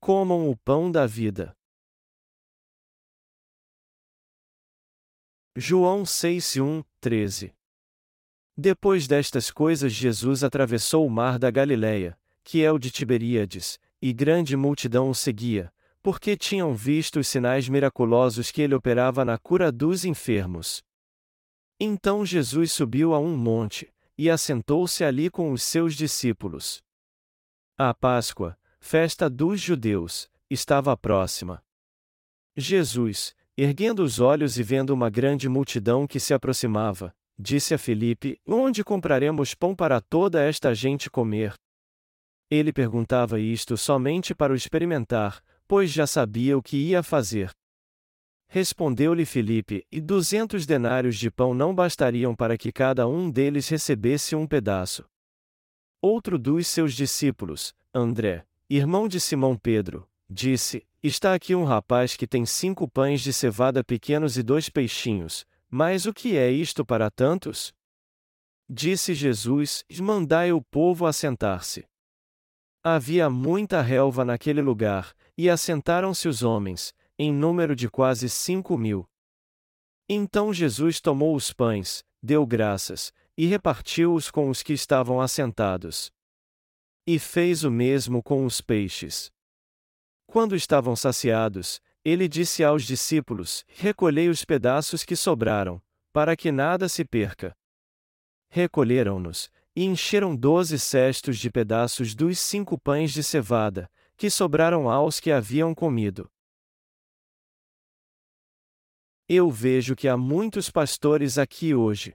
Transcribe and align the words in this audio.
Comam 0.00 0.48
o 0.48 0.56
pão 0.56 0.90
da 0.90 1.06
vida. 1.06 1.54
João 5.56 6.06
6, 6.06 6.56
1, 6.56 6.84
13 7.00 7.52
Depois 8.56 9.08
destas 9.08 9.50
coisas, 9.50 9.92
Jesus 9.92 10.44
atravessou 10.44 11.04
o 11.04 11.10
mar 11.10 11.38
da 11.38 11.50
Galileia, 11.50 12.18
que 12.44 12.62
é 12.62 12.70
o 12.70 12.78
de 12.78 12.90
Tiberíades, 12.90 13.78
e 14.00 14.12
grande 14.12 14.56
multidão 14.56 15.10
o 15.10 15.14
seguia, 15.14 15.72
porque 16.00 16.36
tinham 16.36 16.74
visto 16.74 17.18
os 17.18 17.28
sinais 17.28 17.68
miraculosos 17.68 18.50
que 18.50 18.62
ele 18.62 18.74
operava 18.74 19.24
na 19.24 19.36
cura 19.36 19.70
dos 19.72 20.04
enfermos. 20.04 20.82
Então 21.78 22.24
Jesus 22.24 22.72
subiu 22.72 23.14
a 23.14 23.18
um 23.18 23.36
monte, 23.36 23.92
e 24.16 24.28
assentou-se 24.28 25.04
ali 25.04 25.30
com 25.30 25.52
os 25.52 25.62
seus 25.62 25.94
discípulos. 25.94 26.82
A 27.76 27.94
Páscoa, 27.94 28.57
festa 28.80 29.28
dos 29.28 29.60
judeus, 29.60 30.30
estava 30.50 30.96
próxima. 30.96 31.62
Jesus, 32.56 33.34
erguendo 33.56 34.02
os 34.02 34.20
olhos 34.20 34.58
e 34.58 34.62
vendo 34.62 34.90
uma 34.90 35.10
grande 35.10 35.48
multidão 35.48 36.06
que 36.06 36.18
se 36.18 36.32
aproximava, 36.32 37.14
disse 37.38 37.74
a 37.74 37.78
Filipe: 37.78 38.40
Onde 38.46 38.82
compraremos 38.82 39.54
pão 39.54 39.74
para 39.74 40.00
toda 40.00 40.42
esta 40.42 40.74
gente 40.74 41.10
comer? 41.10 41.54
Ele 42.50 42.72
perguntava 42.72 43.38
isto 43.38 43.76
somente 43.76 44.34
para 44.34 44.52
o 44.52 44.56
experimentar, 44.56 45.42
pois 45.66 45.90
já 45.90 46.06
sabia 46.06 46.56
o 46.56 46.62
que 46.62 46.76
ia 46.76 47.02
fazer. 47.02 47.50
Respondeu-lhe 48.48 49.26
Filipe: 49.26 49.86
E 49.92 50.00
duzentos 50.00 50.64
denários 50.64 51.16
de 51.16 51.30
pão 51.30 51.52
não 51.52 51.74
bastariam 51.74 52.34
para 52.34 52.56
que 52.56 52.72
cada 52.72 53.06
um 53.06 53.30
deles 53.30 53.68
recebesse 53.68 54.34
um 54.34 54.46
pedaço. 54.46 55.04
Outro 56.00 56.38
dos 56.38 56.66
seus 56.66 56.94
discípulos, 56.94 57.74
André, 57.92 58.46
irmão 58.70 59.08
de 59.08 59.18
Simão 59.18 59.56
Pedro, 59.56 60.06
disse: 60.28 60.86
Está 61.02 61.34
aqui 61.34 61.54
um 61.54 61.64
rapaz 61.64 62.16
que 62.16 62.26
tem 62.26 62.44
cinco 62.44 62.86
pães 62.86 63.20
de 63.22 63.32
cevada 63.32 63.82
pequenos 63.82 64.36
e 64.36 64.42
dois 64.42 64.68
peixinhos, 64.68 65.46
mas 65.70 66.06
o 66.06 66.12
que 66.12 66.36
é 66.36 66.50
isto 66.50 66.84
para 66.84 67.10
tantos? 67.10 67.72
Disse 68.68 69.14
Jesus: 69.14 69.84
Mandai 70.00 70.52
o 70.52 70.60
povo 70.60 71.06
assentar-se. 71.06 71.86
Havia 72.84 73.30
muita 73.30 73.80
relva 73.80 74.24
naquele 74.24 74.60
lugar, 74.60 75.14
e 75.36 75.48
assentaram-se 75.48 76.28
os 76.28 76.42
homens, 76.42 76.94
em 77.18 77.32
número 77.32 77.74
de 77.74 77.88
quase 77.88 78.28
cinco 78.28 78.76
mil. 78.76 79.08
Então 80.08 80.52
Jesus 80.52 81.00
tomou 81.00 81.34
os 81.34 81.52
pães, 81.52 82.04
deu 82.22 82.46
graças, 82.46 83.12
e 83.36 83.46
repartiu-os 83.46 84.30
com 84.30 84.48
os 84.50 84.62
que 84.62 84.72
estavam 84.72 85.20
assentados. 85.20 86.10
E 87.10 87.18
fez 87.18 87.64
o 87.64 87.70
mesmo 87.70 88.22
com 88.22 88.44
os 88.44 88.60
peixes. 88.60 89.32
Quando 90.26 90.54
estavam 90.54 90.94
saciados, 90.94 91.80
ele 92.04 92.28
disse 92.28 92.62
aos 92.62 92.84
discípulos: 92.84 93.64
Recolhei 93.66 94.28
os 94.28 94.44
pedaços 94.44 95.04
que 95.04 95.16
sobraram, 95.16 95.80
para 96.12 96.36
que 96.36 96.52
nada 96.52 96.86
se 96.86 97.06
perca. 97.06 97.56
Recolheram-nos, 98.50 99.50
e 99.74 99.84
encheram 99.84 100.36
doze 100.36 100.78
cestos 100.78 101.38
de 101.38 101.50
pedaços 101.50 102.14
dos 102.14 102.38
cinco 102.38 102.78
pães 102.78 103.10
de 103.10 103.22
cevada, 103.22 103.90
que 104.14 104.28
sobraram 104.28 104.90
aos 104.90 105.18
que 105.18 105.32
haviam 105.32 105.74
comido. 105.74 106.30
Eu 109.26 109.50
vejo 109.50 109.96
que 109.96 110.08
há 110.08 110.16
muitos 110.18 110.68
pastores 110.68 111.38
aqui 111.38 111.74
hoje. 111.74 112.14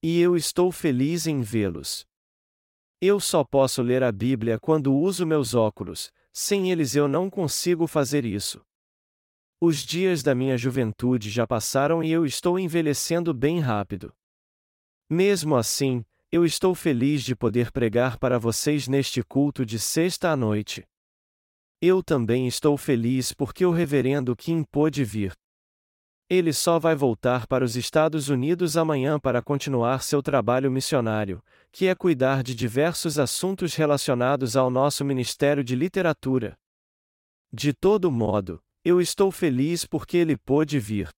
E 0.00 0.20
eu 0.20 0.36
estou 0.36 0.70
feliz 0.70 1.26
em 1.26 1.40
vê-los. 1.42 2.07
Eu 3.00 3.20
só 3.20 3.44
posso 3.44 3.80
ler 3.80 4.02
a 4.02 4.10
Bíblia 4.10 4.58
quando 4.58 4.92
uso 4.92 5.24
meus 5.24 5.54
óculos, 5.54 6.10
sem 6.32 6.70
eles 6.70 6.96
eu 6.96 7.06
não 7.06 7.30
consigo 7.30 7.86
fazer 7.86 8.24
isso. 8.24 8.60
Os 9.60 9.78
dias 9.84 10.22
da 10.22 10.34
minha 10.34 10.58
juventude 10.58 11.30
já 11.30 11.46
passaram 11.46 12.02
e 12.02 12.10
eu 12.10 12.26
estou 12.26 12.58
envelhecendo 12.58 13.32
bem 13.32 13.60
rápido. 13.60 14.12
Mesmo 15.08 15.56
assim, 15.56 16.04
eu 16.30 16.44
estou 16.44 16.74
feliz 16.74 17.22
de 17.22 17.34
poder 17.36 17.70
pregar 17.70 18.18
para 18.18 18.38
vocês 18.38 18.88
neste 18.88 19.22
culto 19.22 19.64
de 19.64 19.78
sexta 19.78 20.30
à 20.30 20.36
noite. 20.36 20.84
Eu 21.80 22.02
também 22.02 22.48
estou 22.48 22.76
feliz 22.76 23.32
porque 23.32 23.64
o 23.64 23.70
reverendo 23.70 24.34
Kim 24.34 24.64
pôde 24.64 25.04
vir. 25.04 25.32
Ele 26.30 26.52
só 26.52 26.78
vai 26.78 26.94
voltar 26.94 27.46
para 27.46 27.64
os 27.64 27.74
Estados 27.74 28.28
Unidos 28.28 28.76
amanhã 28.76 29.18
para 29.18 29.40
continuar 29.40 30.02
seu 30.02 30.22
trabalho 30.22 30.70
missionário, 30.70 31.42
que 31.72 31.86
é 31.86 31.94
cuidar 31.94 32.42
de 32.42 32.54
diversos 32.54 33.18
assuntos 33.18 33.74
relacionados 33.74 34.54
ao 34.54 34.68
nosso 34.68 35.04
Ministério 35.06 35.64
de 35.64 35.74
Literatura. 35.74 36.54
De 37.50 37.72
todo 37.72 38.12
modo, 38.12 38.62
eu 38.84 39.00
estou 39.00 39.32
feliz 39.32 39.86
porque 39.86 40.18
ele 40.18 40.36
pôde 40.36 40.78
vir. 40.78 41.08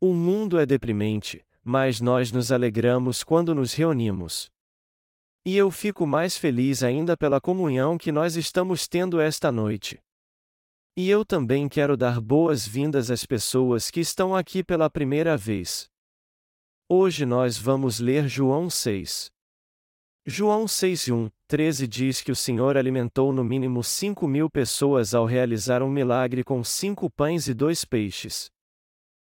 O 0.00 0.14
mundo 0.14 0.56
é 0.56 0.64
deprimente, 0.64 1.44
mas 1.64 2.00
nós 2.00 2.30
nos 2.30 2.52
alegramos 2.52 3.24
quando 3.24 3.54
nos 3.54 3.72
reunimos. 3.72 4.48
E 5.44 5.56
eu 5.56 5.68
fico 5.68 6.06
mais 6.06 6.36
feliz 6.36 6.84
ainda 6.84 7.16
pela 7.16 7.40
comunhão 7.40 7.98
que 7.98 8.12
nós 8.12 8.36
estamos 8.36 8.86
tendo 8.86 9.20
esta 9.20 9.50
noite. 9.50 10.00
E 10.94 11.08
eu 11.08 11.24
também 11.24 11.70
quero 11.70 11.96
dar 11.96 12.20
boas-vindas 12.20 13.10
às 13.10 13.24
pessoas 13.24 13.90
que 13.90 13.98
estão 13.98 14.36
aqui 14.36 14.62
pela 14.62 14.90
primeira 14.90 15.38
vez. 15.38 15.88
Hoje 16.86 17.24
nós 17.24 17.56
vamos 17.56 17.98
ler 17.98 18.28
João 18.28 18.68
6. 18.68 19.30
João 20.26 20.68
6 20.68 21.08
1, 21.08 21.30
13 21.48 21.88
diz 21.88 22.20
que 22.20 22.30
o 22.30 22.36
Senhor 22.36 22.76
alimentou 22.76 23.32
no 23.32 23.42
mínimo 23.42 23.82
5 23.82 24.28
mil 24.28 24.50
pessoas 24.50 25.14
ao 25.14 25.24
realizar 25.24 25.82
um 25.82 25.88
milagre 25.88 26.44
com 26.44 26.62
cinco 26.62 27.08
pães 27.10 27.48
e 27.48 27.54
dois 27.54 27.86
peixes. 27.86 28.50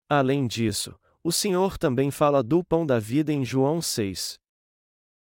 Além 0.10 0.48
disso, 0.48 0.94
o 1.24 1.32
Senhor 1.32 1.78
também 1.78 2.12
fala 2.12 2.44
do 2.44 2.66
pão 2.66 2.86
da 2.86 3.00
vida 3.00 3.32
em 3.32 3.46
João 3.46 3.82
6. 3.82 4.38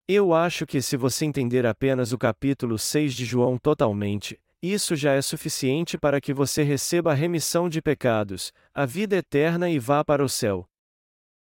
Eu 0.07 0.31
acho 0.31 0.67
que 0.67 0.79
se 0.79 0.95
você 0.95 1.25
entender 1.25 1.65
apenas 1.65 2.13
o 2.13 2.19
capítulo 2.19 2.77
6 2.77 3.15
de 3.15 3.25
João 3.25 3.57
totalmente, 3.57 4.39
isso 4.61 4.95
já 4.95 5.13
é 5.13 5.21
suficiente 5.21 5.97
para 5.97 6.19
que 6.19 6.33
você 6.33 6.63
receba 6.63 7.11
a 7.11 7.15
remissão 7.15 7.69
de 7.69 7.81
pecados, 7.81 8.51
a 8.73 8.85
vida 8.85 9.15
eterna 9.15 9.69
e 9.69 9.79
vá 9.79 10.03
para 10.03 10.23
o 10.23 10.27
céu. 10.27 10.69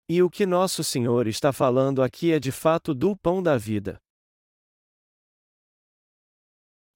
E 0.09 0.23
o 0.23 0.31
que 0.31 0.47
nosso 0.47 0.83
Senhor 0.83 1.27
está 1.27 1.53
falando 1.53 2.03
aqui 2.03 2.33
é 2.33 2.39
de 2.39 2.51
fato 2.51 2.95
do 2.95 3.17
pão 3.17 3.43
da 3.43 3.57
vida. 3.57 4.01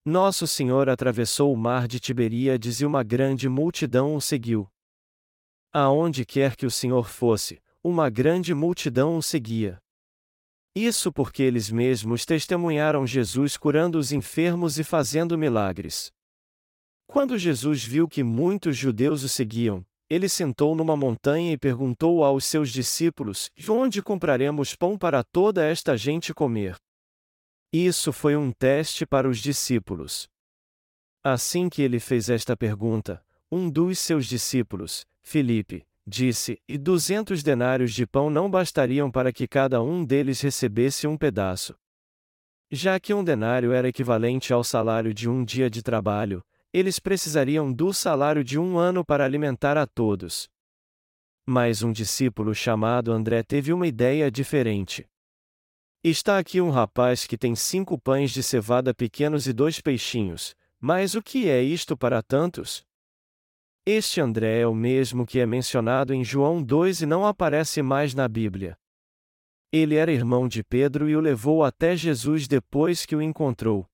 Nosso 0.05 0.47
Senhor 0.47 0.89
atravessou 0.89 1.53
o 1.53 1.57
mar 1.57 1.87
de 1.87 2.01
Tiberíades 2.01 2.81
e 2.81 2.87
uma 2.87 3.03
grande 3.03 3.49
multidão 3.49 4.15
o 4.15 4.21
seguiu. 4.21 4.67
Aonde 5.71 6.25
quer 6.25 6.57
que 6.57 6.65
o 6.65 6.71
Senhor 6.71 7.09
fosse, 7.09 7.63
uma 7.85 8.09
grande 8.09 8.55
multidão 8.55 9.19
o 9.19 9.23
seguia. 9.23 9.79
Isso 10.75 11.13
porque 11.13 11.43
eles 11.43 11.71
mesmos 11.71 12.25
testemunharam 12.25 13.07
Jesus 13.07 13.57
curando 13.57 13.99
os 13.99 14.13
enfermos 14.13 14.79
e 14.79 14.85
fazendo 14.85 15.37
milagres. 15.37 16.13
Quando 17.07 17.39
Jesus 17.39 17.83
viu 17.83 18.07
que 18.07 18.23
muitos 18.23 18.77
judeus 18.77 19.23
o 19.23 19.29
seguiam, 19.29 19.85
ele 20.11 20.29
sentou 20.29 20.75
numa 20.75 20.97
montanha 20.97 21.53
e 21.53 21.59
perguntou 21.59 22.25
aos 22.25 22.45
seus 22.45 22.71
discípulos: 22.71 23.51
Onde 23.69 24.03
compraremos 24.03 24.75
pão 24.75 24.97
para 24.97 25.23
toda 25.23 25.65
esta 25.65 25.97
gente 25.97 26.33
comer? 26.33 26.77
Isso 27.73 28.13
foi 28.13 28.37
um 28.37 28.51
teste 28.51 29.05
para 29.05 29.29
os 29.29 29.39
discípulos. 29.39 30.29
Assim 31.23 31.69
que 31.69 31.83
ele 31.83 32.01
fez 32.01 32.31
esta 32.31 32.57
pergunta, 32.57 33.23
um 33.53 33.69
dos 33.69 33.99
seus 33.99 34.27
discípulos, 34.27 35.05
Filipe, 35.23 35.87
disse: 36.09 36.61
E 36.67 36.79
duzentos 36.79 37.43
denários 37.43 37.93
de 37.93 38.07
pão 38.07 38.31
não 38.31 38.51
bastariam 38.51 39.11
para 39.11 39.33
que 39.33 39.47
cada 39.47 39.83
um 39.83 40.05
deles 40.05 40.41
recebesse 40.41 41.07
um 41.07 41.17
pedaço. 41.17 41.77
Já 42.71 42.99
que 42.99 43.15
um 43.15 43.23
denário 43.23 43.73
era 43.73 43.89
equivalente 43.89 44.53
ao 44.53 44.65
salário 44.65 45.13
de 45.13 45.29
um 45.29 45.45
dia 45.45 45.71
de 45.71 45.83
trabalho, 45.83 46.43
eles 46.73 46.99
precisariam 46.99 47.73
do 47.73 47.93
salário 47.93 48.43
de 48.43 48.59
um 48.59 48.79
ano 48.79 49.05
para 49.05 49.25
alimentar 49.25 49.77
a 49.77 49.87
todos. 49.87 50.49
Mas 51.47 51.83
um 51.83 51.93
discípulo 51.93 52.55
chamado 52.55 53.13
André 53.13 53.43
teve 53.43 53.73
uma 53.73 53.87
ideia 53.87 54.31
diferente. 54.31 55.07
Está 56.05 56.39
aqui 56.39 56.61
um 56.61 56.71
rapaz 56.71 57.27
que 57.27 57.39
tem 57.39 57.55
cinco 57.55 57.99
pães 57.99 58.31
de 58.31 58.43
cevada 58.43 58.95
pequenos 58.95 59.47
e 59.47 59.53
dois 59.53 59.81
peixinhos, 59.81 60.55
mas 60.79 61.15
o 61.15 61.23
que 61.23 61.49
é 61.49 61.63
isto 61.63 61.97
para 61.97 62.23
tantos? 62.23 62.87
Este 63.91 64.21
André 64.21 64.61
é 64.61 64.67
o 64.67 64.75
mesmo 64.75 65.25
que 65.25 65.41
é 65.41 65.47
mencionado 65.47 66.13
em 66.13 66.23
João 66.23 66.63
2 66.63 67.01
e 67.01 67.07
não 67.07 67.25
aparece 67.25 67.81
mais 67.81 68.15
na 68.15 68.29
Bíblia. 68.29 68.77
Ele 69.73 69.95
era 69.95 70.13
irmão 70.13 70.47
de 70.47 70.63
Pedro 70.63 71.09
e 71.09 71.17
o 71.17 71.21
levou 71.23 71.65
até 71.65 71.97
Jesus 71.97 72.47
depois 72.47 73.07
que 73.07 73.17
o 73.17 73.23
encontrou. 73.23 73.89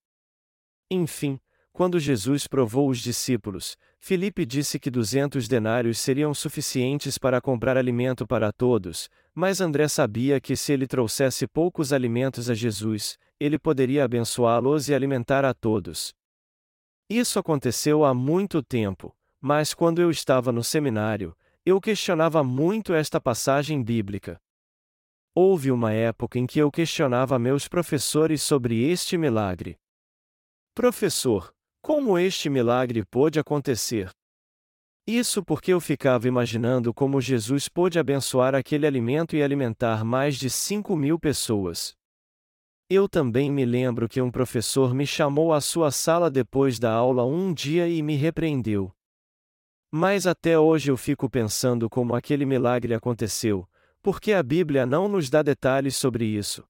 Enfim, 0.90 1.38
quando 1.72 2.00
Jesus 2.00 2.48
provou 2.48 2.90
os 2.90 2.98
discípulos, 2.98 3.76
Filipe 4.00 4.44
disse 4.44 4.80
que 4.80 4.90
duzentos 4.90 5.46
denários 5.46 6.00
seriam 6.00 6.34
suficientes 6.34 7.16
para 7.16 7.40
comprar 7.40 7.76
alimento 7.76 8.26
para 8.26 8.52
todos, 8.52 9.08
mas 9.32 9.60
André 9.60 9.86
sabia 9.86 10.40
que 10.40 10.56
se 10.56 10.72
ele 10.72 10.88
trouxesse 10.88 11.46
poucos 11.46 11.92
alimentos 11.92 12.50
a 12.50 12.54
Jesus, 12.54 13.16
ele 13.38 13.60
poderia 13.60 14.04
abençoá-los 14.04 14.88
e 14.88 14.94
alimentar 14.94 15.44
a 15.44 15.54
todos. 15.54 16.12
Isso 17.08 17.38
aconteceu 17.38 18.04
há 18.04 18.12
muito 18.12 18.60
tempo, 18.60 19.14
mas 19.46 19.74
quando 19.74 20.00
eu 20.00 20.10
estava 20.10 20.50
no 20.50 20.64
seminário, 20.64 21.36
eu 21.66 21.78
questionava 21.78 22.42
muito 22.42 22.94
esta 22.94 23.20
passagem 23.20 23.82
bíblica. 23.82 24.40
Houve 25.34 25.70
uma 25.70 25.92
época 25.92 26.38
em 26.38 26.46
que 26.46 26.58
eu 26.58 26.70
questionava 26.70 27.38
meus 27.38 27.68
professores 27.68 28.40
sobre 28.40 28.90
este 28.90 29.18
milagre. 29.18 29.76
Professor, 30.74 31.54
como 31.82 32.18
este 32.18 32.48
milagre 32.48 33.04
pôde 33.04 33.38
acontecer? 33.38 34.10
Isso 35.06 35.44
porque 35.44 35.74
eu 35.74 35.80
ficava 35.80 36.26
imaginando 36.26 36.94
como 36.94 37.20
Jesus 37.20 37.68
pôde 37.68 37.98
abençoar 37.98 38.54
aquele 38.54 38.86
alimento 38.86 39.36
e 39.36 39.42
alimentar 39.42 40.06
mais 40.06 40.36
de 40.36 40.48
5 40.48 40.96
mil 40.96 41.18
pessoas. 41.18 41.94
Eu 42.88 43.06
também 43.06 43.52
me 43.52 43.66
lembro 43.66 44.08
que 44.08 44.22
um 44.22 44.30
professor 44.30 44.94
me 44.94 45.06
chamou 45.06 45.52
à 45.52 45.60
sua 45.60 45.90
sala 45.90 46.30
depois 46.30 46.78
da 46.78 46.90
aula 46.90 47.26
um 47.26 47.52
dia 47.52 47.86
e 47.86 48.00
me 48.00 48.16
repreendeu. 48.16 48.90
Mas 49.96 50.26
até 50.26 50.58
hoje 50.58 50.90
eu 50.90 50.96
fico 50.96 51.30
pensando 51.30 51.88
como 51.88 52.16
aquele 52.16 52.44
milagre 52.44 52.94
aconteceu, 52.94 53.64
porque 54.02 54.32
a 54.32 54.42
Bíblia 54.42 54.84
não 54.84 55.06
nos 55.06 55.30
dá 55.30 55.40
detalhes 55.40 55.94
sobre 55.94 56.24
isso. 56.24 56.64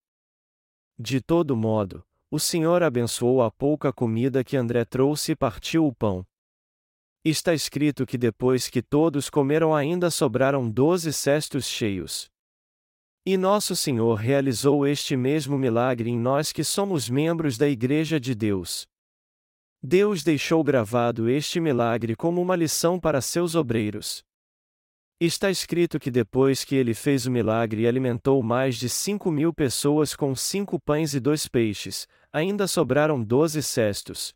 De 0.99 1.23
todo 1.23 1.56
modo, 1.56 2.05
o 2.31 2.38
Senhor 2.38 2.82
abençoou 2.82 3.43
a 3.43 3.50
pouca 3.50 3.91
comida 3.91 4.44
que 4.44 4.59
André 4.59 4.85
trouxe 4.85 5.32
e 5.32 5.35
partiu 5.35 5.87
o 5.87 5.94
pão. 5.94 6.23
Está 7.25 7.55
escrito 7.55 8.05
que 8.05 8.19
depois 8.19 8.69
que 8.69 8.82
todos 8.82 9.31
comeram 9.31 9.75
ainda 9.75 10.11
sobraram 10.11 10.70
doze 10.70 11.11
cestos 11.11 11.65
cheios. 11.65 12.31
E 13.25 13.38
nosso 13.38 13.75
Senhor 13.75 14.17
realizou 14.17 14.87
este 14.87 15.17
mesmo 15.17 15.56
milagre 15.56 16.11
em 16.11 16.19
nós 16.19 16.53
que 16.53 16.62
somos 16.62 17.09
membros 17.09 17.56
da 17.56 17.67
Igreja 17.67 18.20
de 18.20 18.35
Deus. 18.35 18.87
Deus 19.86 20.25
deixou 20.25 20.64
gravado 20.64 21.28
este 21.28 21.60
milagre 21.60 22.16
como 22.16 22.40
uma 22.40 22.56
lição 22.56 22.98
para 22.98 23.20
seus 23.20 23.54
obreiros. 23.54 24.25
Está 25.20 25.50
escrito 25.50 26.00
que 26.00 26.10
depois 26.10 26.64
que 26.64 26.75
ele 26.75 26.94
fez 26.94 27.26
o 27.26 27.31
milagre 27.31 27.82
e 27.82 27.86
alimentou 27.86 28.42
mais 28.42 28.76
de 28.76 28.88
cinco 28.88 29.31
mil 29.31 29.52
pessoas 29.52 30.16
com 30.16 30.34
cinco 30.34 30.81
pães 30.81 31.12
e 31.12 31.20
dois 31.20 31.46
peixes, 31.46 32.08
ainda 32.32 32.66
sobraram 32.66 33.22
doze 33.22 33.62
cestos. 33.62 34.32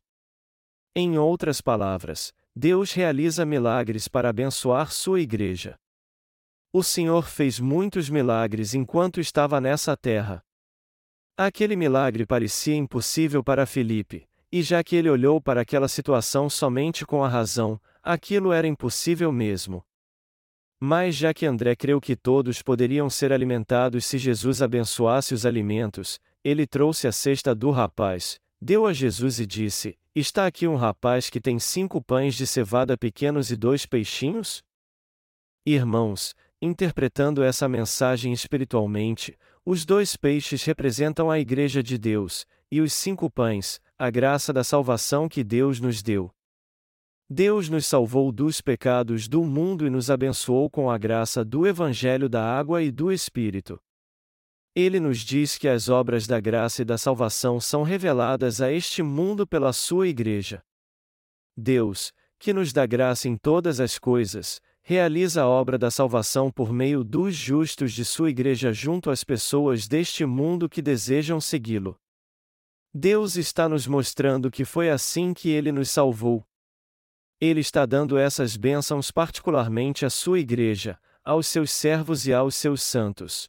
Em 0.94 1.16
outras 1.16 1.62
palavras, 1.62 2.30
Deus 2.54 2.92
realiza 2.92 3.46
milagres 3.46 4.06
para 4.06 4.28
abençoar 4.28 4.92
sua 4.92 5.18
igreja. 5.18 5.76
O 6.70 6.82
Senhor 6.82 7.26
fez 7.26 7.58
muitos 7.58 8.10
milagres 8.10 8.74
enquanto 8.74 9.18
estava 9.18 9.62
nessa 9.62 9.96
terra. 9.96 10.44
Aquele 11.38 11.74
milagre 11.74 12.26
parecia 12.26 12.76
impossível 12.76 13.42
para 13.42 13.64
Filipe, 13.64 14.28
e 14.50 14.62
já 14.62 14.82
que 14.82 14.96
ele 14.96 15.10
olhou 15.10 15.40
para 15.40 15.60
aquela 15.60 15.88
situação 15.88 16.48
somente 16.48 17.04
com 17.04 17.22
a 17.22 17.28
razão, 17.28 17.80
aquilo 18.02 18.52
era 18.52 18.66
impossível 18.66 19.30
mesmo. 19.30 19.84
Mas 20.80 21.16
já 21.16 21.34
que 21.34 21.44
André 21.44 21.74
creu 21.74 22.00
que 22.00 22.14
todos 22.14 22.62
poderiam 22.62 23.10
ser 23.10 23.32
alimentados 23.32 24.06
se 24.06 24.16
Jesus 24.16 24.62
abençoasse 24.62 25.34
os 25.34 25.44
alimentos, 25.44 26.20
ele 26.42 26.66
trouxe 26.66 27.08
a 27.08 27.12
cesta 27.12 27.54
do 27.54 27.70
rapaz, 27.70 28.40
deu 28.60 28.86
a 28.86 28.92
Jesus 28.92 29.40
e 29.40 29.46
disse: 29.46 29.98
Está 30.14 30.46
aqui 30.46 30.66
um 30.66 30.76
rapaz 30.76 31.28
que 31.28 31.40
tem 31.40 31.58
cinco 31.58 32.02
pães 32.02 32.34
de 32.34 32.46
cevada 32.46 32.96
pequenos 32.96 33.50
e 33.50 33.56
dois 33.56 33.86
peixinhos? 33.86 34.62
Irmãos, 35.66 36.34
interpretando 36.62 37.42
essa 37.42 37.68
mensagem 37.68 38.32
espiritualmente, 38.32 39.36
os 39.64 39.84
dois 39.84 40.16
peixes 40.16 40.64
representam 40.64 41.30
a 41.30 41.38
Igreja 41.38 41.82
de 41.82 41.98
Deus, 41.98 42.46
e 42.70 42.80
os 42.80 42.92
cinco 42.92 43.30
pães, 43.30 43.80
a 44.00 44.10
graça 44.10 44.52
da 44.52 44.62
salvação 44.62 45.28
que 45.28 45.42
Deus 45.42 45.80
nos 45.80 46.02
deu. 46.02 46.30
Deus 47.28 47.68
nos 47.68 47.84
salvou 47.84 48.30
dos 48.30 48.60
pecados 48.60 49.26
do 49.26 49.42
mundo 49.42 49.84
e 49.84 49.90
nos 49.90 50.08
abençoou 50.08 50.70
com 50.70 50.88
a 50.88 50.96
graça 50.96 51.44
do 51.44 51.66
Evangelho 51.66 52.28
da 52.28 52.40
Água 52.42 52.80
e 52.80 52.92
do 52.92 53.10
Espírito. 53.10 53.80
Ele 54.72 55.00
nos 55.00 55.18
diz 55.18 55.58
que 55.58 55.66
as 55.66 55.88
obras 55.88 56.28
da 56.28 56.38
graça 56.38 56.82
e 56.82 56.84
da 56.84 56.96
salvação 56.96 57.58
são 57.58 57.82
reveladas 57.82 58.60
a 58.60 58.70
este 58.70 59.02
mundo 59.02 59.44
pela 59.44 59.72
sua 59.72 60.06
Igreja. 60.06 60.62
Deus, 61.56 62.12
que 62.38 62.52
nos 62.52 62.72
dá 62.72 62.86
graça 62.86 63.28
em 63.28 63.36
todas 63.36 63.80
as 63.80 63.98
coisas, 63.98 64.60
realiza 64.80 65.42
a 65.42 65.48
obra 65.48 65.76
da 65.76 65.90
salvação 65.90 66.52
por 66.52 66.72
meio 66.72 67.02
dos 67.02 67.34
justos 67.34 67.92
de 67.92 68.04
sua 68.04 68.30
Igreja 68.30 68.72
junto 68.72 69.10
às 69.10 69.24
pessoas 69.24 69.88
deste 69.88 70.24
mundo 70.24 70.68
que 70.68 70.80
desejam 70.80 71.40
segui-lo. 71.40 71.98
Deus 72.92 73.36
está 73.36 73.68
nos 73.68 73.86
mostrando 73.86 74.50
que 74.50 74.64
foi 74.64 74.88
assim 74.88 75.34
que 75.34 75.50
ele 75.50 75.70
nos 75.70 75.90
salvou. 75.90 76.46
Ele 77.40 77.60
está 77.60 77.84
dando 77.84 78.16
essas 78.16 78.56
bênçãos 78.56 79.10
particularmente 79.10 80.04
à 80.06 80.10
sua 80.10 80.40
igreja, 80.40 80.98
aos 81.22 81.46
seus 81.46 81.70
servos 81.70 82.26
e 82.26 82.32
aos 82.32 82.54
seus 82.54 82.82
santos. 82.82 83.48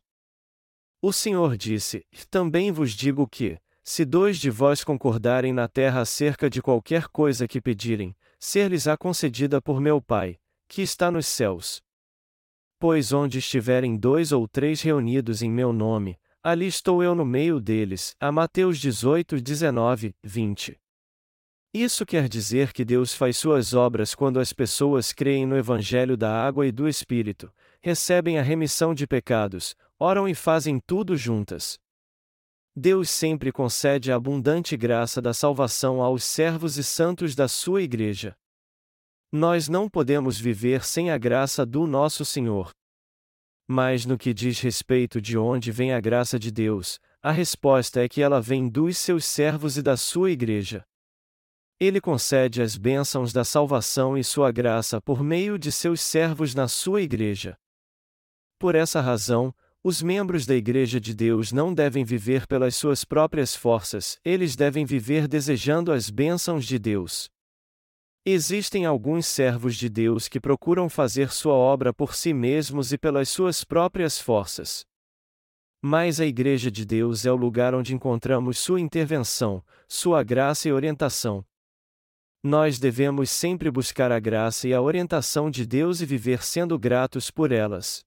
O 1.01 1.13
Senhor 1.13 1.55
disse: 1.55 2.05
Também 2.29 2.71
vos 2.71 2.91
digo 2.91 3.25
que, 3.27 3.57
se 3.83 4.03
dois 4.03 4.37
de 4.37 4.49
vós 4.49 4.83
concordarem 4.83 5.53
na 5.53 5.67
terra 5.67 6.01
acerca 6.01 6.49
de 6.49 6.61
qualquer 6.61 7.07
coisa 7.07 7.47
que 7.47 7.61
pedirem, 7.61 8.15
ser-lhes-á 8.37 8.97
concedida 8.97 9.61
por 9.61 9.79
meu 9.79 10.01
Pai, 10.01 10.37
que 10.67 10.81
está 10.81 11.09
nos 11.09 11.25
céus. 11.25 11.81
Pois 12.77 13.11
onde 13.11 13.39
estiverem 13.39 13.97
dois 13.97 14.31
ou 14.31 14.47
três 14.47 14.81
reunidos 14.81 15.41
em 15.41 15.49
meu 15.49 15.73
nome, 15.73 16.19
ali 16.49 16.67
estou 16.67 17.03
eu 17.03 17.13
no 17.13 17.25
meio 17.25 17.59
deles. 17.59 18.15
A 18.19 18.31
Mateus 18.31 18.79
18, 18.79 19.41
19, 19.41 20.15
20. 20.23 20.79
Isso 21.73 22.05
quer 22.05 22.27
dizer 22.27 22.73
que 22.73 22.83
Deus 22.83 23.13
faz 23.13 23.37
suas 23.37 23.75
obras 23.75 24.15
quando 24.15 24.39
as 24.39 24.51
pessoas 24.51 25.13
creem 25.13 25.45
no 25.45 25.55
Evangelho 25.55 26.17
da 26.17 26.31
água 26.31 26.65
e 26.65 26.71
do 26.71 26.87
Espírito, 26.87 27.53
recebem 27.79 28.39
a 28.39 28.41
remissão 28.41 28.95
de 28.95 29.05
pecados, 29.05 29.75
oram 29.99 30.27
e 30.27 30.33
fazem 30.33 30.79
tudo 30.79 31.15
juntas. 31.15 31.77
Deus 32.75 33.09
sempre 33.09 33.51
concede 33.51 34.11
a 34.11 34.15
abundante 34.15 34.75
graça 34.75 35.21
da 35.21 35.33
salvação 35.33 36.01
aos 36.01 36.23
servos 36.23 36.77
e 36.77 36.83
santos 36.83 37.35
da 37.35 37.47
sua 37.47 37.83
Igreja. 37.83 38.35
Nós 39.31 39.69
não 39.69 39.87
podemos 39.87 40.39
viver 40.39 40.83
sem 40.83 41.11
a 41.11 41.17
graça 41.19 41.65
do 41.65 41.85
nosso 41.85 42.25
Senhor. 42.25 42.71
Mas 43.71 44.03
no 44.03 44.17
que 44.17 44.33
diz 44.33 44.59
respeito 44.61 45.21
de 45.21 45.37
onde 45.37 45.71
vem 45.71 45.93
a 45.93 46.01
graça 46.01 46.39
de 46.39 46.49
Deus, 46.49 46.99
a 47.21 47.31
resposta 47.31 48.03
é 48.03 48.09
que 48.09 48.19
ela 48.19 48.41
vem 48.41 48.67
dos 48.67 48.97
seus 48.97 49.25
servos 49.25 49.77
e 49.77 49.83
da 49.83 49.95
sua 49.95 50.31
igreja. 50.31 50.83
Ele 51.79 52.01
concede 52.01 52.63
as 52.63 52.75
bênçãos 52.75 53.31
da 53.31 53.43
salvação 53.43 54.17
e 54.17 54.23
sua 54.23 54.51
graça 54.51 54.99
por 54.99 55.23
meio 55.23 55.59
de 55.59 55.71
seus 55.71 56.01
servos 56.01 56.55
na 56.55 56.67
sua 56.67 57.03
igreja. 57.03 57.55
Por 58.57 58.73
essa 58.73 59.01
razão, 59.01 59.53
os 59.83 60.01
membros 60.01 60.47
da 60.47 60.55
Igreja 60.55 60.99
de 60.99 61.13
Deus 61.13 61.51
não 61.51 61.71
devem 61.71 62.03
viver 62.03 62.47
pelas 62.47 62.75
suas 62.75 63.05
próprias 63.05 63.55
forças, 63.55 64.19
eles 64.25 64.55
devem 64.55 64.83
viver 64.83 65.27
desejando 65.27 65.91
as 65.91 66.09
bênçãos 66.09 66.65
de 66.65 66.79
Deus. 66.79 67.29
Existem 68.31 68.85
alguns 68.85 69.25
servos 69.25 69.75
de 69.75 69.89
Deus 69.89 70.27
que 70.27 70.39
procuram 70.39 70.87
fazer 70.87 71.31
sua 71.31 71.55
obra 71.55 71.91
por 71.91 72.13
si 72.13 72.31
mesmos 72.31 72.93
e 72.93 72.97
pelas 72.97 73.27
suas 73.27 73.63
próprias 73.63 74.21
forças. 74.21 74.85
Mas 75.81 76.19
a 76.19 76.27
Igreja 76.27 76.69
de 76.69 76.85
Deus 76.85 77.25
é 77.25 77.31
o 77.31 77.35
lugar 77.35 77.73
onde 77.73 77.95
encontramos 77.95 78.59
sua 78.59 78.79
intervenção, 78.79 79.65
sua 79.87 80.21
graça 80.21 80.69
e 80.69 80.71
orientação. 80.71 81.43
Nós 82.43 82.77
devemos 82.77 83.31
sempre 83.31 83.71
buscar 83.71 84.11
a 84.11 84.19
graça 84.19 84.67
e 84.67 84.75
a 84.75 84.81
orientação 84.81 85.49
de 85.49 85.65
Deus 85.65 85.99
e 85.99 86.05
viver 86.05 86.43
sendo 86.43 86.77
gratos 86.77 87.31
por 87.31 87.51
elas. 87.51 88.05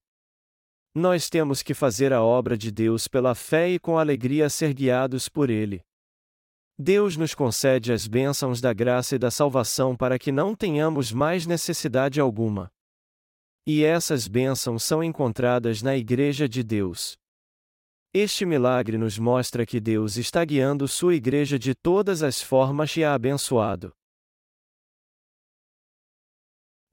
Nós 0.95 1.29
temos 1.29 1.61
que 1.61 1.73
fazer 1.73 2.13
a 2.13 2.23
obra 2.23 2.57
de 2.57 2.71
Deus 2.71 3.09
pela 3.09 3.35
fé 3.35 3.71
e 3.71 3.77
com 3.77 3.99
alegria 3.99 4.49
ser 4.49 4.73
guiados 4.73 5.27
por 5.27 5.49
Ele. 5.49 5.83
Deus 6.83 7.15
nos 7.15 7.33
concede 7.33 7.93
as 7.93 8.07
bênçãos 8.07 8.59
da 8.59 8.73
graça 8.73 9.15
e 9.15 9.17
da 9.17 9.31
salvação 9.31 9.95
para 9.95 10.19
que 10.19 10.33
não 10.33 10.53
tenhamos 10.53 11.13
mais 11.13 11.45
necessidade 11.47 12.19
alguma. 12.19 12.69
E 13.65 13.85
essas 13.85 14.27
bênçãos 14.27 14.83
são 14.83 15.01
encontradas 15.01 15.81
na 15.81 15.95
Igreja 15.95 16.47
de 16.47 16.61
Deus. 16.61 17.17
Este 18.13 18.45
milagre 18.45 18.97
nos 18.97 19.17
mostra 19.17 19.65
que 19.65 19.79
Deus 19.79 20.17
está 20.17 20.43
guiando 20.43 20.85
sua 20.85 21.15
igreja 21.15 21.57
de 21.57 21.73
todas 21.73 22.21
as 22.21 22.41
formas 22.41 22.97
e 22.97 23.03
a 23.03 23.13
abençoado. 23.13 23.93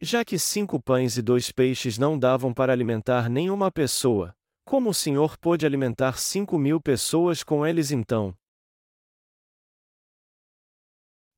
Já 0.01 0.25
que 0.25 0.39
cinco 0.39 0.81
pães 0.81 1.17
e 1.19 1.23
dois 1.23 1.51
peixes 1.51 1.99
não 1.99 2.17
davam 2.17 2.55
para 2.55 2.73
alimentar 2.73 3.29
nenhuma 3.29 3.73
pessoa, 3.73 4.33
como 4.65 4.91
o 4.91 4.95
Senhor 4.95 5.37
pôde 5.37 5.67
alimentar 5.67 6.17
cinco 6.17 6.57
mil 6.57 6.81
pessoas 6.81 7.43
com 7.43 7.67
eles 7.67 7.91
então? 7.91 8.40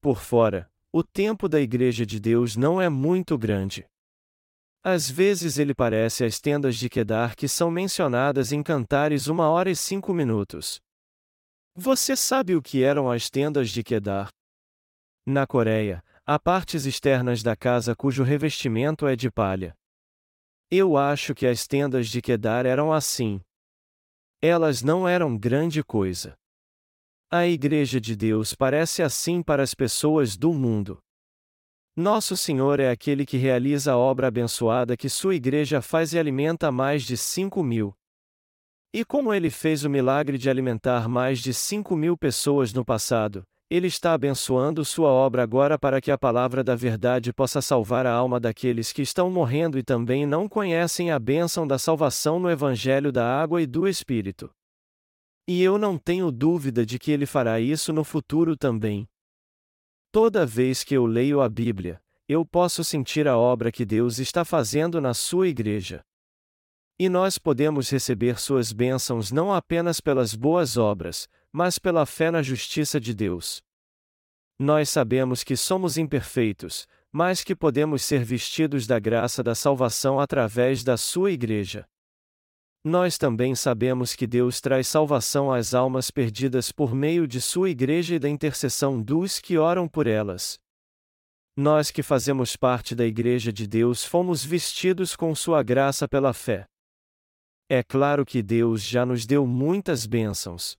Por 0.02 0.20
fora, 0.20 0.68
o 0.92 1.04
tempo 1.04 1.48
da 1.48 1.60
Igreja 1.60 2.04
de 2.04 2.18
Deus 2.18 2.56
não 2.56 2.80
é 2.82 2.88
muito 2.88 3.38
grande. 3.38 3.86
Às 4.82 5.08
vezes 5.08 5.58
ele 5.58 5.72
parece 5.72 6.24
as 6.24 6.40
tendas 6.40 6.74
de 6.76 6.88
Quedar 6.88 7.36
que 7.36 7.46
são 7.46 7.70
mencionadas 7.70 8.50
em 8.50 8.64
Cantares 8.64 9.28
uma 9.28 9.48
hora 9.48 9.70
e 9.70 9.76
cinco 9.76 10.12
minutos. 10.12 10.80
Você 11.76 12.16
sabe 12.16 12.56
o 12.56 12.60
que 12.60 12.82
eram 12.82 13.08
as 13.08 13.30
tendas 13.30 13.70
de 13.70 13.84
Quedar? 13.84 14.28
Na 15.24 15.46
Coreia, 15.46 16.02
há 16.26 16.36
partes 16.36 16.84
externas 16.84 17.40
da 17.40 17.54
casa 17.54 17.94
cujo 17.94 18.24
revestimento 18.24 19.06
é 19.06 19.14
de 19.14 19.30
palha. 19.30 19.72
Eu 20.68 20.96
acho 20.96 21.32
que 21.32 21.46
as 21.46 21.64
tendas 21.68 22.08
de 22.08 22.20
Kedar 22.20 22.66
eram 22.66 22.92
assim. 22.92 23.40
Elas 24.40 24.82
não 24.82 25.06
eram 25.06 25.38
grande 25.38 25.84
coisa. 25.84 26.36
A 27.34 27.46
Igreja 27.46 27.98
de 27.98 28.14
Deus 28.14 28.54
parece 28.54 29.02
assim 29.02 29.42
para 29.42 29.62
as 29.62 29.72
pessoas 29.72 30.36
do 30.36 30.52
mundo. 30.52 30.98
Nosso 31.96 32.36
Senhor 32.36 32.78
é 32.78 32.90
aquele 32.90 33.24
que 33.24 33.38
realiza 33.38 33.92
a 33.92 33.96
obra 33.96 34.26
abençoada 34.28 34.98
que 34.98 35.08
sua 35.08 35.34
igreja 35.34 35.80
faz 35.80 36.12
e 36.12 36.18
alimenta 36.18 36.70
mais 36.70 37.04
de 37.04 37.16
cinco 37.16 37.62
mil. 37.62 37.94
E 38.92 39.02
como 39.02 39.32
ele 39.32 39.48
fez 39.48 39.82
o 39.82 39.88
milagre 39.88 40.36
de 40.36 40.50
alimentar 40.50 41.08
mais 41.08 41.38
de 41.38 41.54
cinco 41.54 41.96
mil 41.96 42.18
pessoas 42.18 42.74
no 42.74 42.84
passado, 42.84 43.42
ele 43.70 43.86
está 43.86 44.12
abençoando 44.12 44.84
sua 44.84 45.08
obra 45.08 45.42
agora 45.42 45.78
para 45.78 46.02
que 46.02 46.10
a 46.10 46.18
palavra 46.18 46.62
da 46.62 46.76
verdade 46.76 47.32
possa 47.32 47.62
salvar 47.62 48.04
a 48.06 48.12
alma 48.12 48.38
daqueles 48.38 48.92
que 48.92 49.00
estão 49.00 49.30
morrendo 49.30 49.78
e 49.78 49.82
também 49.82 50.26
não 50.26 50.46
conhecem 50.46 51.10
a 51.10 51.18
bênção 51.18 51.66
da 51.66 51.78
salvação 51.78 52.38
no 52.38 52.50
Evangelho 52.50 53.10
da 53.10 53.26
Água 53.26 53.62
e 53.62 53.66
do 53.66 53.88
Espírito. 53.88 54.50
E 55.46 55.62
eu 55.62 55.76
não 55.76 55.98
tenho 55.98 56.30
dúvida 56.30 56.86
de 56.86 56.98
que 56.98 57.10
ele 57.10 57.26
fará 57.26 57.60
isso 57.60 57.92
no 57.92 58.04
futuro 58.04 58.56
também. 58.56 59.08
Toda 60.12 60.46
vez 60.46 60.84
que 60.84 60.94
eu 60.94 61.06
leio 61.06 61.40
a 61.40 61.48
Bíblia, 61.48 62.00
eu 62.28 62.46
posso 62.46 62.84
sentir 62.84 63.26
a 63.26 63.36
obra 63.36 63.72
que 63.72 63.84
Deus 63.84 64.18
está 64.18 64.44
fazendo 64.44 65.00
na 65.00 65.14
sua 65.14 65.48
igreja. 65.48 66.04
E 66.98 67.08
nós 67.08 67.38
podemos 67.38 67.90
receber 67.90 68.38
suas 68.38 68.72
bênçãos 68.72 69.32
não 69.32 69.52
apenas 69.52 70.00
pelas 70.00 70.34
boas 70.34 70.76
obras, 70.76 71.28
mas 71.50 71.78
pela 71.78 72.06
fé 72.06 72.30
na 72.30 72.42
justiça 72.42 73.00
de 73.00 73.12
Deus. 73.12 73.62
Nós 74.58 74.88
sabemos 74.88 75.42
que 75.42 75.56
somos 75.56 75.96
imperfeitos, 75.96 76.86
mas 77.10 77.42
que 77.42 77.56
podemos 77.56 78.02
ser 78.02 78.24
vestidos 78.24 78.86
da 78.86 78.98
graça 78.98 79.42
da 79.42 79.54
salvação 79.54 80.20
através 80.20 80.84
da 80.84 80.96
sua 80.96 81.32
igreja. 81.32 81.86
Nós 82.84 83.16
também 83.16 83.54
sabemos 83.54 84.16
que 84.16 84.26
Deus 84.26 84.60
traz 84.60 84.88
salvação 84.88 85.52
às 85.52 85.72
almas 85.72 86.10
perdidas 86.10 86.72
por 86.72 86.92
meio 86.92 87.28
de 87.28 87.40
Sua 87.40 87.70
Igreja 87.70 88.16
e 88.16 88.18
da 88.18 88.28
intercessão 88.28 89.00
dos 89.00 89.38
que 89.38 89.56
oram 89.56 89.86
por 89.86 90.08
elas. 90.08 90.58
Nós 91.56 91.92
que 91.92 92.02
fazemos 92.02 92.56
parte 92.56 92.92
da 92.94 93.06
Igreja 93.06 93.52
de 93.52 93.68
Deus 93.68 94.04
fomos 94.04 94.44
vestidos 94.44 95.14
com 95.14 95.32
Sua 95.32 95.62
graça 95.62 96.08
pela 96.08 96.32
fé. 96.32 96.66
É 97.68 97.84
claro 97.84 98.26
que 98.26 98.42
Deus 98.42 98.82
já 98.82 99.06
nos 99.06 99.26
deu 99.26 99.46
muitas 99.46 100.04
bênçãos. 100.04 100.76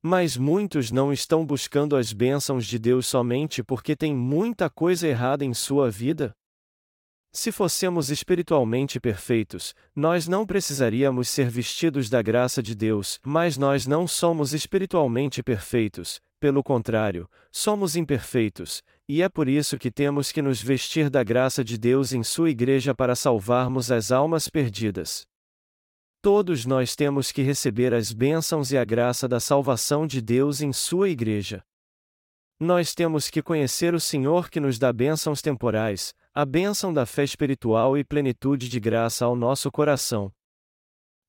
Mas 0.00 0.36
muitos 0.36 0.92
não 0.92 1.12
estão 1.12 1.44
buscando 1.44 1.96
as 1.96 2.12
bênçãos 2.12 2.64
de 2.66 2.78
Deus 2.78 3.06
somente 3.06 3.64
porque 3.64 3.96
tem 3.96 4.14
muita 4.14 4.70
coisa 4.70 5.08
errada 5.08 5.44
em 5.44 5.52
sua 5.52 5.90
vida? 5.90 6.32
Se 7.32 7.52
fossemos 7.52 8.10
espiritualmente 8.10 8.98
perfeitos, 8.98 9.72
nós 9.94 10.26
não 10.26 10.44
precisaríamos 10.44 11.28
ser 11.28 11.48
vestidos 11.48 12.10
da 12.10 12.20
graça 12.20 12.60
de 12.60 12.74
Deus, 12.74 13.20
mas 13.24 13.56
nós 13.56 13.86
não 13.86 14.06
somos 14.08 14.52
espiritualmente 14.52 15.40
perfeitos, 15.40 16.20
pelo 16.40 16.60
contrário, 16.60 17.30
somos 17.52 17.94
imperfeitos, 17.94 18.82
e 19.08 19.22
é 19.22 19.28
por 19.28 19.48
isso 19.48 19.78
que 19.78 19.92
temos 19.92 20.32
que 20.32 20.42
nos 20.42 20.60
vestir 20.60 21.08
da 21.08 21.22
graça 21.22 21.62
de 21.62 21.78
Deus 21.78 22.12
em 22.12 22.24
Sua 22.24 22.50
igreja 22.50 22.92
para 22.94 23.14
salvarmos 23.14 23.92
as 23.92 24.10
almas 24.10 24.48
perdidas. 24.48 25.22
Todos 26.20 26.66
nós 26.66 26.96
temos 26.96 27.30
que 27.30 27.42
receber 27.42 27.94
as 27.94 28.12
bênçãos 28.12 28.72
e 28.72 28.76
a 28.76 28.84
graça 28.84 29.28
da 29.28 29.38
salvação 29.38 30.04
de 30.04 30.20
Deus 30.20 30.60
em 30.60 30.72
Sua 30.72 31.08
igreja. 31.08 31.62
Nós 32.62 32.94
temos 32.94 33.30
que 33.30 33.42
conhecer 33.42 33.94
o 33.94 34.00
Senhor 34.00 34.50
que 34.50 34.60
nos 34.60 34.78
dá 34.78 34.92
bênçãos 34.92 35.40
temporais, 35.40 36.14
a 36.34 36.44
bênção 36.44 36.92
da 36.92 37.06
fé 37.06 37.24
espiritual 37.24 37.96
e 37.96 38.04
plenitude 38.04 38.68
de 38.68 38.78
graça 38.78 39.24
ao 39.24 39.34
nosso 39.34 39.70
coração. 39.70 40.30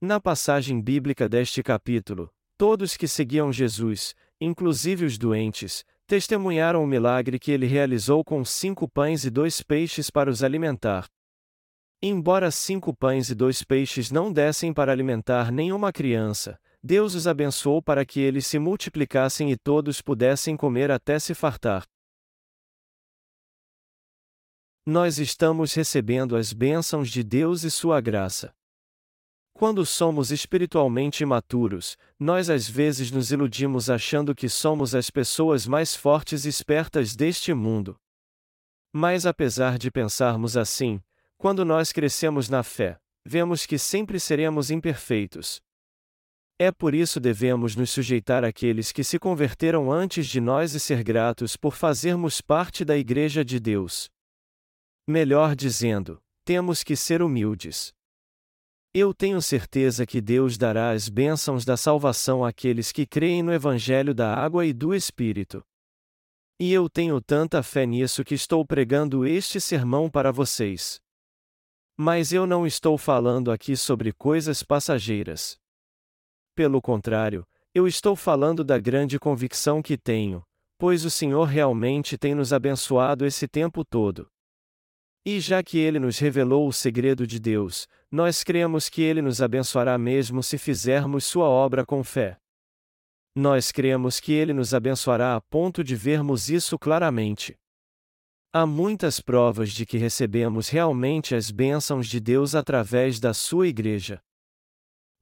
Na 0.02 0.20
passagem 0.20 0.82
bíblica 0.82 1.30
deste 1.30 1.64
capítulo, 1.64 2.30
todos 2.58 2.98
que 2.98 3.08
seguiam 3.08 3.50
Jesus, 3.50 4.14
inclusive 4.42 5.06
os 5.06 5.18
doentes, 5.18 5.86
testemunharam 6.06 6.84
o 6.84 6.88
milagre 6.88 7.40
que 7.40 7.54
ele 7.54 7.66
realizou 7.66 8.26
com 8.26 8.44
cinco 8.44 8.86
pães 8.86 9.24
e 9.24 9.30
dois 9.30 9.62
peixes 9.62 10.10
para 10.10 10.30
os 10.30 10.44
alimentar. 10.44 11.08
Embora 12.02 12.52
cinco 12.52 12.94
pães 12.94 13.30
e 13.30 13.36
dois 13.36 13.64
peixes 13.64 14.12
não 14.12 14.34
dessem 14.34 14.74
para 14.74 14.92
alimentar 14.92 15.50
nenhuma 15.50 15.94
criança, 15.94 16.60
Deus 16.84 17.14
os 17.14 17.28
abençoou 17.28 17.82
para 17.82 18.04
que 18.04 18.20
eles 18.20 18.48
se 18.48 18.58
multiplicassem 18.58 19.52
e 19.52 19.58
todos 19.58 20.02
pudessem 20.02 20.58
comer 20.58 20.90
até 20.90 21.20
se 21.20 21.36
fartar. 21.36 21.86
Nós 24.84 25.20
estamos 25.20 25.76
recebendo 25.76 26.36
as 26.36 26.52
bênçãos 26.52 27.12
de 27.12 27.24
Deus 27.24 27.64
e 27.64 27.70
Sua 27.70 28.02
graça. 28.02 28.52
Quando 29.54 29.86
somos 29.86 30.32
espiritualmente 30.32 31.22
imaturos, 31.22 31.96
nós 32.18 32.50
às 32.50 32.68
vezes 32.68 33.12
nos 33.12 33.32
iludimos 33.32 33.92
achando 33.92 34.34
que 34.34 34.50
somos 34.50 34.96
as 34.96 35.12
pessoas 35.12 35.68
mais 35.68 35.96
fortes 35.96 36.46
e 36.46 36.50
espertas 36.50 37.16
deste 37.16 37.54
mundo. 37.54 37.96
Mas 38.92 39.28
apesar 39.28 39.78
de 39.78 39.92
pensarmos 39.92 40.58
assim, 40.58 41.00
quando 41.38 41.64
nós 41.64 41.92
crescemos 41.92 42.50
na 42.50 42.64
fé, 42.64 43.00
vemos 43.24 43.68
que 43.68 43.78
sempre 43.78 44.20
seremos 44.20 44.72
imperfeitos. 44.72 45.62
É 46.62 46.72
por 46.72 46.94
isso 46.94 47.20
devemos 47.20 47.75
nos 47.75 47.89
sujeitar 47.89 48.44
àqueles 48.46 48.91
que 48.91 49.03
se 49.03 49.18
converteram 49.18 49.91
antes 49.91 50.27
de 50.27 50.39
nós 50.39 50.75
e 50.75 50.80
ser 50.80 51.03
gratos 51.03 51.58
por 51.58 51.74
fazermos 51.74 52.39
parte 52.39 52.86
da 52.86 52.96
Igreja 52.96 53.44
de 53.44 53.60
Deus. 53.60 54.12
Melhor 55.08 55.56
dizendo, 55.56 56.22
temos 56.46 56.84
que 56.84 56.96
ser 56.96 57.24
humildes. 57.24 57.91
Eu 58.94 59.12
tenho 59.12 59.41
certeza 59.41 60.06
que 60.06 60.22
Deus 60.22 60.56
dará 60.56 60.91
as 60.91 61.10
bênçãos 61.10 61.65
da 61.65 61.75
salvação 61.75 62.46
àqueles 62.46 62.91
que 62.91 63.08
creem 63.08 63.41
no 63.41 63.51
Evangelho 63.51 64.13
da 64.13 64.32
água 64.32 64.63
e 64.63 64.72
do 64.72 64.94
Espírito. 64.94 65.63
E 66.60 66.72
eu 66.72 66.88
tenho 66.88 67.20
tanta 67.20 67.63
fé 67.63 67.88
nisso 67.88 68.24
que 68.24 68.36
estou 68.36 68.63
pregando 68.63 69.25
este 69.25 69.60
sermão 69.60 70.12
para 70.12 70.32
vocês. 70.32 71.01
Mas 71.98 72.32
eu 72.32 72.46
não 72.46 72.68
estou 72.68 73.00
falando 73.00 73.51
aqui 73.51 73.75
sobre 73.75 74.13
coisas 74.13 74.62
passageiras. 74.62 75.60
Pelo 76.62 76.80
contrário, 76.80 77.44
eu 77.74 77.88
estou 77.88 78.15
falando 78.15 78.63
da 78.63 78.77
grande 78.77 79.18
convicção 79.18 79.82
que 79.82 79.98
tenho, 79.98 80.44
pois 80.77 81.03
o 81.03 81.10
Senhor 81.10 81.46
realmente 81.46 82.20
tem 82.20 82.36
nos 82.36 82.53
abençoado 82.53 83.25
esse 83.25 83.48
tempo 83.48 83.84
todo. 83.84 84.27
E 85.25 85.39
já 85.39 85.63
que 85.63 85.80
ele 85.80 85.98
nos 85.98 86.20
revelou 86.20 86.68
o 86.68 86.72
segredo 86.72 87.25
de 87.25 87.39
Deus, 87.39 87.88
nós 88.12 88.44
cremos 88.44 88.89
que 88.89 89.01
ele 89.01 89.24
nos 89.24 89.41
abençoará 89.41 89.98
mesmo 89.98 90.44
se 90.44 90.56
fizermos 90.60 91.25
sua 91.25 91.50
obra 91.50 91.84
com 91.84 92.03
fé. 92.03 92.38
Nós 93.36 93.72
cremos 93.72 94.20
que 94.20 94.32
ele 94.32 94.53
nos 94.53 94.72
abençoará 94.72 95.36
a 95.36 95.41
ponto 95.41 95.84
de 95.84 95.96
vermos 95.96 96.48
isso 96.48 96.77
claramente. 96.77 97.56
Há 98.53 98.68
muitas 98.68 99.20
provas 99.20 99.72
de 99.72 99.84
que 99.84 99.98
recebemos 99.98 100.70
realmente 100.70 101.34
as 101.34 101.50
bênçãos 101.50 102.06
de 102.06 102.20
Deus 102.20 102.53
através 102.53 103.20
da 103.20 103.34
sua 103.34 103.68
igreja. 103.68 104.22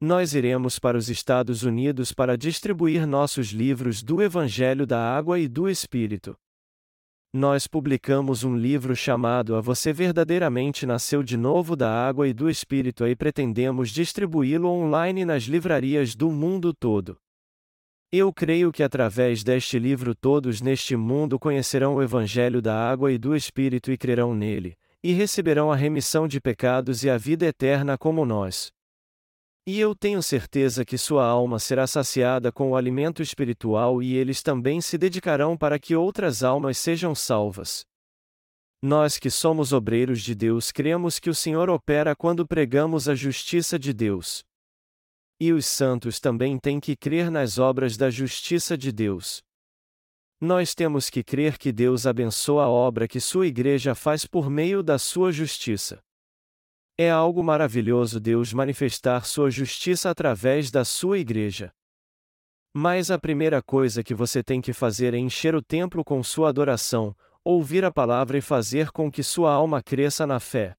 Nós 0.01 0.33
iremos 0.33 0.79
para 0.79 0.97
os 0.97 1.09
Estados 1.09 1.63
Unidos 1.63 2.13
para 2.13 2.37
distribuir 2.37 3.05
nossos 3.05 3.47
livros 3.47 4.01
do 4.01 4.21
Evangelho 4.21 4.85
da 4.85 4.99
Água 4.99 5.39
e 5.39 5.47
do 5.47 5.69
Espírito 5.69 6.37
nós 7.31 7.67
publicamos 7.67 8.43
um 8.43 8.57
livro 8.57 8.95
chamado 8.95 9.55
A 9.55 9.61
Você 9.61 9.93
Verdadeiramente 9.93 10.87
Nasceu 10.87 11.21
de 11.21 11.37
Novo 11.37 11.75
da 11.75 11.87
Água 11.87 12.27
e 12.27 12.33
do 12.33 12.49
Espírito 12.49 13.05
e 13.05 13.15
pretendemos 13.15 13.91
distribuí-lo 13.91 14.67
online 14.67 15.23
nas 15.25 15.43
livrarias 15.43 16.15
do 16.15 16.31
mundo 16.31 16.73
todo. 16.73 17.19
Eu 18.11 18.33
creio 18.33 18.71
que 18.71 18.81
através 18.81 19.43
deste 19.43 19.77
livro 19.77 20.15
todos 20.15 20.59
neste 20.59 20.95
mundo 20.95 21.37
conhecerão 21.37 21.97
o 21.97 22.01
Evangelho 22.01 22.63
da 22.63 22.75
Água 22.75 23.11
e 23.11 23.17
do 23.19 23.35
Espírito 23.35 23.91
e 23.91 23.97
crerão 23.97 24.33
nele, 24.33 24.75
e 25.03 25.11
receberão 25.11 25.71
a 25.71 25.75
remissão 25.75 26.27
de 26.27 26.41
pecados 26.41 27.03
e 27.03 27.11
a 27.11 27.17
vida 27.17 27.45
eterna 27.45 27.95
como 27.95 28.25
nós. 28.25 28.71
E 29.71 29.79
eu 29.79 29.93
tenho 29.93 30.23
certeza 30.23 30.83
que 30.83 30.97
sua 30.97 31.23
alma 31.23 31.59
será 31.59 31.85
saciada 31.85 32.51
com 32.51 32.71
o 32.71 32.75
alimento 32.75 33.21
espiritual 33.21 34.01
e 34.01 34.15
eles 34.15 34.41
também 34.41 34.81
se 34.81 34.97
dedicarão 34.97 35.55
para 35.55 35.77
que 35.77 35.95
outras 35.95 36.41
almas 36.41 36.75
sejam 36.79 37.13
salvas. 37.13 37.85
Nós 38.81 39.19
que 39.19 39.29
somos 39.29 39.71
obreiros 39.71 40.23
de 40.23 40.33
Deus 40.33 40.71
cremos 40.71 41.19
que 41.19 41.29
o 41.29 41.35
Senhor 41.35 41.69
opera 41.69 42.15
quando 42.15 42.47
pregamos 42.47 43.07
a 43.07 43.13
justiça 43.13 43.77
de 43.77 43.93
Deus. 43.93 44.43
E 45.39 45.53
os 45.53 45.67
santos 45.67 46.19
também 46.19 46.57
têm 46.57 46.79
que 46.79 46.95
crer 46.95 47.29
nas 47.29 47.59
obras 47.59 47.95
da 47.95 48.09
justiça 48.09 48.75
de 48.75 48.91
Deus. 48.91 49.43
Nós 50.41 50.73
temos 50.73 51.11
que 51.11 51.23
crer 51.23 51.59
que 51.59 51.71
Deus 51.71 52.07
abençoa 52.07 52.63
a 52.63 52.69
obra 52.69 53.07
que 53.07 53.19
sua 53.19 53.45
igreja 53.45 53.93
faz 53.93 54.25
por 54.25 54.49
meio 54.49 54.81
da 54.81 54.97
sua 54.97 55.31
justiça. 55.31 56.01
É 57.01 57.09
algo 57.09 57.41
maravilhoso 57.41 58.19
Deus 58.19 58.51
manifestar 58.51 59.25
sua 59.25 59.49
justiça 59.49 60.09
através 60.09 60.69
da 60.69 60.83
sua 60.83 61.17
igreja. 61.17 61.71
Mas 62.75 63.09
a 63.09 63.17
primeira 63.17 63.61
coisa 63.61 64.03
que 64.03 64.13
você 64.13 64.43
tem 64.43 64.59
que 64.59 64.73
fazer 64.73 65.13
é 65.13 65.17
encher 65.17 65.55
o 65.55 65.61
templo 65.61 66.03
com 66.03 66.21
sua 66.21 66.49
adoração, 66.49 67.15
ouvir 67.41 67.85
a 67.85 67.89
palavra 67.89 68.37
e 68.37 68.41
fazer 68.41 68.91
com 68.91 69.09
que 69.09 69.23
sua 69.23 69.53
alma 69.53 69.81
cresça 69.81 70.27
na 70.27 70.41
fé. 70.41 70.75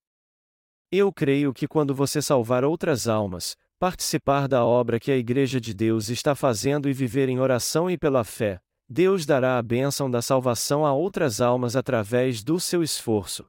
Eu 0.93 1.11
creio 1.11 1.55
que 1.55 1.67
quando 1.67 1.95
você 1.95 2.21
salvar 2.21 2.67
outras 2.67 3.09
almas, 3.09 3.57
participar 3.79 4.47
da 4.47 4.63
obra 4.63 5.01
que 5.01 5.11
a 5.11 5.17
Igreja 5.17 5.59
de 5.59 5.73
Deus 5.73 6.11
está 6.11 6.35
fazendo 6.35 6.87
e 6.87 6.93
viver 6.93 7.31
em 7.31 7.41
oração 7.41 7.91
e 7.91 7.97
pela 7.97 8.25
fé, 8.25 8.61
Deus 8.87 9.25
dará 9.25 9.57
a 9.57 9.63
bênção 9.63 10.11
da 10.11 10.21
salvação 10.21 10.85
a 10.85 10.93
outras 10.93 11.41
almas 11.41 11.77
através 11.77 12.45
do 12.45 12.61
seu 12.61 12.83
esforço. 12.83 13.49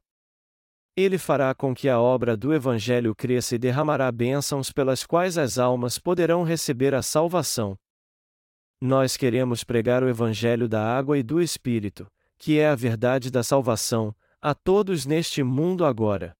Ele 0.94 1.16
fará 1.16 1.54
com 1.54 1.74
que 1.74 1.88
a 1.88 1.98
obra 1.98 2.36
do 2.36 2.52
Evangelho 2.52 3.14
cresça 3.14 3.54
e 3.54 3.58
derramará 3.58 4.12
bênçãos 4.12 4.70
pelas 4.70 5.06
quais 5.06 5.38
as 5.38 5.58
almas 5.58 5.98
poderão 5.98 6.42
receber 6.42 6.94
a 6.94 7.00
salvação. 7.00 7.78
Nós 8.78 9.16
queremos 9.16 9.64
pregar 9.64 10.02
o 10.02 10.08
Evangelho 10.08 10.68
da 10.68 10.84
água 10.84 11.18
e 11.18 11.22
do 11.22 11.40
Espírito, 11.40 12.06
que 12.36 12.58
é 12.58 12.68
a 12.68 12.74
verdade 12.74 13.30
da 13.30 13.42
salvação, 13.42 14.14
a 14.40 14.54
todos 14.54 15.06
neste 15.06 15.42
mundo 15.42 15.84
agora. 15.84 16.36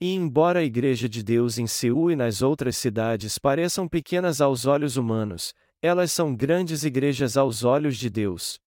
E 0.00 0.12
embora 0.12 0.58
a 0.58 0.64
Igreja 0.64 1.08
de 1.08 1.22
Deus 1.22 1.58
em 1.58 1.68
Seul 1.68 2.10
e 2.10 2.16
nas 2.16 2.42
outras 2.42 2.76
cidades 2.76 3.38
pareçam 3.38 3.86
pequenas 3.86 4.40
aos 4.40 4.66
olhos 4.66 4.96
humanos, 4.96 5.54
elas 5.80 6.10
são 6.10 6.34
grandes 6.34 6.82
igrejas 6.82 7.36
aos 7.36 7.62
olhos 7.62 7.96
de 7.96 8.10
Deus. 8.10 8.58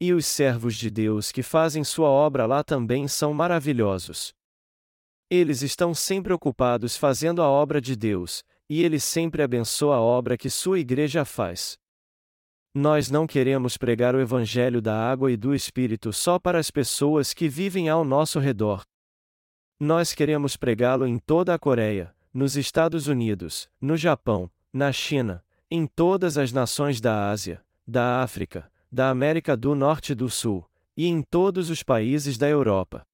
E 0.00 0.12
os 0.12 0.26
servos 0.26 0.76
de 0.76 0.90
Deus 0.90 1.32
que 1.32 1.42
fazem 1.42 1.82
sua 1.82 2.08
obra 2.08 2.46
lá 2.46 2.62
também 2.62 3.08
são 3.08 3.34
maravilhosos. 3.34 4.32
Eles 5.28 5.60
estão 5.60 5.92
sempre 5.92 6.32
ocupados 6.32 6.96
fazendo 6.96 7.42
a 7.42 7.48
obra 7.48 7.80
de 7.80 7.96
Deus, 7.96 8.44
e 8.68 8.82
ele 8.82 9.00
sempre 9.00 9.42
abençoa 9.42 9.96
a 9.96 10.00
obra 10.00 10.38
que 10.38 10.48
sua 10.48 10.78
igreja 10.78 11.24
faz. 11.24 11.76
Nós 12.72 13.10
não 13.10 13.26
queremos 13.26 13.76
pregar 13.76 14.14
o 14.14 14.20
Evangelho 14.20 14.80
da 14.80 14.94
água 14.94 15.32
e 15.32 15.36
do 15.36 15.54
Espírito 15.54 16.12
só 16.12 16.38
para 16.38 16.58
as 16.58 16.70
pessoas 16.70 17.34
que 17.34 17.48
vivem 17.48 17.88
ao 17.88 18.04
nosso 18.04 18.38
redor. 18.38 18.84
Nós 19.80 20.12
queremos 20.14 20.56
pregá-lo 20.56 21.06
em 21.06 21.18
toda 21.18 21.54
a 21.54 21.58
Coreia, 21.58 22.14
nos 22.32 22.56
Estados 22.56 23.08
Unidos, 23.08 23.68
no 23.80 23.96
Japão, 23.96 24.50
na 24.72 24.92
China, 24.92 25.44
em 25.70 25.86
todas 25.86 26.38
as 26.38 26.52
nações 26.52 27.00
da 27.00 27.30
Ásia, 27.30 27.62
da 27.86 28.22
África, 28.22 28.70
da 28.90 29.10
América 29.10 29.56
do 29.56 29.74
Norte 29.74 30.12
e 30.12 30.14
do 30.14 30.30
Sul, 30.30 30.64
e 30.96 31.06
em 31.06 31.22
todos 31.22 31.70
os 31.70 31.82
países 31.82 32.38
da 32.38 32.48
Europa. 32.48 33.06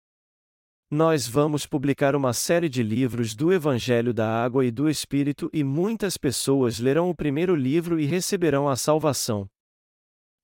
Nós 0.90 1.26
vamos 1.26 1.66
publicar 1.66 2.14
uma 2.14 2.32
série 2.32 2.68
de 2.68 2.82
livros 2.82 3.34
do 3.34 3.52
Evangelho 3.52 4.14
da 4.14 4.28
Água 4.28 4.64
e 4.64 4.70
do 4.70 4.88
Espírito 4.88 5.50
e 5.52 5.64
muitas 5.64 6.16
pessoas 6.16 6.78
lerão 6.78 7.10
o 7.10 7.14
primeiro 7.14 7.56
livro 7.56 7.98
e 7.98 8.04
receberão 8.04 8.68
a 8.68 8.76
salvação. 8.76 9.48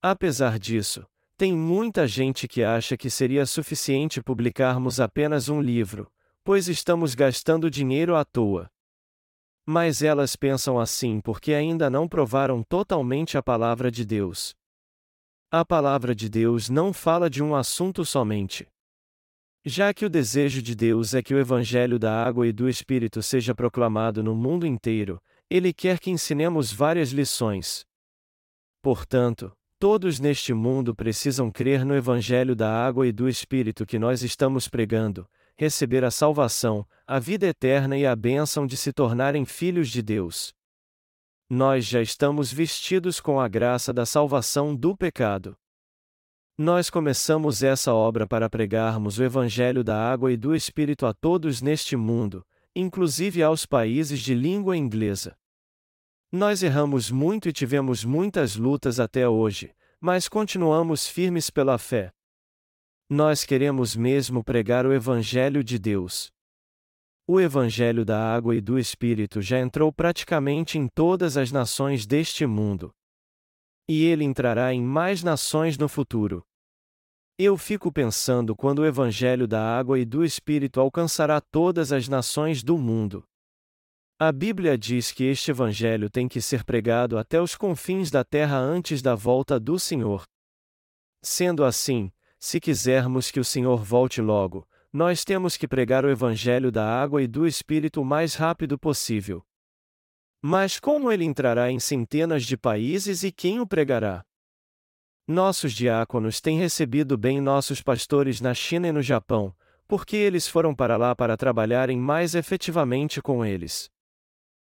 Apesar 0.01 0.59
disso, 0.59 1.05
tem 1.37 1.55
muita 1.55 2.05
gente 2.05 2.47
que 2.47 2.63
acha 2.63 2.97
que 2.97 3.09
seria 3.09 3.45
suficiente 3.45 4.21
publicarmos 4.21 4.99
apenas 4.99 5.47
um 5.47 5.61
livro, 5.61 6.11
pois 6.43 6.67
estamos 6.67 7.15
gastando 7.15 7.69
dinheiro 7.69 8.15
à 8.15 8.25
toa. 8.25 8.69
Mas 9.65 10.01
elas 10.01 10.35
pensam 10.35 10.79
assim 10.79 11.21
porque 11.21 11.53
ainda 11.53 11.89
não 11.89 12.07
provaram 12.07 12.61
totalmente 12.61 13.37
a 13.37 13.43
palavra 13.43 13.89
de 13.89 14.03
Deus. 14.03 14.53
A 15.53 15.65
palavra 15.65 16.15
de 16.15 16.29
Deus 16.29 16.69
não 16.69 16.93
fala 16.93 17.29
de 17.29 17.43
um 17.43 17.53
assunto 17.53 18.05
somente. 18.05 18.65
Já 19.65 19.93
que 19.93 20.05
o 20.05 20.09
desejo 20.09 20.61
de 20.61 20.73
Deus 20.73 21.13
é 21.13 21.21
que 21.21 21.33
o 21.33 21.37
Evangelho 21.37 21.99
da 21.99 22.23
água 22.23 22.47
e 22.47 22.53
do 22.53 22.69
Espírito 22.69 23.21
seja 23.21 23.53
proclamado 23.53 24.23
no 24.23 24.33
mundo 24.33 24.65
inteiro, 24.65 25.21
Ele 25.49 25.73
quer 25.73 25.99
que 25.99 26.09
ensinemos 26.09 26.71
várias 26.71 27.09
lições. 27.09 27.85
Portanto, 28.81 29.51
todos 29.77 30.21
neste 30.21 30.53
mundo 30.53 30.95
precisam 30.95 31.51
crer 31.51 31.83
no 31.83 31.97
Evangelho 31.97 32.55
da 32.55 32.71
água 32.73 33.05
e 33.05 33.11
do 33.11 33.27
Espírito 33.27 33.85
que 33.85 33.99
nós 33.99 34.23
estamos 34.23 34.69
pregando, 34.69 35.27
receber 35.57 36.05
a 36.05 36.11
salvação, 36.11 36.87
a 37.05 37.19
vida 37.19 37.45
eterna 37.45 37.97
e 37.97 38.05
a 38.05 38.15
bênção 38.15 38.65
de 38.65 38.77
se 38.77 38.93
tornarem 38.93 39.43
filhos 39.43 39.89
de 39.89 40.01
Deus. 40.01 40.55
Nós 41.53 41.85
já 41.85 42.01
estamos 42.01 42.49
vestidos 42.49 43.19
com 43.19 43.37
a 43.37 43.45
graça 43.45 43.91
da 43.91 44.05
salvação 44.05 44.73
do 44.73 44.95
pecado. 44.95 45.53
Nós 46.57 46.89
começamos 46.89 47.61
essa 47.61 47.93
obra 47.93 48.25
para 48.25 48.49
pregarmos 48.49 49.19
o 49.19 49.23
Evangelho 49.25 49.83
da 49.83 50.01
água 50.01 50.31
e 50.31 50.37
do 50.37 50.55
Espírito 50.55 51.05
a 51.05 51.13
todos 51.13 51.61
neste 51.61 51.97
mundo, 51.97 52.47
inclusive 52.73 53.43
aos 53.43 53.65
países 53.65 54.21
de 54.21 54.33
língua 54.33 54.77
inglesa. 54.77 55.37
Nós 56.31 56.63
erramos 56.63 57.11
muito 57.11 57.49
e 57.49 57.51
tivemos 57.51 58.05
muitas 58.05 58.55
lutas 58.55 58.97
até 58.97 59.27
hoje, 59.27 59.75
mas 59.99 60.29
continuamos 60.29 61.05
firmes 61.05 61.49
pela 61.49 61.77
fé. 61.77 62.13
Nós 63.09 63.43
queremos 63.43 63.93
mesmo 63.93 64.41
pregar 64.41 64.85
o 64.85 64.93
Evangelho 64.93 65.65
de 65.65 65.77
Deus. 65.77 66.31
O 67.33 67.39
Evangelho 67.39 68.03
da 68.03 68.21
água 68.21 68.53
e 68.53 68.59
do 68.59 68.77
Espírito 68.77 69.41
já 69.41 69.57
entrou 69.57 69.89
praticamente 69.89 70.77
em 70.77 70.85
todas 70.85 71.37
as 71.37 71.49
nações 71.49 72.05
deste 72.05 72.45
mundo. 72.45 72.93
E 73.87 74.03
ele 74.03 74.25
entrará 74.25 74.73
em 74.73 74.83
mais 74.83 75.23
nações 75.23 75.77
no 75.77 75.87
futuro. 75.87 76.43
Eu 77.37 77.57
fico 77.57 77.89
pensando 77.89 78.53
quando 78.53 78.79
o 78.79 78.85
Evangelho 78.85 79.47
da 79.47 79.63
água 79.63 79.97
e 79.97 80.03
do 80.03 80.25
Espírito 80.25 80.81
alcançará 80.81 81.39
todas 81.39 81.93
as 81.93 82.09
nações 82.09 82.61
do 82.61 82.77
mundo. 82.77 83.23
A 84.19 84.29
Bíblia 84.29 84.77
diz 84.77 85.13
que 85.13 85.23
este 85.23 85.51
Evangelho 85.51 86.09
tem 86.09 86.27
que 86.27 86.41
ser 86.41 86.65
pregado 86.65 87.17
até 87.17 87.41
os 87.41 87.55
confins 87.55 88.11
da 88.11 88.25
terra 88.25 88.57
antes 88.57 89.01
da 89.01 89.15
volta 89.15 89.57
do 89.57 89.79
Senhor. 89.79 90.25
Sendo 91.23 91.63
assim, 91.63 92.11
se 92.37 92.59
quisermos 92.59 93.31
que 93.31 93.39
o 93.39 93.45
Senhor 93.45 93.81
volte 93.85 94.19
logo, 94.19 94.67
nós 94.93 95.23
temos 95.23 95.55
que 95.55 95.67
pregar 95.67 96.03
o 96.03 96.09
Evangelho 96.09 96.71
da 96.71 96.85
água 96.85 97.23
e 97.23 97.27
do 97.27 97.47
Espírito 97.47 98.01
o 98.01 98.05
mais 98.05 98.35
rápido 98.35 98.77
possível. 98.77 99.45
Mas 100.41 100.79
como 100.79 101.11
ele 101.11 101.23
entrará 101.23 101.71
em 101.71 101.79
centenas 101.79 102.43
de 102.43 102.57
países 102.57 103.23
e 103.23 103.31
quem 103.31 103.59
o 103.59 103.67
pregará? 103.67 104.25
Nossos 105.27 105.71
diáconos 105.71 106.41
têm 106.41 106.57
recebido 106.57 107.17
bem 107.17 107.39
nossos 107.39 107.81
pastores 107.81 108.41
na 108.41 108.53
China 108.53 108.87
e 108.87 108.91
no 108.91 109.01
Japão, 109.01 109.55
porque 109.87 110.17
eles 110.17 110.47
foram 110.47 110.75
para 110.75 110.97
lá 110.97 111.15
para 111.15 111.37
trabalharem 111.37 111.97
mais 111.97 112.35
efetivamente 112.35 113.21
com 113.21 113.45
eles. 113.45 113.89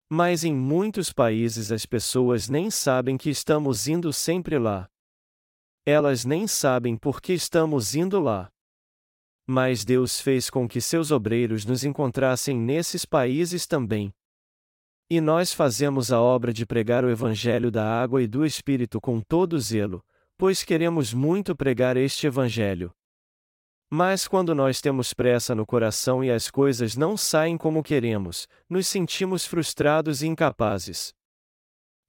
Mas 0.08 0.44
em 0.44 0.54
muitos 0.54 1.12
países 1.12 1.72
as 1.72 1.86
pessoas 1.86 2.48
nem 2.48 2.70
sabem 2.70 3.16
que 3.16 3.30
estamos 3.30 3.88
indo 3.88 4.12
sempre 4.12 4.58
lá. 4.58 4.88
Elas 5.84 6.24
nem 6.24 6.46
sabem 6.46 6.96
por 6.96 7.20
que 7.20 7.32
estamos 7.32 7.94
indo 7.96 8.20
lá. 8.20 8.53
Mas 9.46 9.84
Deus 9.84 10.20
fez 10.20 10.48
com 10.48 10.66
que 10.66 10.80
seus 10.80 11.10
obreiros 11.10 11.64
nos 11.64 11.84
encontrassem 11.84 12.56
nesses 12.56 13.04
países 13.04 13.66
também. 13.66 14.12
E 15.10 15.20
nós 15.20 15.52
fazemos 15.52 16.10
a 16.10 16.20
obra 16.20 16.52
de 16.52 16.64
pregar 16.64 17.04
o 17.04 17.10
Evangelho 17.10 17.70
da 17.70 17.84
água 17.84 18.22
e 18.22 18.26
do 18.26 18.44
Espírito 18.44 19.00
com 19.00 19.20
todo 19.20 19.60
zelo, 19.60 20.02
pois 20.38 20.62
queremos 20.62 21.12
muito 21.12 21.54
pregar 21.54 21.96
este 21.96 22.26
Evangelho. 22.26 22.92
Mas 23.90 24.26
quando 24.26 24.54
nós 24.54 24.80
temos 24.80 25.12
pressa 25.12 25.54
no 25.54 25.66
coração 25.66 26.24
e 26.24 26.30
as 26.30 26.50
coisas 26.50 26.96
não 26.96 27.16
saem 27.16 27.56
como 27.56 27.82
queremos, 27.82 28.48
nos 28.68 28.88
sentimos 28.88 29.44
frustrados 29.44 30.22
e 30.22 30.26
incapazes. 30.26 31.14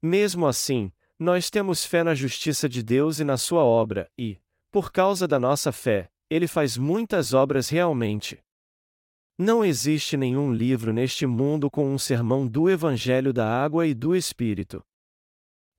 Mesmo 0.02 0.48
assim, 0.48 0.92
nós 1.20 1.50
temos 1.50 1.86
fé 1.86 2.04
na 2.04 2.16
justiça 2.16 2.68
de 2.68 2.82
Deus 2.82 3.20
e 3.20 3.24
na 3.24 3.38
Sua 3.38 3.64
obra, 3.64 4.10
e, 4.18 4.40
por 4.72 4.92
causa 4.92 5.28
da 5.28 5.40
nossa 5.40 5.72
fé, 5.72 6.10
Ele 6.30 6.48
faz 6.48 6.78
muitas 6.78 7.34
obras 7.34 7.70
realmente. 7.70 8.40
Não 9.38 9.64
existe 9.64 10.16
nenhum 10.16 10.54
livro 10.54 10.94
neste 10.94 11.26
mundo 11.26 11.70
com 11.70 11.94
um 11.94 11.98
sermão 11.98 12.48
do 12.48 12.70
Evangelho 12.70 13.34
da 13.34 13.48
Água 13.48 13.86
e 13.86 13.94
do 13.94 14.16
Espírito. 14.16 14.84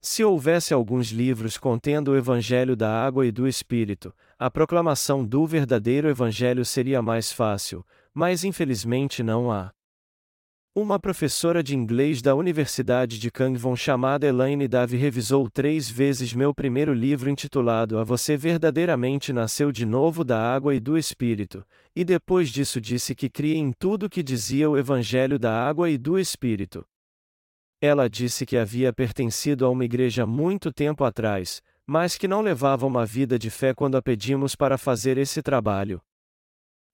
Se 0.01 0.23
houvesse 0.23 0.73
alguns 0.73 1.09
livros 1.09 1.59
contendo 1.59 2.13
o 2.13 2.17
Evangelho 2.17 2.77
da 2.77 3.05
Água 3.05 3.27
e 3.27 3.33
do 3.33 3.49
Espírito, 3.49 4.15
a 4.39 4.51
proclamação 4.51 5.25
do 5.25 5.47
verdadeiro 5.47 6.09
Evangelho 6.09 6.65
seria 6.65 7.03
mais 7.03 7.33
fácil, 7.33 7.85
mas 8.15 8.45
infelizmente 8.45 9.23
não 9.23 9.51
há. 9.51 9.73
Uma 10.79 11.01
professora 11.01 11.63
de 11.63 11.75
inglês 11.75 12.21
da 12.21 12.35
Universidade 12.35 13.19
de 13.19 13.31
Kangwon 13.31 13.75
chamada 13.75 14.27
Elaine 14.27 14.69
Davy 14.69 14.99
revisou 14.99 15.49
três 15.49 15.89
vezes 15.89 16.35
meu 16.35 16.53
primeiro 16.53 16.93
livro 16.93 17.31
intitulado 17.31 17.99
A 17.99 18.05
Você 18.05 18.37
Verdadeiramente 18.37 19.33
Nasceu 19.33 19.73
de 19.73 19.87
Novo 19.87 20.23
da 20.23 20.39
Água 20.39 20.75
e 20.75 20.79
do 20.79 20.99
Espírito, 20.99 21.65
e 21.97 22.05
depois 22.05 22.51
disso 22.51 22.79
disse 22.79 23.15
que 23.15 23.31
cria 23.31 23.57
em 23.57 23.73
tudo 23.73 24.11
que 24.11 24.23
dizia 24.23 24.69
o 24.69 24.77
Evangelho 24.77 25.39
da 25.39 25.67
Água 25.67 25.89
e 25.89 25.97
do 25.97 26.19
Espírito. 26.19 26.85
Ela 27.81 28.07
disse 28.07 28.45
que 28.45 28.59
havia 28.59 28.93
pertencido 28.93 29.65
a 29.65 29.71
uma 29.71 29.87
igreja 29.87 30.27
muito 30.27 30.71
tempo 30.71 31.05
atrás, 31.05 31.63
mas 31.87 32.19
que 32.19 32.29
não 32.29 32.43
levava 32.43 32.85
uma 32.85 33.07
vida 33.07 33.39
de 33.39 33.49
fé 33.49 33.73
quando 33.73 33.97
a 33.97 34.03
pedimos 34.03 34.55
para 34.55 34.77
fazer 34.77 35.17
esse 35.17 35.41
trabalho. 35.41 36.03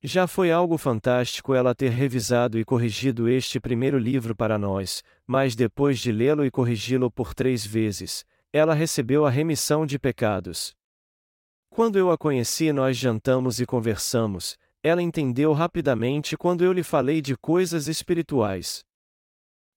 Já 0.05 0.27
foi 0.27 0.51
algo 0.51 0.77
fantástico 0.77 1.55
ela 1.55 1.77
ter 1.77 1.91
revisado 1.91 2.59
e 2.59 2.65
corrigido 2.65 3.29
este 3.29 3.61
primeiro 3.61 3.97
livro 3.97 4.35
para 4.35 4.59
nós, 4.59 5.01
mas 5.25 5.55
depois 5.55 6.01
de 6.01 6.11
lê-lo 6.11 6.45
e 6.45 6.51
corrigi-lo 6.51 7.09
por 7.09 7.33
três 7.33 7.65
vezes, 7.65 8.25
ela 8.53 8.75
recebeu 8.75 9.25
a 9.25 9.31
remissão 9.31 9.87
de 9.87 10.01
pecados. 10.01 10.75
Quando 11.71 12.01
eu 12.01 12.11
a 12.11 12.19
conheci, 12.19 12.73
nós 12.73 12.97
jantamos 12.97 13.61
e 13.61 13.65
conversamos, 13.65 14.59
ela 14.83 15.01
entendeu 15.01 15.53
rapidamente 15.53 16.37
quando 16.37 16.65
eu 16.65 16.73
lhe 16.73 16.83
falei 16.83 17.23
de 17.23 17.37
coisas 17.37 17.87
espirituais. 17.87 18.85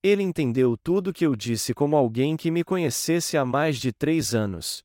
Ele 0.02 0.24
entendeu 0.24 0.76
tudo 0.76 1.14
que 1.14 1.26
eu 1.26 1.36
disse 1.36 1.72
como 1.74 1.96
alguém 1.96 2.36
que 2.36 2.50
me 2.50 2.64
conhecesse 2.64 3.38
há 3.38 3.46
mais 3.46 3.78
de 3.78 3.94
três 3.94 4.34
anos. 4.34 4.85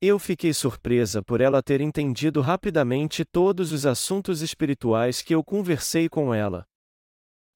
Eu 0.00 0.16
fiquei 0.16 0.54
surpresa 0.54 1.24
por 1.24 1.40
ela 1.40 1.60
ter 1.60 1.80
entendido 1.80 2.40
rapidamente 2.40 3.24
todos 3.24 3.72
os 3.72 3.84
assuntos 3.84 4.42
espirituais 4.42 5.22
que 5.22 5.34
eu 5.34 5.42
conversei 5.42 6.08
com 6.08 6.32
ela. 6.32 6.64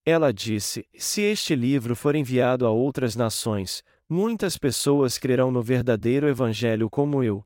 Ela 0.04 0.32
disse: 0.32 0.84
Se 0.98 1.20
este 1.20 1.54
livro 1.54 1.94
for 1.94 2.16
enviado 2.16 2.66
a 2.66 2.70
outras 2.70 3.14
nações, 3.14 3.84
muitas 4.08 4.58
pessoas 4.58 5.18
crerão 5.18 5.52
no 5.52 5.62
verdadeiro 5.62 6.28
Evangelho 6.28 6.90
como 6.90 7.22
eu. 7.22 7.44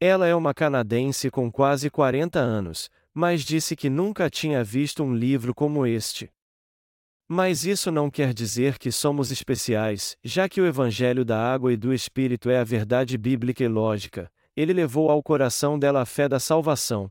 Ela 0.00 0.26
é 0.26 0.34
uma 0.34 0.52
canadense 0.52 1.30
com 1.30 1.48
quase 1.48 1.88
40 1.88 2.40
anos, 2.40 2.90
mas 3.14 3.42
disse 3.42 3.76
que 3.76 3.88
nunca 3.88 4.28
tinha 4.28 4.64
visto 4.64 5.04
um 5.04 5.14
livro 5.14 5.54
como 5.54 5.86
este. 5.86 6.32
Mas 7.28 7.64
isso 7.64 7.90
não 7.90 8.10
quer 8.10 8.34
dizer 8.34 8.78
que 8.78 8.92
somos 8.92 9.30
especiais, 9.30 10.16
já 10.22 10.48
que 10.48 10.60
o 10.60 10.66
Evangelho 10.66 11.24
da 11.24 11.38
Água 11.38 11.72
e 11.72 11.76
do 11.76 11.92
Espírito 11.92 12.50
é 12.50 12.58
a 12.58 12.64
verdade 12.64 13.16
bíblica 13.16 13.64
e 13.64 13.68
lógica, 13.68 14.30
ele 14.54 14.74
levou 14.74 15.10
ao 15.10 15.22
coração 15.22 15.78
dela 15.78 16.02
a 16.02 16.06
fé 16.06 16.28
da 16.28 16.38
salvação. 16.38 17.10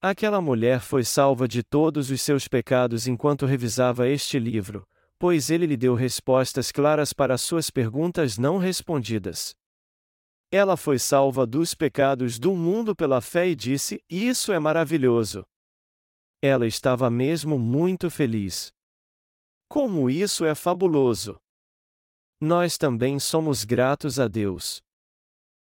Aquela 0.00 0.40
mulher 0.40 0.80
foi 0.80 1.02
salva 1.02 1.48
de 1.48 1.64
todos 1.64 2.10
os 2.10 2.22
seus 2.22 2.46
pecados 2.46 3.08
enquanto 3.08 3.44
revisava 3.44 4.08
este 4.08 4.38
livro, 4.38 4.86
pois 5.18 5.50
ele 5.50 5.66
lhe 5.66 5.76
deu 5.76 5.96
respostas 5.96 6.70
claras 6.70 7.12
para 7.12 7.36
suas 7.36 7.68
perguntas 7.70 8.38
não 8.38 8.58
respondidas. 8.58 9.56
Ela 10.50 10.76
foi 10.76 10.98
salva 10.98 11.44
dos 11.44 11.74
pecados 11.74 12.38
do 12.38 12.54
mundo 12.54 12.94
pela 12.94 13.20
fé 13.20 13.48
e 13.48 13.56
disse: 13.56 14.00
Isso 14.08 14.52
é 14.52 14.60
maravilhoso. 14.60 15.44
Ela 16.40 16.68
estava 16.68 17.10
mesmo 17.10 17.58
muito 17.58 18.08
feliz. 18.08 18.72
Como 19.68 20.08
isso 20.08 20.46
é 20.46 20.54
fabuloso! 20.54 21.36
Nós 22.40 22.78
também 22.78 23.18
somos 23.18 23.64
gratos 23.64 24.18
a 24.18 24.26
Deus. 24.26 24.80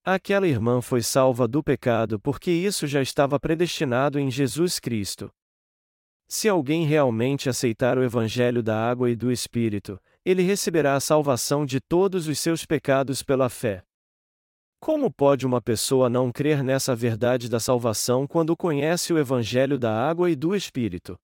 Aquela 0.04 0.48
irmã 0.48 0.82
foi 0.82 1.02
salva 1.02 1.48
do 1.48 1.64
pecado 1.64 2.20
porque 2.20 2.52
isso 2.52 2.86
já 2.86 3.02
estava 3.02 3.40
predestinado 3.40 4.20
em 4.20 4.30
Jesus 4.30 4.80
Cristo. 4.80 5.32
Se 6.28 6.50
alguém 6.50 6.86
realmente 6.86 7.48
aceitar 7.48 7.98
o 7.98 8.04
Evangelho 8.04 8.62
da 8.62 8.78
água 8.78 9.10
e 9.10 9.16
do 9.16 9.32
Espírito, 9.32 9.98
ele 10.26 10.42
receberá 10.42 10.96
a 10.96 11.00
salvação 11.00 11.66
de 11.66 11.80
todos 11.80 12.28
os 12.28 12.38
seus 12.38 12.66
pecados 12.66 13.24
pela 13.24 13.48
fé. 13.48 13.84
Como 14.80 15.12
pode 15.12 15.46
uma 15.46 15.62
pessoa 15.62 16.10
não 16.10 16.32
crer 16.32 16.64
nessa 16.64 16.96
verdade 16.96 17.50
da 17.50 17.60
salvação 17.60 18.28
quando 18.28 18.58
conhece 18.58 19.14
o 19.14 19.18
Evangelho 19.18 19.80
da 19.80 19.92
água 19.92 20.30
e 20.30 20.36
do 20.36 20.56
Espírito? 20.56 21.18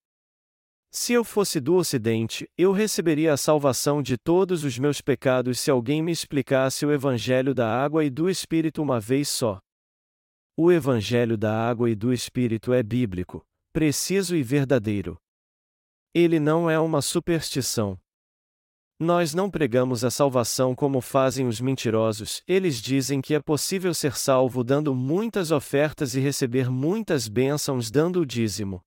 Se 0.94 1.14
eu 1.14 1.24
fosse 1.24 1.58
do 1.58 1.76
Ocidente, 1.76 2.46
eu 2.56 2.70
receberia 2.70 3.32
a 3.32 3.36
salvação 3.38 4.02
de 4.02 4.18
todos 4.18 4.62
os 4.62 4.78
meus 4.78 5.00
pecados 5.00 5.58
se 5.58 5.70
alguém 5.70 6.02
me 6.02 6.12
explicasse 6.12 6.84
o 6.84 6.92
Evangelho 6.92 7.54
da 7.54 7.66
água 7.66 8.04
e 8.04 8.10
do 8.10 8.28
Espírito 8.28 8.82
uma 8.82 9.00
vez 9.00 9.26
só. 9.30 9.58
O 10.54 10.70
Evangelho 10.70 11.38
da 11.38 11.50
água 11.66 11.88
e 11.88 11.94
do 11.94 12.12
Espírito 12.12 12.74
é 12.74 12.82
bíblico, 12.82 13.42
preciso 13.72 14.36
e 14.36 14.42
verdadeiro. 14.42 15.16
Ele 16.14 16.38
não 16.38 16.68
é 16.68 16.78
uma 16.78 17.00
superstição. 17.00 17.98
Nós 19.00 19.32
não 19.32 19.50
pregamos 19.50 20.04
a 20.04 20.10
salvação 20.10 20.74
como 20.74 21.00
fazem 21.00 21.48
os 21.48 21.58
mentirosos, 21.58 22.42
eles 22.46 22.76
dizem 22.76 23.22
que 23.22 23.32
é 23.32 23.40
possível 23.40 23.94
ser 23.94 24.14
salvo 24.14 24.62
dando 24.62 24.94
muitas 24.94 25.52
ofertas 25.52 26.14
e 26.14 26.20
receber 26.20 26.70
muitas 26.70 27.28
bênçãos 27.28 27.90
dando 27.90 28.20
o 28.20 28.26
dízimo. 28.26 28.84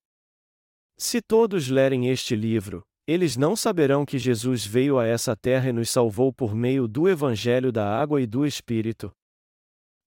Se 0.98 1.22
todos 1.22 1.68
lerem 1.68 2.08
este 2.08 2.38
livro, 2.38 2.82
eles 3.06 3.36
não 3.36 3.54
saberão 3.54 4.06
que 4.06 4.18
Jesus 4.18 4.66
veio 4.66 4.98
a 4.98 5.06
essa 5.06 5.36
terra 5.36 5.68
e 5.68 5.74
nos 5.74 5.90
salvou 5.90 6.32
por 6.32 6.56
meio 6.56 6.88
do 6.88 7.10
Evangelho 7.10 7.70
da 7.70 7.86
Água 7.86 8.22
e 8.22 8.26
do 8.26 8.46
Espírito. 8.46 9.12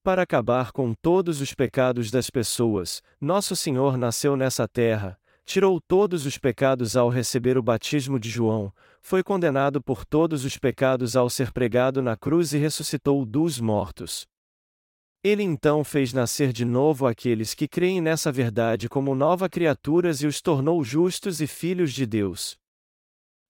Para 0.03 0.23
acabar 0.23 0.71
com 0.71 0.95
todos 0.95 1.41
os 1.41 1.53
pecados 1.53 2.09
das 2.09 2.31
pessoas, 2.31 3.03
Nosso 3.21 3.55
Senhor 3.55 3.97
nasceu 3.97 4.35
nessa 4.35 4.67
terra, 4.67 5.19
tirou 5.45 5.79
todos 5.79 6.25
os 6.25 6.39
pecados 6.39 6.97
ao 6.97 7.07
receber 7.07 7.55
o 7.55 7.61
batismo 7.61 8.19
de 8.19 8.29
João, 8.29 8.73
foi 8.99 9.21
condenado 9.21 9.83
por 9.83 10.03
todos 10.03 10.43
os 10.43 10.57
pecados 10.57 11.15
ao 11.15 11.29
ser 11.29 11.51
pregado 11.51 12.01
na 12.01 12.17
cruz 12.17 12.51
e 12.51 12.57
ressuscitou 12.57 13.23
dos 13.27 13.59
mortos. 13.59 14.25
Ele 15.21 15.43
então 15.43 15.83
fez 15.83 16.13
nascer 16.13 16.53
de 16.53 16.63
novo 16.63 17.05
aqueles 17.05 17.53
que 17.53 17.67
creem 17.67 17.99
nessa 17.99 18.31
verdade 18.31 18.87
como 18.87 19.13
nova 19.13 19.49
criaturas 19.49 20.21
e 20.21 20.27
os 20.27 20.41
tornou 20.41 20.81
justos 20.81 21.41
e 21.41 21.47
filhos 21.47 21.91
de 21.91 22.05
Deus. 22.05 22.57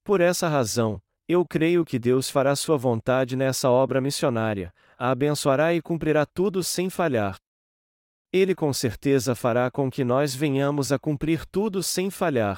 Por 0.04 0.20
essa 0.20 0.48
razão, 0.48 1.00
eu 1.28 1.46
creio 1.46 1.86
que 1.86 2.00
Deus 2.00 2.28
fará 2.28 2.56
sua 2.56 2.76
vontade 2.76 3.36
nessa 3.36 3.70
obra 3.70 4.02
missionária, 4.02 4.74
a 4.98 5.12
abençoará 5.12 5.72
e 5.76 5.80
cumprirá 5.80 6.26
tudo 6.26 6.64
sem 6.64 6.90
falhar. 6.90 7.38
Ele 8.34 8.56
com 8.56 8.74
certeza 8.74 9.36
fará 9.36 9.70
com 9.70 9.92
que 9.92 10.04
nós 10.04 10.34
venhamos 10.34 10.92
a 10.92 10.98
cumprir 10.98 11.46
tudo 11.46 11.84
sem 11.84 12.10
falhar. 12.10 12.58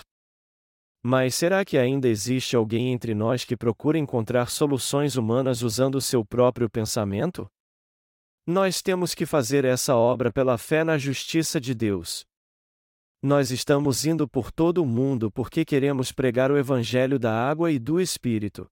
Mas 1.04 1.36
será 1.36 1.66
que 1.66 1.78
ainda 1.78 2.08
existe 2.08 2.56
alguém 2.56 2.94
entre 2.94 3.14
nós 3.14 3.44
que 3.44 3.58
procura 3.58 3.98
encontrar 3.98 4.50
soluções 4.50 5.18
humanas 5.18 5.62
usando 5.64 6.00
seu 6.00 6.24
próprio 6.24 6.70
pensamento? 6.70 7.50
Nós 8.46 8.82
temos 8.82 9.14
que 9.14 9.26
fazer 9.26 9.66
essa 9.66 9.96
obra 9.96 10.32
pela 10.32 10.58
fé 10.58 10.84
na 10.84 10.98
justiça 10.98 11.62
de 11.62 11.76
Deus. 11.76 12.26
Nós 13.22 13.52
estamos 13.52 14.04
indo 14.04 14.28
por 14.28 14.52
todo 14.52 14.82
o 14.82 14.86
mundo 14.86 15.32
porque 15.32 15.64
queremos 15.64 16.12
pregar 16.12 16.52
o 16.52 16.58
Evangelho 16.58 17.20
da 17.20 17.32
água 17.32 17.72
e 17.72 17.78
do 17.78 18.02
Espírito. 18.02 18.68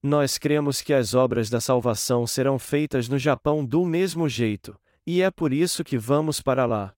Nós 0.00 0.38
cremos 0.38 0.80
que 0.80 0.94
as 0.94 1.12
obras 1.12 1.50
da 1.50 1.60
salvação 1.60 2.24
serão 2.24 2.56
feitas 2.56 3.08
no 3.08 3.18
Japão 3.18 3.64
do 3.64 3.84
mesmo 3.84 4.28
jeito, 4.28 4.78
e 5.04 5.22
é 5.22 5.30
por 5.30 5.52
isso 5.52 5.82
que 5.82 5.98
vamos 5.98 6.40
para 6.40 6.64
lá. 6.64 6.94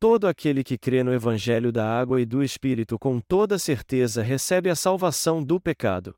Todo 0.00 0.26
aquele 0.26 0.64
que 0.64 0.78
crê 0.78 1.02
no 1.02 1.12
Evangelho 1.12 1.70
da 1.70 1.86
água 1.86 2.18
e 2.18 2.24
do 2.24 2.42
Espírito 2.42 2.98
com 2.98 3.20
toda 3.20 3.58
certeza 3.58 4.22
recebe 4.22 4.70
a 4.70 4.74
salvação 4.74 5.44
do 5.44 5.60
pecado. 5.60 6.16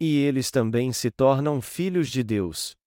E 0.00 0.16
eles 0.16 0.50
também 0.50 0.92
se 0.92 1.10
tornam 1.12 1.60
filhos 1.60 2.08
de 2.08 2.24
Deus. 2.24 2.77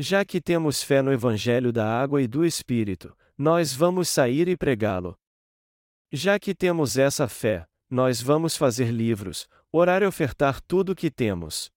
Já 0.00 0.24
que 0.24 0.40
temos 0.40 0.80
fé 0.80 1.02
no 1.02 1.12
Evangelho 1.12 1.72
da 1.72 1.84
água 1.84 2.22
e 2.22 2.28
do 2.28 2.44
Espírito, 2.44 3.16
nós 3.36 3.74
vamos 3.74 4.08
sair 4.08 4.46
e 4.46 4.56
pregá-lo. 4.56 5.18
Já 6.12 6.38
que 6.38 6.54
temos 6.54 6.96
essa 6.96 7.26
fé, 7.26 7.66
nós 7.90 8.22
vamos 8.22 8.56
fazer 8.56 8.92
livros, 8.92 9.48
orar 9.72 10.04
e 10.04 10.06
ofertar 10.06 10.60
tudo 10.60 10.92
o 10.92 10.94
que 10.94 11.10
temos. 11.10 11.68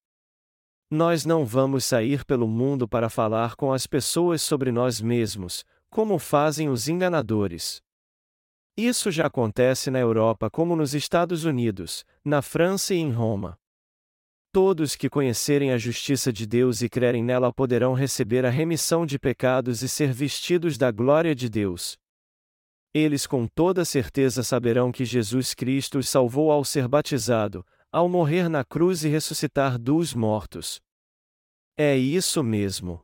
Nós 0.87 1.25
não 1.25 1.43
vamos 1.43 1.83
sair 1.83 2.23
pelo 2.23 2.47
mundo 2.47 2.87
para 2.87 3.09
falar 3.09 3.55
com 3.55 3.73
as 3.73 3.87
pessoas 3.87 4.43
sobre 4.43 4.71
nós 4.71 5.01
mesmos, 5.01 5.65
como 5.89 6.19
fazem 6.19 6.69
os 6.69 6.87
enganadores. 6.87 7.81
Isso 8.77 9.09
já 9.09 9.25
acontece 9.25 9.89
na 9.89 9.97
Europa 9.97 10.47
como 10.47 10.75
nos 10.75 10.93
Estados 10.93 11.43
Unidos, 11.43 12.05
na 12.23 12.43
França 12.43 12.93
e 12.93 12.99
em 12.99 13.11
Roma. 13.11 13.57
Todos 14.53 14.97
que 14.97 15.09
conhecerem 15.09 15.71
a 15.71 15.77
justiça 15.77 16.31
de 16.31 16.45
Deus 16.45 16.81
e 16.81 16.89
crerem 16.89 17.23
nela 17.23 17.53
poderão 17.53 17.93
receber 17.93 18.45
a 18.45 18.49
remissão 18.49 19.05
de 19.05 19.17
pecados 19.17 19.81
e 19.81 19.87
ser 19.87 20.11
vestidos 20.11 20.77
da 20.77 20.91
glória 20.91 21.33
de 21.33 21.47
Deus. 21.47 21.97
Eles 22.93 23.25
com 23.25 23.47
toda 23.47 23.85
certeza 23.85 24.43
saberão 24.43 24.91
que 24.91 25.05
Jesus 25.05 25.53
Cristo 25.53 25.99
os 25.99 26.09
salvou 26.09 26.51
ao 26.51 26.65
ser 26.65 26.85
batizado, 26.89 27.65
ao 27.89 28.09
morrer 28.09 28.49
na 28.49 28.65
cruz 28.65 29.05
e 29.05 29.07
ressuscitar 29.07 29.79
dos 29.79 30.13
mortos. 30.13 30.81
É 31.77 31.95
isso 31.95 32.43
mesmo. 32.43 33.01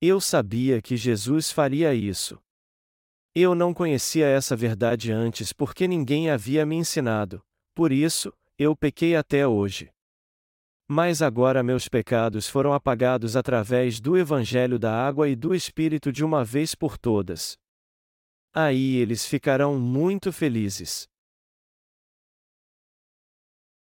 Eu 0.00 0.20
sabia 0.20 0.80
que 0.80 0.96
Jesus 0.96 1.50
faria 1.50 1.92
isso. 1.92 2.38
Eu 3.34 3.56
não 3.56 3.74
conhecia 3.74 4.26
essa 4.26 4.54
verdade 4.54 5.10
antes 5.10 5.52
porque 5.52 5.88
ninguém 5.88 6.30
havia 6.30 6.64
me 6.64 6.76
ensinado, 6.76 7.42
por 7.74 7.90
isso, 7.90 8.32
eu 8.56 8.76
pequei 8.76 9.16
até 9.16 9.44
hoje. 9.44 9.93
Mas 10.86 11.22
agora 11.22 11.62
meus 11.62 11.88
pecados 11.88 12.46
foram 12.46 12.74
apagados 12.74 13.36
através 13.36 14.00
do 14.00 14.18
Evangelho 14.18 14.78
da 14.78 14.94
água 14.94 15.28
e 15.28 15.34
do 15.34 15.54
Espírito 15.54 16.12
de 16.12 16.22
uma 16.22 16.44
vez 16.44 16.74
por 16.74 16.98
todas. 16.98 17.56
Aí 18.52 18.96
eles 18.96 19.24
ficarão 19.24 19.78
muito 19.78 20.30
felizes. 20.30 21.08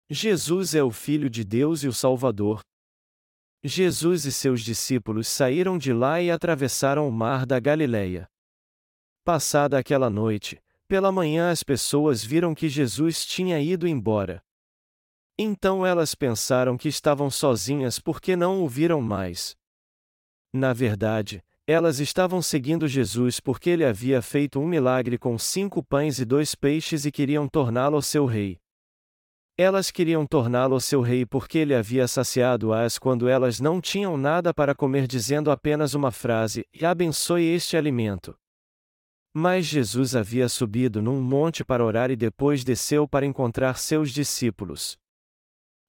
Jesus 0.08 0.76
é 0.76 0.84
o 0.84 0.91
Filho 0.91 1.30
de 1.30 1.43
Deus 1.43 1.82
e 1.84 1.88
o 1.88 1.93
Salvador. 1.93 2.62
Jesus 3.63 4.26
e 4.26 4.32
seus 4.32 4.62
discípulos 4.62 5.28
saíram 5.28 5.80
de 5.80 5.91
lá 5.91 6.21
e 6.21 6.30
atravessaram 6.30 7.10
o 7.10 7.12
mar 7.12 7.48
da 7.48 7.60
Galileia. 7.60 8.28
Passada 9.24 9.80
aquela 9.80 10.08
noite, 10.08 10.62
pela 10.88 11.12
manhã 11.12 11.50
as 11.50 11.63
pessoas 11.63 12.24
viram 12.24 12.54
que 12.54 12.69
Jesus 12.69 13.26
tinha 13.26 13.60
ido 13.60 13.88
embora. 13.88 14.39
Então 15.38 15.86
elas 15.86 16.15
pensaram 16.15 16.78
que 16.78 16.88
estavam 16.88 17.30
sozinhas 17.30 18.00
porque 18.00 18.36
não 18.36 18.63
o 18.63 18.69
viram 18.69 19.02
mais. 19.02 19.56
Na 20.54 20.71
verdade, 20.71 21.43
elas 21.67 22.00
estavam 22.00 22.41
seguindo 22.41 22.88
Jesus 22.88 23.39
porque 23.39 23.69
ele 23.69 23.84
havia 23.84 24.21
feito 24.21 24.60
um 24.60 24.67
milagre 24.67 25.17
com 25.17 25.38
cinco 25.38 25.84
pães 25.84 26.19
e 26.19 26.26
dois 26.26 26.56
peixes 26.56 27.06
e 27.06 27.12
queriam 27.12 27.50
torná-lo 27.50 28.02
seu 28.02 28.26
rei. 28.26 28.60
Elas 29.58 29.89
queriam 29.89 30.26
torná-lo 30.26 30.80
seu 30.80 31.02
rei 31.02 31.26
porque 31.26 31.58
ele 31.58 31.74
havia 31.74 32.08
saciado-as 32.08 33.00
quando 33.00 33.28
elas 33.28 33.60
não 33.60 33.82
tinham 33.82 34.15
nada 34.15 34.54
para 34.54 34.76
comer, 34.76 35.08
dizendo 35.08 35.50
apenas 35.50 35.93
uma 35.93 36.12
frase: 36.12 36.65
E 36.74 36.86
abençoe 36.86 37.43
este 37.43 37.76
alimento. 37.76 38.38
Mas 39.34 39.65
Jesus 39.65 40.15
havia 40.15 40.48
subido 40.48 41.02
num 41.02 41.21
monte 41.21 41.63
para 41.63 41.84
orar 41.84 42.12
e 42.12 42.15
depois 42.15 42.63
desceu 42.63 43.08
para 43.08 43.26
encontrar 43.26 43.78
seus 43.78 44.12
discípulos. 44.12 44.98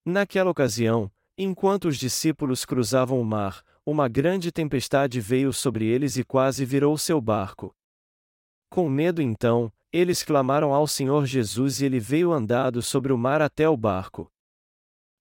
Naquela 0.08 0.48
ocasião, 0.48 1.10
enquanto 1.36 1.88
os 1.88 1.96
discípulos 1.96 2.64
cruzavam 2.64 3.20
o 3.20 3.24
mar, 3.24 3.60
uma 3.84 4.06
grande 4.06 4.52
tempestade 4.52 5.20
veio 5.20 5.52
sobre 5.52 5.84
eles 5.84 6.16
e 6.16 6.22
quase 6.22 6.64
virou 6.64 6.96
seu 6.96 7.20
barco. 7.20 7.74
Com 8.70 8.88
medo 8.88 9.20
então, 9.20 9.72
eles 9.92 10.22
clamaram 10.22 10.72
ao 10.72 10.86
Senhor 10.86 11.26
Jesus 11.26 11.80
e 11.80 11.86
ele 11.86 11.98
veio 11.98 12.32
andado 12.32 12.82
sobre 12.82 13.12
o 13.12 13.18
mar 13.18 13.42
até 13.42 13.68
o 13.68 13.76
barco. 13.76 14.30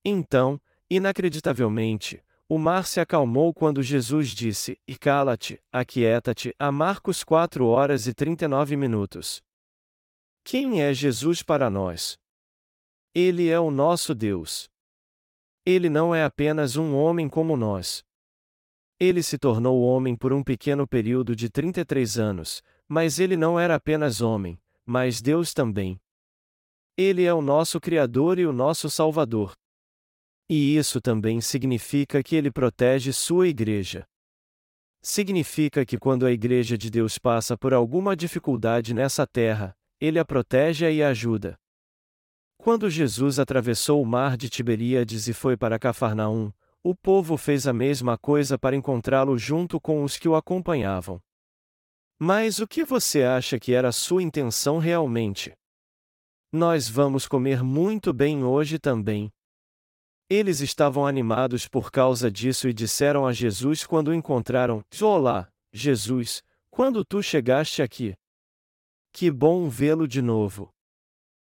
Então, 0.06 0.62
inacreditavelmente, 0.88 2.24
o 2.48 2.60
mar 2.60 2.86
se 2.86 3.00
acalmou 3.00 3.56
quando 3.56 3.82
Jesus 3.82 4.30
disse: 4.30 4.80
E 4.88 4.96
cala-te, 4.96 5.60
aquieta-te, 5.72 6.54
a 6.60 6.72
Marcos 6.72 7.24
4 7.24 7.66
horas 7.66 8.06
e 8.06 8.14
39 8.14 8.78
minutos. 8.78 9.42
Quem 10.44 10.84
é 10.84 10.94
Jesus 10.94 11.42
para 11.42 11.72
nós? 11.72 12.20
Ele 13.16 13.50
é 13.50 13.60
o 13.60 13.72
nosso 13.72 14.14
Deus. 14.14 14.70
Ele 15.66 15.90
não 15.90 16.14
é 16.14 16.24
apenas 16.24 16.76
um 16.76 16.96
homem 16.96 17.28
como 17.28 17.58
nós. 17.58 18.04
Ele 19.00 19.24
se 19.24 19.38
tornou 19.38 19.82
homem 19.82 20.16
por 20.16 20.32
um 20.32 20.44
pequeno 20.44 20.88
período 20.88 21.36
de 21.36 21.50
33 21.50 22.20
anos, 22.20 22.62
mas 22.88 23.20
ele 23.20 23.36
não 23.36 23.60
era 23.60 23.76
apenas 23.76 24.22
homem, 24.22 24.60
mas 24.86 25.22
Deus 25.22 25.54
também. 25.54 26.00
Ele 26.96 27.24
é 27.24 27.34
o 27.34 27.42
nosso 27.42 27.82
Criador 27.82 28.38
e 28.38 28.46
o 28.46 28.54
nosso 28.54 28.90
Salvador. 28.90 29.54
E 30.48 30.78
isso 30.78 31.02
também 31.02 31.42
significa 31.42 32.22
que 32.22 32.36
ele 32.36 32.52
protege 32.52 33.12
sua 33.12 33.48
igreja. 33.48 34.06
Significa 35.02 35.84
que 35.84 35.98
quando 35.98 36.28
a 36.28 36.32
igreja 36.32 36.78
de 36.78 36.92
Deus 36.92 37.18
passa 37.18 37.58
por 37.58 37.74
alguma 37.74 38.16
dificuldade 38.16 38.94
nessa 38.94 39.26
terra, 39.26 39.76
ele 40.00 40.20
a 40.20 40.26
protege 40.26 40.90
e 40.92 41.02
a 41.02 41.10
ajuda. 41.10 41.58
Quando 42.66 42.90
Jesus 42.90 43.38
atravessou 43.38 44.02
o 44.02 44.06
mar 44.08 44.36
de 44.36 44.50
Tiberíades 44.50 45.28
e 45.28 45.34
foi 45.34 45.56
para 45.56 45.78
Cafarnaum, 45.78 46.52
o 46.82 46.96
povo 46.96 47.38
fez 47.38 47.68
a 47.68 47.72
mesma 47.72 48.18
coisa 48.18 48.58
para 48.58 48.76
encontrá-lo 48.76 49.38
junto 49.38 49.80
com 49.80 50.04
os 50.04 50.18
que 50.18 50.28
o 50.28 50.36
acompanhavam. 50.36 51.22
Mas 52.18 52.58
o 52.58 52.68
que 52.68 52.84
você 52.84 53.22
acha 53.22 53.60
que 53.60 53.72
era 53.72 53.92
sua 53.92 54.24
intenção 54.24 54.80
realmente? 54.80 55.54
Nós 56.52 56.90
vamos 56.90 57.28
comer 57.28 57.62
muito 57.62 58.12
bem 58.12 58.44
hoje 58.44 58.80
também. 58.80 59.32
Eles 60.28 60.60
estavam 60.60 61.06
animados 61.06 61.68
por 61.68 61.92
causa 61.92 62.32
disso 62.32 62.68
e 62.68 62.74
disseram 62.74 63.28
a 63.28 63.32
Jesus 63.32 63.86
quando 63.86 64.08
o 64.08 64.14
encontraram: 64.16 64.84
Olá, 65.04 65.48
Jesus, 65.72 66.42
quando 66.72 67.06
tu 67.06 67.22
chegaste 67.22 67.84
aqui? 67.84 68.16
Que 69.14 69.30
bom 69.30 69.70
vê-lo 69.70 70.08
de 70.08 70.20
novo. 70.20 70.75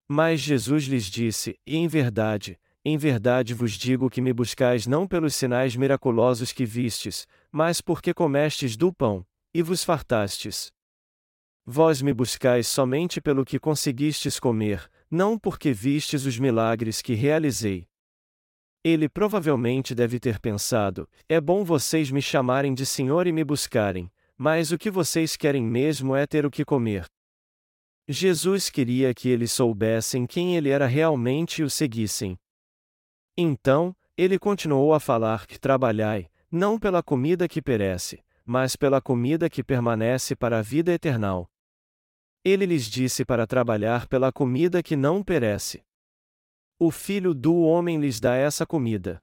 Mas 0.09 0.41
Jesus 0.41 0.85
lhes 0.85 1.07
disse: 1.07 1.59
E 1.67 1.77
em 1.77 1.89
verdade, 1.89 2.59
em 2.85 2.97
verdade 2.97 3.53
vos 3.53 3.73
digo 3.73 4.09
que 4.09 4.21
me 4.21 4.33
buscais 4.33 4.87
não 4.87 5.09
pelos 5.09 5.35
sinais 5.35 5.75
miraculosos 5.75 6.53
que 6.53 6.65
vistes, 6.65 7.27
mas 7.51 7.81
porque 7.81 8.15
comestes 8.15 8.77
do 8.77 8.93
pão, 8.93 9.27
e 9.53 9.61
vos 9.63 9.83
fartastes. 9.83 10.71
Vós 11.65 12.01
me 12.01 12.15
buscais 12.15 12.69
somente 12.69 13.21
pelo 13.21 13.45
que 13.45 13.59
conseguistes 13.59 14.39
comer, 14.39 14.89
não 15.11 15.37
porque 15.37 15.73
vistes 15.73 16.25
os 16.25 16.39
milagres 16.39 17.03
que 17.03 17.15
realizei. 17.15 17.89
Ele 18.85 19.09
provavelmente 19.09 19.93
deve 19.93 20.21
ter 20.21 20.39
pensado: 20.39 21.09
é 21.29 21.41
bom 21.41 21.65
vocês 21.65 22.09
me 22.13 22.23
chamarem 22.23 22.73
de 22.73 22.87
Senhor 22.87 23.27
e 23.27 23.33
me 23.33 23.43
buscarem, 23.43 24.09
mas 24.39 24.71
o 24.71 24.79
que 24.79 24.93
vocês 24.93 25.37
querem 25.37 25.65
mesmo 25.65 26.15
é 26.15 26.25
ter 26.25 26.47
o 26.47 26.51
que 26.53 26.65
comer. 26.65 27.05
Jesus 28.09 28.71
queria 28.71 29.13
que 29.13 29.29
eles 29.29 29.51
soubessem 29.51 30.27
quem 30.27 30.57
ele 30.57 30.69
era 30.69 30.87
realmente 30.87 31.61
e 31.61 31.65
o 31.65 31.71
seguissem. 31.71 32.39
Então, 33.37 33.95
ele 34.17 34.39
continuou 34.39 34.95
a 34.95 35.01
falar 35.01 35.47
que 35.47 35.59
trabalhai, 35.59 36.31
não 36.51 36.79
pela 36.79 37.03
comida 37.03 37.49
que 37.49 37.61
perece, 37.61 38.25
mas 38.45 38.77
pela 38.77 39.03
comida 39.03 39.51
que 39.51 39.63
permanece 39.63 40.37
para 40.37 40.61
a 40.61 40.63
vida 40.63 40.93
eternal. 40.93 41.51
Ele 42.45 42.65
lhes 42.65 42.85
disse 42.85 43.25
para 43.25 43.45
trabalhar 43.45 44.07
pela 44.07 44.33
comida 44.33 44.85
que 44.85 44.95
não 44.95 45.21
perece. 45.23 45.85
O 46.79 46.93
Filho 46.93 47.35
do 47.35 47.57
Homem 47.63 47.99
lhes 47.99 48.21
dá 48.21 48.37
essa 48.37 48.65
comida. 48.65 49.21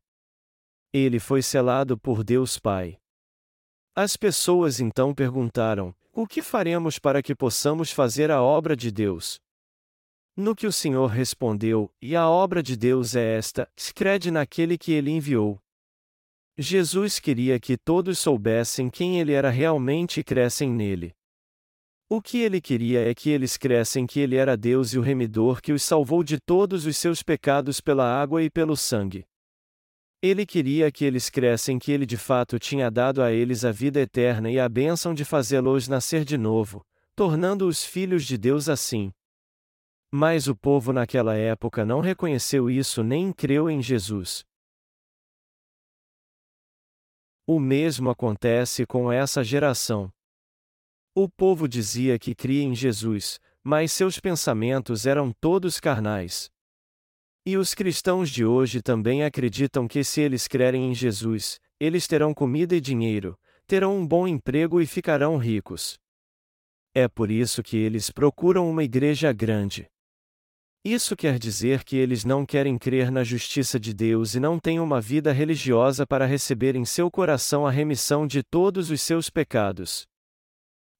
Ele 0.91 1.19
foi 1.19 1.41
selado 1.41 1.97
por 1.97 2.21
Deus 2.21 2.59
Pai. 2.59 2.99
As 3.95 4.17
pessoas 4.17 4.79
então 4.79 5.13
perguntaram: 5.15 5.95
O 6.15 6.27
que 6.27 6.43
faremos 6.43 6.99
para 6.99 7.23
que 7.23 7.33
possamos 7.33 7.91
fazer 7.91 8.29
a 8.29 8.39
obra 8.39 8.75
de 8.75 8.91
Deus? 8.91 9.41
No 10.37 10.55
que 10.55 10.67
o 10.67 10.71
Senhor 10.71 11.07
respondeu: 11.07 11.91
E 11.99 12.15
a 12.15 12.29
obra 12.29 12.61
de 12.61 12.77
Deus 12.77 13.15
é 13.15 13.35
esta: 13.35 13.67
crede 13.95 14.29
naquele 14.29 14.77
que 14.77 14.91
ele 14.91 15.09
enviou. 15.09 15.59
Jesus 16.55 17.19
queria 17.19 17.59
que 17.59 17.75
todos 17.75 18.19
soubessem 18.19 18.91
quem 18.91 19.19
ele 19.19 19.33
era 19.33 19.49
realmente 19.49 20.19
e 20.19 20.23
crescem 20.23 20.69
nele. 20.69 21.15
O 22.07 22.21
que 22.21 22.37
ele 22.37 22.61
queria 22.61 23.09
é 23.09 23.15
que 23.15 23.31
eles 23.31 23.57
crescem 23.57 24.05
que 24.05 24.19
ele 24.19 24.35
era 24.35 24.55
Deus 24.55 24.93
e 24.93 24.99
o 24.99 25.01
remidor 25.01 25.63
que 25.63 25.73
os 25.73 25.81
salvou 25.81 26.23
de 26.23 26.39
todos 26.39 26.85
os 26.85 26.95
seus 26.95 27.23
pecados 27.23 27.81
pela 27.81 28.05
água 28.05 28.43
e 28.43 28.51
pelo 28.51 28.77
sangue. 28.77 29.25
Ele 30.25 30.45
queria 30.45 30.89
que 30.89 31.03
eles 31.03 31.29
crescem 31.29 31.77
que 31.77 31.91
ele 31.91 32.05
de 32.05 32.15
fato 32.15 32.57
tinha 32.57 32.89
dado 32.89 33.21
a 33.21 33.33
eles 33.33 33.65
a 33.65 33.73
vida 33.73 33.99
eterna 33.99 34.49
e 34.49 34.57
a 34.57 34.69
bênção 34.69 35.13
de 35.13 35.25
fazê-los 35.25 35.89
nascer 35.89 36.23
de 36.23 36.37
novo, 36.37 36.81
tornando-os 37.13 37.83
filhos 37.83 38.23
de 38.23 38.37
Deus 38.37 38.69
assim. 38.69 39.11
Mas 40.09 40.47
o 40.47 40.55
povo 40.55 40.93
naquela 40.93 41.35
época 41.35 41.83
não 41.83 41.99
reconheceu 41.99 42.69
isso 42.69 43.03
nem 43.03 43.33
creu 43.33 43.69
em 43.69 43.81
Jesus. 43.81 44.45
O 47.45 47.59
mesmo 47.59 48.09
acontece 48.09 48.85
com 48.85 49.11
essa 49.11 49.43
geração. 49.43 50.09
O 51.13 51.27
povo 51.27 51.67
dizia 51.67 52.17
que 52.17 52.33
cria 52.33 52.63
em 52.63 52.73
Jesus, 52.73 53.41
mas 53.61 53.91
seus 53.91 54.21
pensamentos 54.21 55.05
eram 55.05 55.33
todos 55.33 55.81
carnais. 55.81 56.49
E 57.45 57.57
os 57.57 57.73
cristãos 57.73 58.29
de 58.29 58.45
hoje 58.45 58.81
também 58.81 59.23
acreditam 59.23 59.85
que 59.85 60.01
se 60.01 60.21
eles 60.21 60.47
crerem 60.47 60.89
em 60.89 60.95
Jesus, 60.95 61.59
eles 61.77 62.07
terão 62.07 62.33
comida 62.33 62.73
e 62.73 62.79
dinheiro, 62.79 63.37
terão 63.67 63.97
um 63.97 64.07
bom 64.07 64.25
emprego 64.25 64.79
e 64.79 64.85
ficarão 64.85 65.35
ricos. 65.37 65.99
É 66.93 67.07
por 67.07 67.29
isso 67.29 67.61
que 67.61 67.75
eles 67.75 68.09
procuram 68.09 68.69
uma 68.69 68.83
igreja 68.83 69.33
grande. 69.33 69.87
Isso 70.85 71.17
quer 71.17 71.37
dizer 71.37 71.83
que 71.83 71.97
eles 71.97 72.23
não 72.23 72.45
querem 72.45 72.77
crer 72.77 73.11
na 73.11 73.23
justiça 73.23 73.77
de 73.77 73.93
Deus 73.93 74.35
e 74.35 74.39
não 74.39 74.59
têm 74.59 74.79
uma 74.79 75.01
vida 75.01 75.31
religiosa 75.31 76.05
para 76.05 76.25
receber 76.25 76.75
em 76.75 76.85
seu 76.85 77.11
coração 77.11 77.65
a 77.65 77.71
remissão 77.71 78.25
de 78.25 78.41
todos 78.41 78.89
os 78.89 79.01
seus 79.01 79.29
pecados. 79.29 80.05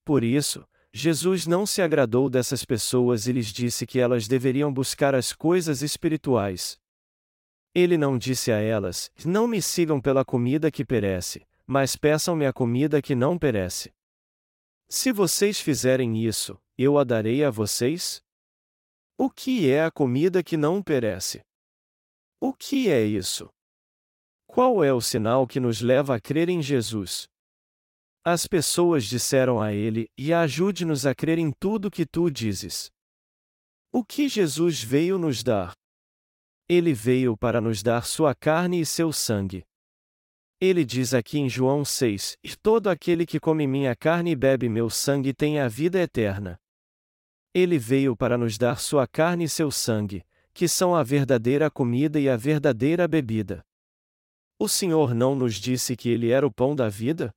Por 0.04 0.24
isso, 0.24 0.66
Jesus 0.96 1.44
não 1.44 1.66
se 1.66 1.82
agradou 1.82 2.30
dessas 2.30 2.64
pessoas 2.64 3.26
e 3.26 3.32
lhes 3.32 3.48
disse 3.48 3.84
que 3.84 3.98
elas 3.98 4.28
deveriam 4.28 4.72
buscar 4.72 5.12
as 5.12 5.32
coisas 5.32 5.82
espirituais. 5.82 6.78
Ele 7.74 7.98
não 7.98 8.16
disse 8.16 8.52
a 8.52 8.60
elas: 8.60 9.10
Não 9.24 9.48
me 9.48 9.60
sigam 9.60 10.00
pela 10.00 10.24
comida 10.24 10.70
que 10.70 10.84
perece, 10.84 11.44
mas 11.66 11.96
peçam-me 11.96 12.46
a 12.46 12.52
comida 12.52 13.02
que 13.02 13.16
não 13.16 13.36
perece. 13.36 13.92
Se 14.88 15.10
vocês 15.10 15.58
fizerem 15.58 16.24
isso, 16.24 16.56
eu 16.78 16.96
a 16.96 17.02
darei 17.02 17.42
a 17.42 17.50
vocês? 17.50 18.22
O 19.18 19.28
que 19.28 19.68
é 19.68 19.82
a 19.82 19.90
comida 19.90 20.44
que 20.44 20.56
não 20.56 20.80
perece? 20.80 21.42
O 22.38 22.52
que 22.52 22.88
é 22.88 23.02
isso? 23.02 23.48
Qual 24.46 24.84
é 24.84 24.92
o 24.92 25.00
sinal 25.00 25.44
que 25.44 25.58
nos 25.58 25.80
leva 25.80 26.14
a 26.14 26.20
crer 26.20 26.48
em 26.48 26.62
Jesus? 26.62 27.28
As 28.26 28.46
pessoas 28.46 29.04
disseram 29.04 29.60
a 29.60 29.74
ele: 29.74 30.08
E 30.16 30.32
ajude-nos 30.32 31.04
a 31.04 31.14
crer 31.14 31.38
em 31.38 31.52
tudo 31.52 31.90
que 31.90 32.06
tu 32.06 32.30
dizes. 32.30 32.90
O 33.92 34.02
que 34.02 34.30
Jesus 34.30 34.82
veio 34.82 35.18
nos 35.18 35.42
dar? 35.42 35.74
Ele 36.66 36.94
veio 36.94 37.36
para 37.36 37.60
nos 37.60 37.82
dar 37.82 38.06
sua 38.06 38.34
carne 38.34 38.80
e 38.80 38.86
seu 38.86 39.12
sangue. 39.12 39.62
Ele 40.58 40.86
diz 40.86 41.12
aqui 41.12 41.38
em 41.38 41.50
João 41.50 41.84
6: 41.84 42.38
E 42.42 42.56
todo 42.56 42.88
aquele 42.88 43.26
que 43.26 43.38
come 43.38 43.66
minha 43.66 43.94
carne 43.94 44.30
e 44.30 44.36
bebe 44.36 44.70
meu 44.70 44.88
sangue 44.88 45.34
tem 45.34 45.60
a 45.60 45.68
vida 45.68 46.00
eterna. 46.00 46.58
Ele 47.52 47.78
veio 47.78 48.16
para 48.16 48.38
nos 48.38 48.56
dar 48.56 48.80
sua 48.80 49.06
carne 49.06 49.44
e 49.44 49.48
seu 49.50 49.70
sangue, 49.70 50.24
que 50.54 50.66
são 50.66 50.94
a 50.94 51.02
verdadeira 51.02 51.70
comida 51.70 52.18
e 52.18 52.30
a 52.30 52.38
verdadeira 52.38 53.06
bebida. 53.06 53.62
O 54.58 54.66
Senhor 54.66 55.14
não 55.14 55.36
nos 55.36 55.56
disse 55.56 55.94
que 55.94 56.08
Ele 56.08 56.30
era 56.30 56.46
o 56.46 56.52
pão 56.52 56.74
da 56.74 56.88
vida? 56.88 57.34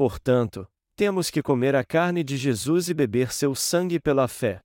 Portanto, 0.00 0.66
temos 0.96 1.28
que 1.28 1.42
comer 1.42 1.76
a 1.76 1.84
carne 1.84 2.24
de 2.24 2.34
Jesus 2.34 2.88
e 2.88 2.94
beber 2.94 3.30
seu 3.34 3.54
sangue 3.54 4.00
pela 4.00 4.26
fé. 4.26 4.58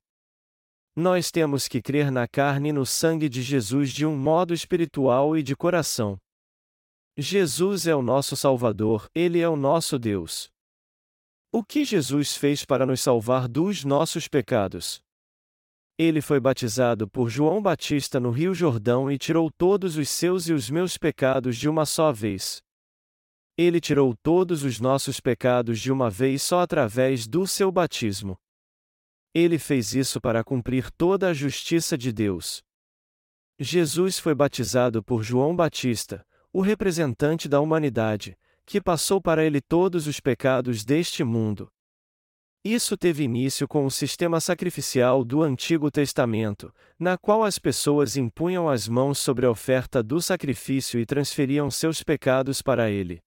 Nós 0.96 1.30
temos 1.30 1.68
que 1.68 1.82
crer 1.82 2.10
na 2.10 2.26
carne 2.26 2.70
e 2.70 2.72
no 2.72 2.86
sangue 2.86 3.28
de 3.28 3.42
Jesus 3.42 3.92
de 3.92 4.06
um 4.06 4.16
modo 4.16 4.54
espiritual 4.54 5.36
e 5.36 5.42
de 5.42 5.54
coração. 5.54 6.16
Jesus 7.18 7.86
é 7.86 7.94
o 7.94 8.00
nosso 8.00 8.34
Salvador, 8.34 9.10
Ele 9.14 9.38
é 9.38 9.46
o 9.46 9.56
nosso 9.56 9.98
Deus. 9.98 10.48
O 11.52 11.62
que 11.62 11.84
Jesus 11.84 12.34
fez 12.34 12.64
para 12.64 12.86
nos 12.86 13.02
salvar 13.02 13.46
dos 13.46 13.84
nossos 13.84 14.28
pecados? 14.28 15.02
Ele 15.98 16.22
foi 16.22 16.40
batizado 16.40 17.06
por 17.06 17.28
João 17.28 17.60
Batista 17.60 18.18
no 18.18 18.30
Rio 18.30 18.54
Jordão 18.54 19.12
e 19.12 19.18
tirou 19.18 19.50
todos 19.50 19.98
os 19.98 20.08
seus 20.08 20.48
e 20.48 20.54
os 20.54 20.70
meus 20.70 20.96
pecados 20.96 21.58
de 21.58 21.68
uma 21.68 21.84
só 21.84 22.10
vez. 22.10 22.64
Ele 23.58 23.80
tirou 23.80 24.14
todos 24.22 24.62
os 24.62 24.78
nossos 24.78 25.18
pecados 25.18 25.80
de 25.80 25.90
uma 25.90 26.10
vez 26.10 26.42
só 26.42 26.60
através 26.60 27.26
do 27.26 27.46
seu 27.46 27.72
batismo. 27.72 28.38
Ele 29.32 29.58
fez 29.58 29.94
isso 29.94 30.20
para 30.20 30.44
cumprir 30.44 30.90
toda 30.90 31.28
a 31.28 31.34
justiça 31.34 31.96
de 31.96 32.12
Deus. 32.12 32.62
Jesus 33.58 34.18
foi 34.18 34.34
batizado 34.34 35.02
por 35.02 35.22
João 35.22 35.56
Batista, 35.56 36.26
o 36.52 36.60
representante 36.60 37.48
da 37.48 37.60
humanidade, 37.60 38.36
que 38.66 38.80
passou 38.80 39.22
para 39.22 39.42
ele 39.42 39.62
todos 39.62 40.06
os 40.06 40.20
pecados 40.20 40.84
deste 40.84 41.24
mundo. 41.24 41.70
Isso 42.62 42.96
teve 42.96 43.24
início 43.24 43.66
com 43.66 43.86
o 43.86 43.90
sistema 43.90 44.40
sacrificial 44.40 45.24
do 45.24 45.42
Antigo 45.42 45.90
Testamento, 45.90 46.74
na 46.98 47.16
qual 47.16 47.44
as 47.44 47.58
pessoas 47.58 48.16
impunham 48.16 48.68
as 48.68 48.88
mãos 48.88 49.18
sobre 49.18 49.46
a 49.46 49.50
oferta 49.50 50.02
do 50.02 50.20
sacrifício 50.20 51.00
e 51.00 51.06
transferiam 51.06 51.70
seus 51.70 52.02
pecados 52.02 52.60
para 52.60 52.90
ele. 52.90 53.22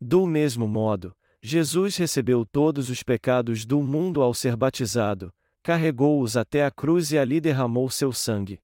Do 0.00 0.26
mesmo 0.26 0.66
modo, 0.66 1.14
Jesus 1.42 1.96
recebeu 1.96 2.46
todos 2.46 2.88
os 2.88 3.02
pecados 3.02 3.64
do 3.66 3.82
mundo 3.82 4.22
ao 4.22 4.32
ser 4.32 4.56
batizado, 4.56 5.32
carregou-os 5.62 6.36
até 6.36 6.64
a 6.64 6.70
cruz 6.70 7.12
e 7.12 7.18
ali 7.18 7.40
derramou 7.40 7.90
seu 7.90 8.12
sangue. 8.12 8.60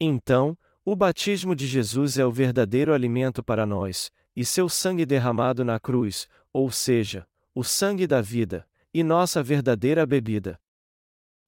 Então, 0.00 0.56
o 0.84 0.96
batismo 0.96 1.54
de 1.54 1.66
Jesus 1.66 2.18
é 2.18 2.26
o 2.26 2.32
verdadeiro 2.32 2.92
alimento 2.92 3.42
para 3.42 3.64
nós, 3.64 4.10
e 4.34 4.44
seu 4.44 4.68
sangue 4.68 5.06
derramado 5.06 5.64
na 5.64 5.78
cruz, 5.78 6.26
ou 6.52 6.70
seja, 6.70 7.26
o 7.54 7.62
sangue 7.62 8.06
da 8.06 8.20
vida, 8.20 8.66
e 8.92 9.04
nossa 9.04 9.42
verdadeira 9.42 10.04
bebida. 10.04 10.58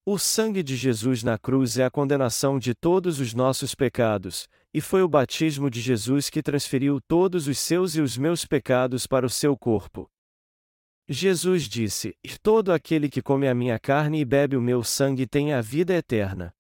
O 0.07 0.19
sangue 0.19 0.63
de 0.63 0.77
Jesus 0.77 1.23
na 1.23 1.39
cruz 1.39 1.79
é 1.79 1.85
a 1.87 1.91
condenação 1.91 2.59
de 2.59 2.75
todos 2.75 3.19
os 3.21 3.33
nossos 3.33 3.75
pecados, 3.75 4.47
e 4.73 4.79
foi 4.79 5.03
o 5.03 5.09
batismo 5.09 5.71
de 5.71 5.81
Jesus 5.81 6.29
que 6.29 6.43
transferiu 6.43 7.01
todos 7.01 7.49
os 7.49 7.59
seus 7.59 7.97
e 7.97 8.03
os 8.03 8.19
meus 8.19 8.45
pecados 8.45 9.07
para 9.07 9.25
o 9.25 9.31
seu 9.31 9.57
corpo. 9.57 10.07
Jesus 11.09 11.63
disse: 11.63 12.15
Todo 12.43 12.71
aquele 12.71 13.09
que 13.09 13.23
come 13.23 13.49
a 13.49 13.55
minha 13.55 13.79
carne 13.79 14.21
e 14.21 14.27
bebe 14.27 14.59
o 14.59 14.61
meu 14.61 14.85
sangue 14.85 15.27
tem 15.27 15.55
a 15.55 15.63
vida 15.63 15.95
eterna. 15.95 16.53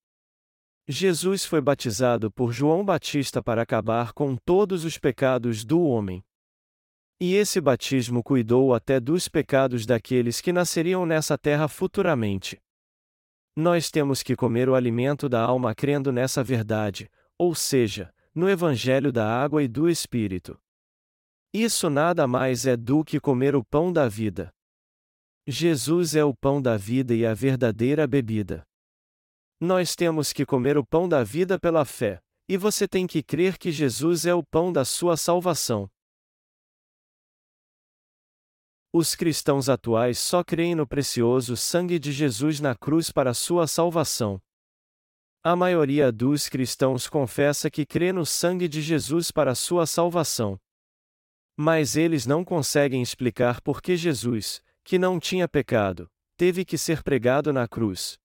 Jesus 0.88 1.44
foi 1.44 1.60
batizado 1.60 2.30
por 2.30 2.50
João 2.50 2.82
Batista 2.82 3.42
para 3.42 3.60
acabar 3.60 4.14
com 4.14 4.36
todos 4.36 4.86
os 4.86 4.96
pecados 4.96 5.66
do 5.66 5.82
homem. 5.82 6.24
E 7.20 7.34
esse 7.34 7.60
batismo 7.60 8.22
cuidou 8.22 8.72
até 8.72 8.98
dos 8.98 9.28
pecados 9.28 9.84
daqueles 9.84 10.40
que 10.40 10.50
nasceriam 10.50 11.04
nessa 11.04 11.36
terra 11.36 11.68
futuramente. 11.68 12.63
Nós 13.56 13.90
temos 13.90 14.22
que 14.22 14.34
comer 14.34 14.68
o 14.68 14.74
alimento 14.74 15.28
da 15.28 15.40
alma 15.40 15.74
crendo 15.74 16.10
nessa 16.10 16.42
verdade, 16.42 17.08
ou 17.38 17.54
seja, 17.54 18.12
no 18.34 18.48
Evangelho 18.50 19.12
da 19.12 19.26
Água 19.26 19.62
e 19.62 19.68
do 19.68 19.88
Espírito. 19.88 20.58
Isso 21.52 21.88
nada 21.88 22.26
mais 22.26 22.66
é 22.66 22.76
do 22.76 23.04
que 23.04 23.20
comer 23.20 23.54
o 23.54 23.64
pão 23.64 23.92
da 23.92 24.08
vida. 24.08 24.52
Jesus 25.46 26.16
é 26.16 26.24
o 26.24 26.34
pão 26.34 26.60
da 26.60 26.76
vida 26.76 27.14
e 27.14 27.24
a 27.24 27.32
verdadeira 27.32 28.06
bebida. 28.08 28.66
Nós 29.60 29.94
temos 29.94 30.32
que 30.32 30.44
comer 30.44 30.76
o 30.76 30.84
pão 30.84 31.08
da 31.08 31.22
vida 31.22 31.58
pela 31.58 31.84
fé, 31.84 32.20
e 32.48 32.56
você 32.56 32.88
tem 32.88 33.06
que 33.06 33.22
crer 33.22 33.56
que 33.56 33.70
Jesus 33.70 34.26
é 34.26 34.34
o 34.34 34.42
pão 34.42 34.72
da 34.72 34.84
sua 34.84 35.16
salvação. 35.16 35.88
Os 38.96 39.16
cristãos 39.16 39.68
atuais 39.68 40.20
só 40.20 40.44
creem 40.44 40.76
no 40.76 40.86
precioso 40.86 41.56
sangue 41.56 41.98
de 41.98 42.12
Jesus 42.12 42.60
na 42.60 42.76
cruz 42.76 43.10
para 43.10 43.34
sua 43.34 43.66
salvação. 43.66 44.40
A 45.42 45.56
maioria 45.56 46.12
dos 46.12 46.48
cristãos 46.48 47.08
confessa 47.08 47.68
que 47.68 47.84
crê 47.84 48.12
no 48.12 48.24
sangue 48.24 48.68
de 48.68 48.80
Jesus 48.80 49.32
para 49.32 49.52
sua 49.56 49.84
salvação. 49.84 50.56
Mas 51.56 51.96
eles 51.96 52.24
não 52.24 52.44
conseguem 52.44 53.02
explicar 53.02 53.60
por 53.60 53.82
que 53.82 53.96
Jesus, 53.96 54.62
que 54.84 54.96
não 54.96 55.18
tinha 55.18 55.48
pecado, 55.48 56.08
teve 56.36 56.64
que 56.64 56.78
ser 56.78 57.02
pregado 57.02 57.52
na 57.52 57.66
cruz. 57.66 58.16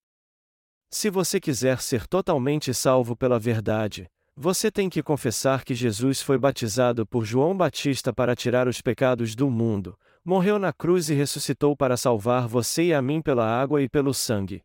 Se 0.91 1.09
você 1.09 1.39
quiser 1.39 1.81
ser 1.81 2.05
totalmente 2.05 2.75
salvo 2.75 3.15
pela 3.15 3.39
verdade, 3.39 4.07
você 4.35 4.69
tem 4.69 4.87
que 4.87 5.01
confessar 5.01 5.63
que 5.63 5.73
Jesus 5.73 6.21
foi 6.21 6.37
batizado 6.37 7.07
por 7.07 7.25
João 7.25 7.57
Batista 7.57 8.13
para 8.13 8.35
tirar 8.35 8.67
os 8.67 8.81
pecados 8.81 9.33
do 9.33 9.49
mundo, 9.49 9.97
morreu 10.23 10.59
na 10.59 10.73
cruz 10.73 11.09
e 11.09 11.13
ressuscitou 11.13 11.75
para 11.75 11.97
salvar 11.97 12.47
você 12.47 12.85
e 12.85 12.93
a 12.93 13.01
mim 13.01 13.21
pela 13.21 13.45
água 13.45 13.81
e 13.81 13.89
pelo 13.89 14.13
sangue. 14.13 14.61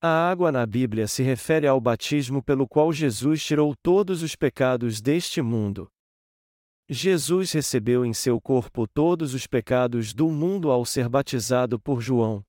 A 0.00 0.30
água 0.30 0.50
na 0.50 0.66
Bíblia 0.66 1.06
se 1.06 1.22
refere 1.22 1.66
ao 1.66 1.80
batismo 1.80 2.42
pelo 2.42 2.66
qual 2.66 2.92
Jesus 2.92 3.44
tirou 3.44 3.74
todos 3.76 4.22
os 4.22 4.34
pecados 4.34 5.00
deste 5.00 5.40
mundo. 5.40 5.88
Jesus 6.88 7.52
recebeu 7.52 8.04
em 8.04 8.12
seu 8.12 8.40
corpo 8.40 8.86
todos 8.86 9.32
os 9.32 9.46
pecados 9.46 10.12
do 10.12 10.28
mundo 10.28 10.70
ao 10.70 10.84
ser 10.84 11.08
batizado 11.08 11.78
por 11.78 12.00
João. 12.00 12.44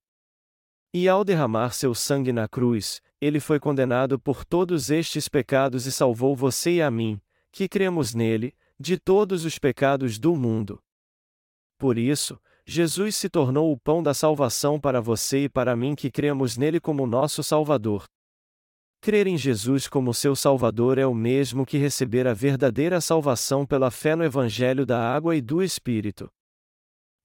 E 0.93 1.08
ao 1.08 1.23
derramar 1.23 1.73
seu 1.73 1.93
sangue 1.93 2.34
na 2.34 2.47
cruz, 2.47 3.02
ele 3.21 3.39
foi 3.39 3.60
condenado 3.60 4.19
por 4.19 4.43
todos 4.43 4.89
estes 4.89 5.30
pecados 5.30 5.86
e 5.86 5.91
salvou 5.91 6.36
você 6.36 6.71
e 6.71 6.82
a 6.82 6.91
mim, 6.91 7.21
que 7.52 7.69
cremos 7.69 8.13
nele, 8.13 8.56
de 8.80 8.97
todos 8.97 9.45
os 9.45 9.58
pecados 9.58 10.19
do 10.19 10.36
mundo. 10.36 10.82
Por 11.84 11.98
isso, 11.98 12.39
Jesus 12.65 13.17
se 13.17 13.28
tornou 13.28 13.69
o 13.69 13.78
pão 13.78 14.02
da 14.02 14.13
salvação 14.13 14.80
para 14.80 15.02
você 15.02 15.43
e 15.43 15.50
para 15.50 15.76
mim 15.76 15.96
que 15.96 16.10
cremos 16.10 16.56
nele 16.56 16.80
como 16.80 17.06
nosso 17.06 17.43
Salvador. 17.43 18.06
Crer 19.02 19.28
em 19.28 19.38
Jesus 19.38 19.89
como 19.89 20.13
seu 20.13 20.34
Salvador 20.34 20.98
é 20.98 21.06
o 21.06 21.13
mesmo 21.13 21.65
que 21.65 21.78
receber 21.78 22.26
a 22.26 22.34
verdadeira 22.34 23.02
salvação 23.02 23.65
pela 23.65 23.91
fé 23.91 24.15
no 24.15 24.24
Evangelho 24.24 24.86
da 24.86 25.13
Água 25.13 25.36
e 25.36 25.41
do 25.41 25.62
Espírito. 25.62 26.30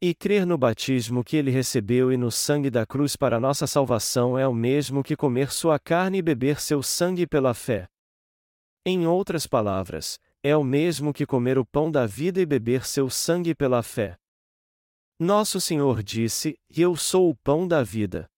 E 0.03 0.13
crer 0.13 0.45
no 0.45 0.59
batismo 0.59 1.23
que 1.23 1.37
ele 1.37 1.53
recebeu 1.53 2.13
e 2.13 2.17
no 2.17 2.33
sangue 2.33 2.69
da 2.69 2.85
cruz 2.85 3.15
para 3.15 3.39
nossa 3.39 3.65
salvação 3.65 4.37
é 4.37 4.49
o 4.49 4.53
mesmo 4.53 5.05
que 5.05 5.15
comer 5.15 5.53
sua 5.53 5.79
carne 5.79 6.19
e 6.19 6.23
beber 6.23 6.61
seu 6.61 6.83
sangue 6.83 7.29
pela 7.29 7.55
fé. 7.55 7.87
Em 8.85 9.07
outras 9.07 9.47
palavras, 9.47 10.19
é 10.43 10.57
o 10.57 10.65
mesmo 10.65 11.13
que 11.13 11.25
comer 11.25 11.59
o 11.59 11.65
pão 11.65 11.93
da 11.93 12.07
vida 12.07 12.41
e 12.41 12.47
beber 12.47 12.85
seu 12.85 13.09
sangue 13.09 13.55
pela 13.55 13.85
fé. 13.85 14.19
Nosso 15.21 15.61
Senhor 15.61 16.01
disse: 16.01 16.57
Eu 16.71 16.95
sou 16.95 17.29
o 17.29 17.35
pão 17.35 17.67
da 17.67 17.83
vida. 17.83 18.31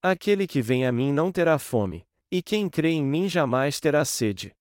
Aquele 0.00 0.46
que 0.46 0.62
vem 0.62 0.86
a 0.86 0.92
mim 0.92 1.12
não 1.12 1.32
terá 1.32 1.58
fome, 1.58 2.06
e 2.30 2.40
quem 2.40 2.68
crê 2.68 2.90
em 2.90 3.04
mim 3.04 3.28
jamais 3.28 3.80
terá 3.80 4.04
sede. 4.04 4.54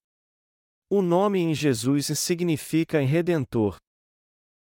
O 0.89 1.00
nome 1.00 1.39
em 1.39 1.54
Jesus 1.54 2.08
significa 2.17 3.00
em 3.00 3.06
Redentor. 3.06 3.78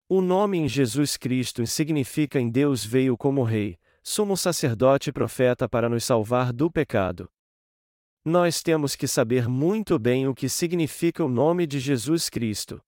O 0.10 0.20
nome 0.20 0.58
em 0.58 0.68
Jesus 0.68 1.16
Cristo 1.16 1.66
significa 1.68 2.40
em 2.40 2.50
Deus 2.50 2.84
veio 2.84 3.16
como 3.16 3.44
Rei, 3.44 3.78
sumo 4.02 4.36
sacerdote 4.36 5.12
e 5.12 5.14
profeta 5.14 5.70
para 5.70 5.88
nos 5.88 6.04
salvar 6.04 6.52
do 6.52 6.72
pecado. 6.72 7.30
Nós 8.26 8.64
temos 8.64 8.96
que 8.96 9.08
saber 9.08 9.48
muito 9.48 10.00
bem 10.00 10.28
o 10.28 10.34
que 10.34 10.50
significa 10.50 11.24
o 11.24 11.30
nome 11.30 11.68
de 11.68 11.80
Jesus 11.80 12.30
Cristo. 12.30 12.82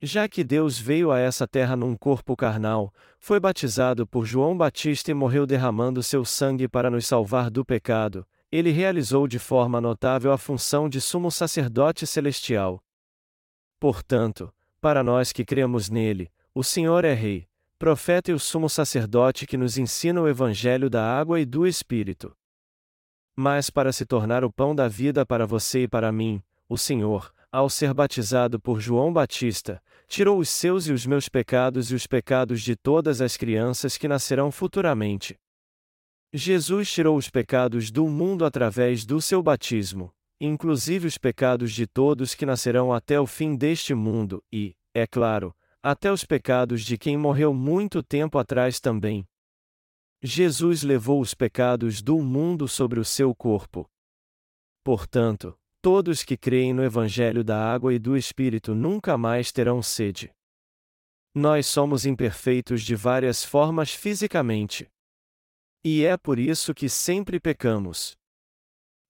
Já 0.00 0.28
que 0.28 0.44
Deus 0.44 0.78
veio 0.78 1.10
a 1.10 1.18
essa 1.18 1.46
terra 1.46 1.74
num 1.74 1.96
corpo 1.96 2.36
carnal, 2.36 2.94
foi 3.18 3.40
batizado 3.40 4.06
por 4.06 4.24
João 4.24 4.56
Batista 4.56 5.10
e 5.10 5.14
morreu 5.14 5.44
derramando 5.44 6.02
seu 6.04 6.24
sangue 6.24 6.68
para 6.68 6.88
nos 6.88 7.04
salvar 7.04 7.50
do 7.50 7.64
pecado, 7.64 8.24
ele 8.50 8.70
realizou 8.70 9.26
de 9.26 9.40
forma 9.40 9.80
notável 9.80 10.32
a 10.32 10.38
função 10.38 10.88
de 10.88 11.00
sumo 11.00 11.30
sacerdote 11.30 12.06
celestial. 12.06 12.82
Portanto, 13.80 14.54
para 14.80 15.02
nós 15.02 15.32
que 15.32 15.44
cremos 15.44 15.90
nele, 15.90 16.30
o 16.54 16.62
Senhor 16.62 17.04
é 17.04 17.12
Rei, 17.12 17.48
profeta 17.76 18.30
e 18.30 18.34
o 18.34 18.38
sumo 18.38 18.68
sacerdote 18.68 19.46
que 19.46 19.56
nos 19.56 19.76
ensina 19.76 20.22
o 20.22 20.28
Evangelho 20.28 20.88
da 20.88 21.04
água 21.04 21.40
e 21.40 21.44
do 21.44 21.66
Espírito. 21.66 22.34
Mas 23.36 23.68
para 23.68 23.92
se 23.92 24.06
tornar 24.06 24.44
o 24.44 24.52
pão 24.52 24.74
da 24.74 24.86
vida 24.86 25.26
para 25.26 25.44
você 25.44 25.82
e 25.82 25.88
para 25.88 26.10
mim, 26.10 26.42
o 26.68 26.78
Senhor, 26.78 27.32
ao 27.50 27.70
ser 27.70 27.94
batizado 27.94 28.60
por 28.60 28.80
João 28.80 29.12
Batista, 29.12 29.82
tirou 30.06 30.38
os 30.38 30.48
seus 30.48 30.86
e 30.86 30.92
os 30.92 31.06
meus 31.06 31.28
pecados 31.28 31.90
e 31.90 31.94
os 31.94 32.06
pecados 32.06 32.62
de 32.62 32.76
todas 32.76 33.20
as 33.20 33.36
crianças 33.36 33.96
que 33.96 34.06
nascerão 34.06 34.50
futuramente. 34.50 35.38
Jesus 36.32 36.90
tirou 36.90 37.16
os 37.16 37.30
pecados 37.30 37.90
do 37.90 38.06
mundo 38.06 38.44
através 38.44 39.06
do 39.06 39.20
seu 39.20 39.42
batismo, 39.42 40.12
inclusive 40.40 41.06
os 41.06 41.16
pecados 41.16 41.72
de 41.72 41.86
todos 41.86 42.34
que 42.34 42.44
nascerão 42.44 42.92
até 42.92 43.18
o 43.18 43.26
fim 43.26 43.56
deste 43.56 43.94
mundo, 43.94 44.44
e, 44.52 44.76
é 44.94 45.06
claro, 45.06 45.54
até 45.82 46.12
os 46.12 46.24
pecados 46.24 46.82
de 46.82 46.98
quem 46.98 47.16
morreu 47.16 47.54
muito 47.54 48.02
tempo 48.02 48.38
atrás 48.38 48.78
também. 48.78 49.26
Jesus 50.22 50.82
levou 50.82 51.20
os 51.20 51.32
pecados 51.32 52.02
do 52.02 52.18
mundo 52.18 52.68
sobre 52.68 53.00
o 53.00 53.04
seu 53.04 53.34
corpo. 53.34 53.88
Portanto, 54.84 55.57
todos 55.80 56.22
que 56.22 56.36
creem 56.36 56.72
no 56.72 56.82
Evangelho 56.82 57.44
da 57.44 57.72
Água 57.72 57.94
e 57.94 57.98
do 57.98 58.16
Espírito 58.16 58.74
nunca 58.74 59.16
mais 59.16 59.52
terão 59.52 59.82
sede. 59.82 60.32
Nós 61.34 61.66
somos 61.66 62.04
imperfeitos 62.04 62.82
de 62.82 62.94
várias 62.94 63.44
formas 63.44 63.92
fisicamente. 63.92 64.90
E 65.84 66.04
é 66.04 66.16
por 66.16 66.38
isso 66.38 66.74
que 66.74 66.88
sempre 66.88 67.38
pecamos. 67.38 68.16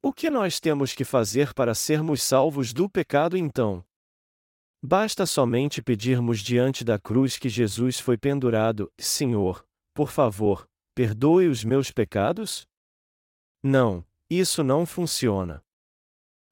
O 0.03 0.13
que 0.13 0.31
nós 0.31 0.61
temos 0.61 0.95
que 0.95 1.05
fazer 1.05 1.55
para 1.55 1.75
sermos 1.75 2.23
salvos 2.23 2.73
do 2.73 2.89
pecado 2.89 3.37
então? 3.37 3.85
Basta 4.81 5.27
somente 5.27 5.83
pedirmos 5.83 6.39
diante 6.41 6.85
da 6.85 6.99
cruz 6.99 7.37
que 7.37 7.49
Jesus 7.49 7.99
foi 7.99 8.17
pendurado: 8.17 8.93
Senhor, 8.97 9.67
por 9.93 10.11
favor, 10.11 10.69
perdoe 10.95 11.49
os 11.49 11.65
meus 11.65 11.91
pecados? 11.91 12.69
Não, 13.61 14.07
isso 14.31 14.63
não 14.63 14.87
funciona. 14.87 15.65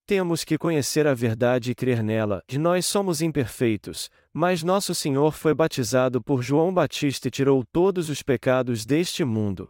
Temos 0.07 0.45
que 0.45 0.57
conhecer 0.57 1.05
a 1.05 1.15
verdade 1.15 1.73
e 1.73 1.75
crer 1.75 2.01
nela, 2.01 2.41
e 2.49 2.57
nós 2.57 2.87
somos 2.87 3.21
imperfeitos, 3.21 4.09
mas 4.33 4.63
nosso 4.63 4.95
Senhor 4.95 5.33
foi 5.33 5.53
batizado 5.53 6.23
por 6.23 6.45
João 6.45 6.73
Batista 6.73 7.27
e 7.27 7.31
tirou 7.31 7.65
todos 7.73 8.09
os 8.09 8.23
pecados 8.23 8.87
deste 8.87 9.25
mundo. 9.25 9.69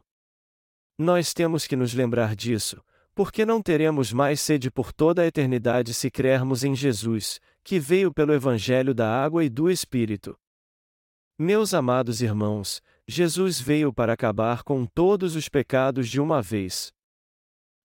Nós 0.98 1.32
temos 1.32 1.66
que 1.66 1.74
nos 1.74 1.94
lembrar 1.94 2.36
disso, 2.36 2.84
porque 3.14 3.46
não 3.46 3.62
teremos 3.62 4.12
mais 4.12 4.38
sede 4.38 4.70
por 4.70 4.92
toda 4.92 5.22
a 5.22 5.26
eternidade 5.26 5.94
se 5.94 6.10
crermos 6.10 6.64
em 6.64 6.74
Jesus, 6.74 7.40
que 7.64 7.80
veio 7.80 8.12
pelo 8.12 8.34
Evangelho 8.34 8.92
da 8.92 9.08
água 9.08 9.42
e 9.42 9.48
do 9.48 9.70
Espírito. 9.70 10.38
Meus 11.38 11.72
amados 11.72 12.20
irmãos, 12.20 12.82
Jesus 13.08 13.58
veio 13.58 13.90
para 13.90 14.12
acabar 14.12 14.62
com 14.62 14.84
todos 14.84 15.34
os 15.34 15.48
pecados 15.48 16.10
de 16.10 16.20
uma 16.20 16.42
vez. 16.42 16.92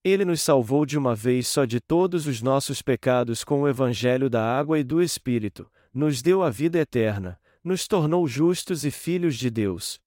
Ele 0.03 0.25
nos 0.25 0.41
salvou 0.41 0.83
de 0.83 0.97
uma 0.97 1.13
vez 1.13 1.47
só 1.47 1.63
de 1.63 1.79
todos 1.79 2.25
os 2.25 2.41
nossos 2.41 2.81
pecados 2.81 3.43
com 3.43 3.61
o 3.61 3.67
Evangelho 3.67 4.31
da 4.31 4.43
água 4.43 4.79
e 4.79 4.83
do 4.83 4.99
Espírito, 4.99 5.69
nos 5.93 6.23
deu 6.23 6.41
a 6.41 6.49
vida 6.49 6.79
eterna, 6.79 7.39
nos 7.63 7.87
tornou 7.87 8.27
justos 8.27 8.83
e 8.83 8.89
filhos 8.89 9.35
de 9.37 9.51
Deus. 9.51 9.99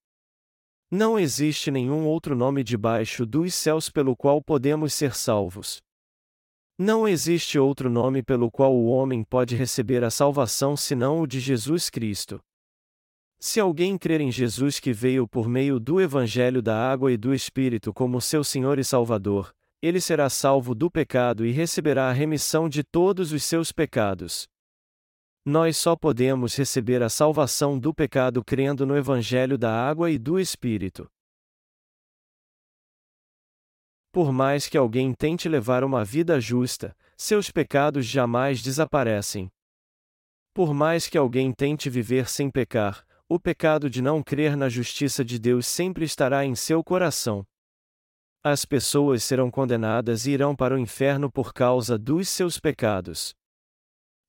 Não 0.91 1.17
existe 1.17 1.71
nenhum 1.71 2.05
outro 2.05 2.35
nome 2.35 2.61
debaixo 2.61 3.25
dos 3.25 3.53
céus 3.53 3.89
pelo 3.89 4.17
qual 4.17 4.41
podemos 4.41 4.93
ser 4.93 5.15
salvos. 5.15 5.81
Não 6.77 7.07
existe 7.07 7.57
outro 7.57 7.89
nome 7.89 8.21
pelo 8.21 8.51
qual 8.51 8.75
o 8.75 8.87
homem 8.87 9.23
pode 9.23 9.55
receber 9.55 10.03
a 10.03 10.09
salvação 10.09 10.75
senão 10.75 11.21
o 11.21 11.27
de 11.27 11.39
Jesus 11.39 11.89
Cristo. 11.89 12.41
Se 13.39 13.61
alguém 13.61 13.97
crer 13.97 14.19
em 14.19 14.31
Jesus 14.31 14.77
que 14.77 14.91
veio 14.91 15.25
por 15.25 15.47
meio 15.47 15.79
do 15.79 16.01
Evangelho 16.01 16.61
da 16.61 16.77
Água 16.91 17.13
e 17.13 17.17
do 17.17 17.33
Espírito 17.33 17.93
como 17.93 18.19
seu 18.19 18.43
Senhor 18.43 18.77
e 18.77 18.83
Salvador, 18.83 19.55
ele 19.81 20.01
será 20.01 20.29
salvo 20.29 20.73
do 20.73 20.89
pecado 20.89 21.45
e 21.45 21.51
receberá 21.51 22.09
a 22.09 22.13
remissão 22.13 22.67
de 22.67 22.83
todos 22.83 23.31
os 23.31 23.43
seus 23.43 23.71
pecados. 23.71 24.47
Nós 25.45 25.77
só 25.77 25.95
podemos 25.95 26.55
receber 26.55 27.03
a 27.03 27.09
salvação 27.09 27.77
do 27.77 27.93
pecado 27.93 28.43
crendo 28.43 28.85
no 28.85 28.97
Evangelho 28.97 29.57
da 29.57 29.71
Água 29.71 30.09
e 30.09 30.17
do 30.17 30.39
Espírito. 30.39 31.07
Por 34.11 34.31
mais 34.31 34.67
que 34.67 34.77
alguém 34.77 35.13
tente 35.13 35.47
levar 35.47 35.83
uma 35.83 36.03
vida 36.03 36.39
justa, 36.39 36.95
seus 37.17 37.51
pecados 37.51 38.05
jamais 38.05 38.61
desaparecem. 38.61 39.51
Por 40.53 40.73
mais 40.73 41.07
que 41.07 41.17
alguém 41.17 41.51
tente 41.51 41.89
viver 41.89 42.29
sem 42.29 42.49
pecar, 42.49 43.05
o 43.27 43.39
pecado 43.39 43.89
de 43.89 44.01
não 44.01 44.23
crer 44.23 44.55
na 44.55 44.69
justiça 44.69 45.23
de 45.23 45.37
Deus 45.37 45.67
sempre 45.67 46.05
estará 46.05 46.45
em 46.45 46.55
seu 46.55 46.83
coração. 46.83 47.45
As 48.47 48.63
pessoas 48.63 49.23
serão 49.23 49.49
condenadas 49.49 50.27
e 50.27 50.29
irão 50.29 50.55
para 50.55 50.75
o 50.75 50.77
inferno 50.77 51.31
por 51.31 51.51
causa 51.51 51.97
dos 51.97 52.29
seus 52.29 52.59
pecados. 52.59 53.33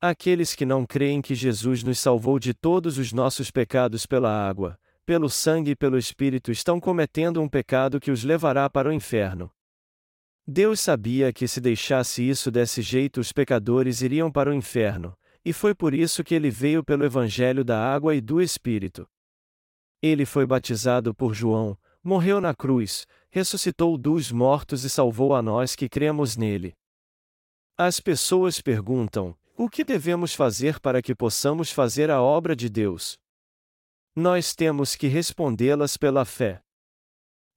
Aqueles 0.01 0.55
que 0.55 0.65
não 0.65 0.87
creem 0.87 1.21
que 1.21 1.35
Jesus 1.35 1.83
nos 1.83 1.99
salvou 1.99 2.39
de 2.39 2.55
todos 2.55 2.97
os 2.97 3.13
nossos 3.13 3.51
pecados 3.51 4.07
pela 4.07 4.31
água, 4.31 4.79
pelo 5.05 5.29
sangue 5.29 5.73
e 5.73 5.77
pelo 5.77 5.99
Espírito 5.99 6.51
estão 6.51 6.81
cometendo 6.81 7.43
um 7.43 7.47
pecado 7.47 8.01
que 8.01 8.11
os 8.11 8.25
levará 8.25 8.71
para 8.71 8.89
o 8.89 8.93
inferno. 8.93 9.51
Deus 10.47 10.81
sabia 10.81 11.31
que 11.31 11.47
se 11.47 11.61
deixasse 11.61 12.27
isso 12.27 12.51
desse 12.51 12.81
jeito 12.81 13.21
os 13.21 13.33
pecadores 13.33 14.01
iriam 14.01 14.33
para 14.33 14.49
o 14.49 14.55
inferno, 14.55 15.15
e 15.45 15.53
foi 15.53 15.75
por 15.75 15.93
isso 15.93 16.25
que 16.25 16.35
ele 16.35 16.49
veio 16.49 16.83
pelo 16.83 17.05
Evangelho 17.05 17.63
da 17.63 17.79
água 17.79 18.15
e 18.15 18.23
do 18.23 18.41
Espírito. 18.41 19.07
Ele 20.01 20.25
foi 20.25 20.47
batizado 20.47 21.15
por 21.15 21.35
João, 21.35 21.77
morreu 22.03 22.41
na 22.41 22.55
cruz, 22.55 23.05
ressuscitou 23.37 23.99
dos 23.99 24.33
mortos 24.33 24.83
e 24.83 24.89
salvou 24.89 25.35
a 25.35 25.43
nós 25.43 25.77
que 25.77 25.91
cremos 25.91 26.39
nele. 26.39 26.75
As 27.77 28.01
pessoas 28.01 28.63
perguntam: 28.63 29.37
o 29.55 29.69
que 29.69 29.85
devemos 29.85 30.35
fazer 30.35 30.81
para 30.81 31.03
que 31.03 31.15
possamos 31.15 31.71
fazer 31.71 32.11
a 32.11 32.23
obra 32.23 32.57
de 32.57 32.71
Deus? 32.71 33.19
Nós 34.15 34.55
temos 34.55 34.97
que 34.97 35.07
respondê-las 35.07 35.99
pela 35.99 36.25
fé. 36.25 36.63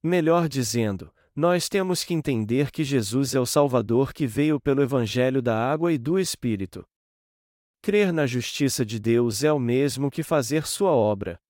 Melhor 0.02 0.50
dizendo, 0.50 1.10
nós 1.34 1.66
temos 1.66 2.04
que 2.04 2.12
entender 2.12 2.70
que 2.70 2.84
Jesus 2.84 3.34
é 3.34 3.40
o 3.40 3.46
Salvador 3.46 4.12
que 4.12 4.26
veio 4.26 4.60
pelo 4.60 4.82
Evangelho 4.82 5.40
da 5.40 5.56
água 5.56 5.90
e 5.90 5.96
do 5.96 6.18
Espírito. 6.18 6.86
Crer 7.80 8.12
na 8.12 8.26
justiça 8.26 8.84
de 8.84 9.00
Deus 9.00 9.42
é 9.42 9.50
o 9.50 9.58
mesmo 9.58 10.10
que 10.10 10.22
fazer 10.22 10.66
sua 10.66 10.90
obra. 10.90 11.40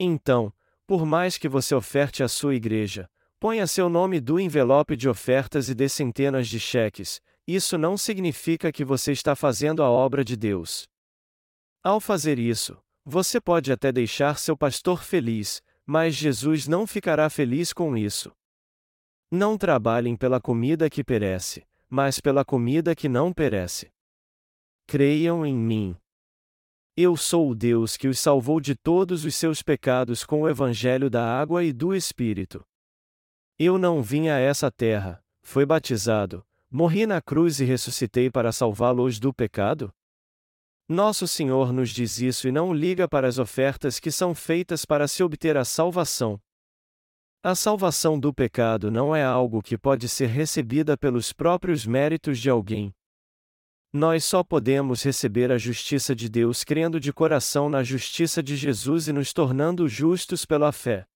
Então, 0.00 0.50
por 0.86 1.04
mais 1.04 1.36
que 1.36 1.46
você 1.46 1.74
oferte 1.74 2.22
à 2.22 2.28
sua 2.28 2.54
igreja, 2.54 3.06
ponha 3.40 3.66
seu 3.66 3.88
nome 3.88 4.20
do 4.20 4.38
envelope 4.40 4.96
de 4.96 5.08
ofertas 5.08 5.68
e 5.68 5.74
dê 5.74 5.88
centenas 5.88 6.48
de 6.48 6.58
cheques, 6.58 7.20
isso 7.46 7.76
não 7.76 7.96
significa 7.96 8.72
que 8.72 8.84
você 8.84 9.12
está 9.12 9.36
fazendo 9.36 9.82
a 9.82 9.90
obra 9.90 10.24
de 10.24 10.36
Deus. 10.36 10.88
Ao 11.82 12.00
fazer 12.00 12.38
isso, 12.38 12.78
você 13.04 13.38
pode 13.40 13.70
até 13.70 13.92
deixar 13.92 14.38
seu 14.38 14.56
pastor 14.56 15.04
feliz, 15.04 15.62
mas 15.84 16.14
Jesus 16.14 16.66
não 16.66 16.86
ficará 16.86 17.28
feliz 17.28 17.72
com 17.72 17.96
isso. 17.96 18.32
Não 19.30 19.58
trabalhem 19.58 20.16
pela 20.16 20.40
comida 20.40 20.88
que 20.88 21.04
perece, 21.04 21.66
mas 21.88 22.20
pela 22.20 22.44
comida 22.44 22.94
que 22.94 23.08
não 23.08 23.32
perece. 23.32 23.92
Creiam 24.86 25.44
em 25.44 25.54
mim. 25.54 25.96
Eu 26.96 27.16
sou 27.16 27.50
o 27.50 27.54
Deus 27.54 27.96
que 27.96 28.08
os 28.08 28.18
salvou 28.20 28.60
de 28.60 28.74
todos 28.74 29.24
os 29.24 29.34
seus 29.34 29.60
pecados 29.60 30.24
com 30.24 30.42
o 30.42 30.48
evangelho 30.48 31.10
da 31.10 31.24
água 31.24 31.64
e 31.64 31.72
do 31.72 31.94
Espírito. 31.94 32.64
Eu 33.56 33.78
não 33.78 34.02
vim 34.02 34.28
a 34.28 34.38
essa 34.38 34.68
terra, 34.68 35.22
fui 35.40 35.64
batizado, 35.64 36.44
morri 36.68 37.06
na 37.06 37.22
cruz 37.22 37.60
e 37.60 37.64
ressuscitei 37.64 38.28
para 38.28 38.50
salvá-los 38.50 39.20
do 39.20 39.32
pecado? 39.32 39.94
Nosso 40.88 41.28
Senhor 41.28 41.72
nos 41.72 41.90
diz 41.90 42.18
isso 42.18 42.48
e 42.48 42.52
não 42.52 42.74
liga 42.74 43.08
para 43.08 43.28
as 43.28 43.38
ofertas 43.38 44.00
que 44.00 44.10
são 44.10 44.34
feitas 44.34 44.84
para 44.84 45.06
se 45.06 45.22
obter 45.22 45.56
a 45.56 45.64
salvação. 45.64 46.40
A 47.44 47.54
salvação 47.54 48.18
do 48.18 48.34
pecado 48.34 48.90
não 48.90 49.14
é 49.14 49.22
algo 49.22 49.62
que 49.62 49.78
pode 49.78 50.08
ser 50.08 50.26
recebida 50.26 50.96
pelos 50.96 51.32
próprios 51.32 51.86
méritos 51.86 52.40
de 52.40 52.50
alguém. 52.50 52.92
Nós 53.92 54.24
só 54.24 54.42
podemos 54.42 55.00
receber 55.04 55.52
a 55.52 55.58
justiça 55.58 56.12
de 56.12 56.28
Deus 56.28 56.64
crendo 56.64 56.98
de 56.98 57.12
coração 57.12 57.68
na 57.68 57.84
justiça 57.84 58.42
de 58.42 58.56
Jesus 58.56 59.06
e 59.06 59.12
nos 59.12 59.32
tornando 59.32 59.86
justos 59.86 60.44
pela 60.44 60.72
fé. 60.72 61.06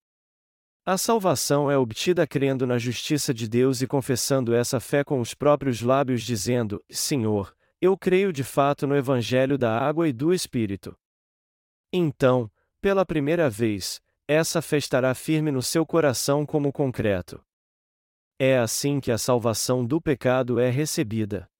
A 0.89 0.97
salvação 0.97 1.70
é 1.70 1.76
obtida 1.76 2.26
crendo 2.26 2.66
na 2.66 2.78
justiça 2.78 3.34
de 3.34 3.47
Deus 3.47 3.82
e 3.82 3.86
confessando 3.86 4.55
essa 4.55 4.80
fé 4.80 5.05
com 5.05 5.20
os 5.20 5.34
próprios 5.34 5.82
lábios, 5.82 6.22
dizendo: 6.22 6.82
Senhor, 6.89 7.55
eu 7.78 7.95
creio 7.95 8.32
de 8.32 8.43
fato 8.43 8.86
no 8.86 8.97
Evangelho 8.97 9.59
da 9.59 9.78
água 9.78 10.09
e 10.09 10.14
do 10.14 10.32
Espírito. 10.32 10.97
Então, 11.93 12.51
pela 12.80 13.05
primeira 13.05 13.51
vez, 13.51 14.01
essa 14.26 14.62
fé 14.62 14.78
estará 14.78 15.14
firme 15.14 15.51
no 15.51 15.61
seu 15.61 15.84
coração 15.84 16.47
como 16.47 16.72
concreto. 16.72 17.39
É 18.39 18.57
assim 18.57 18.99
que 18.99 19.12
a 19.12 19.18
salvação 19.18 19.84
do 19.84 20.01
pecado 20.01 20.59
é 20.59 20.70
recebida. 20.70 21.51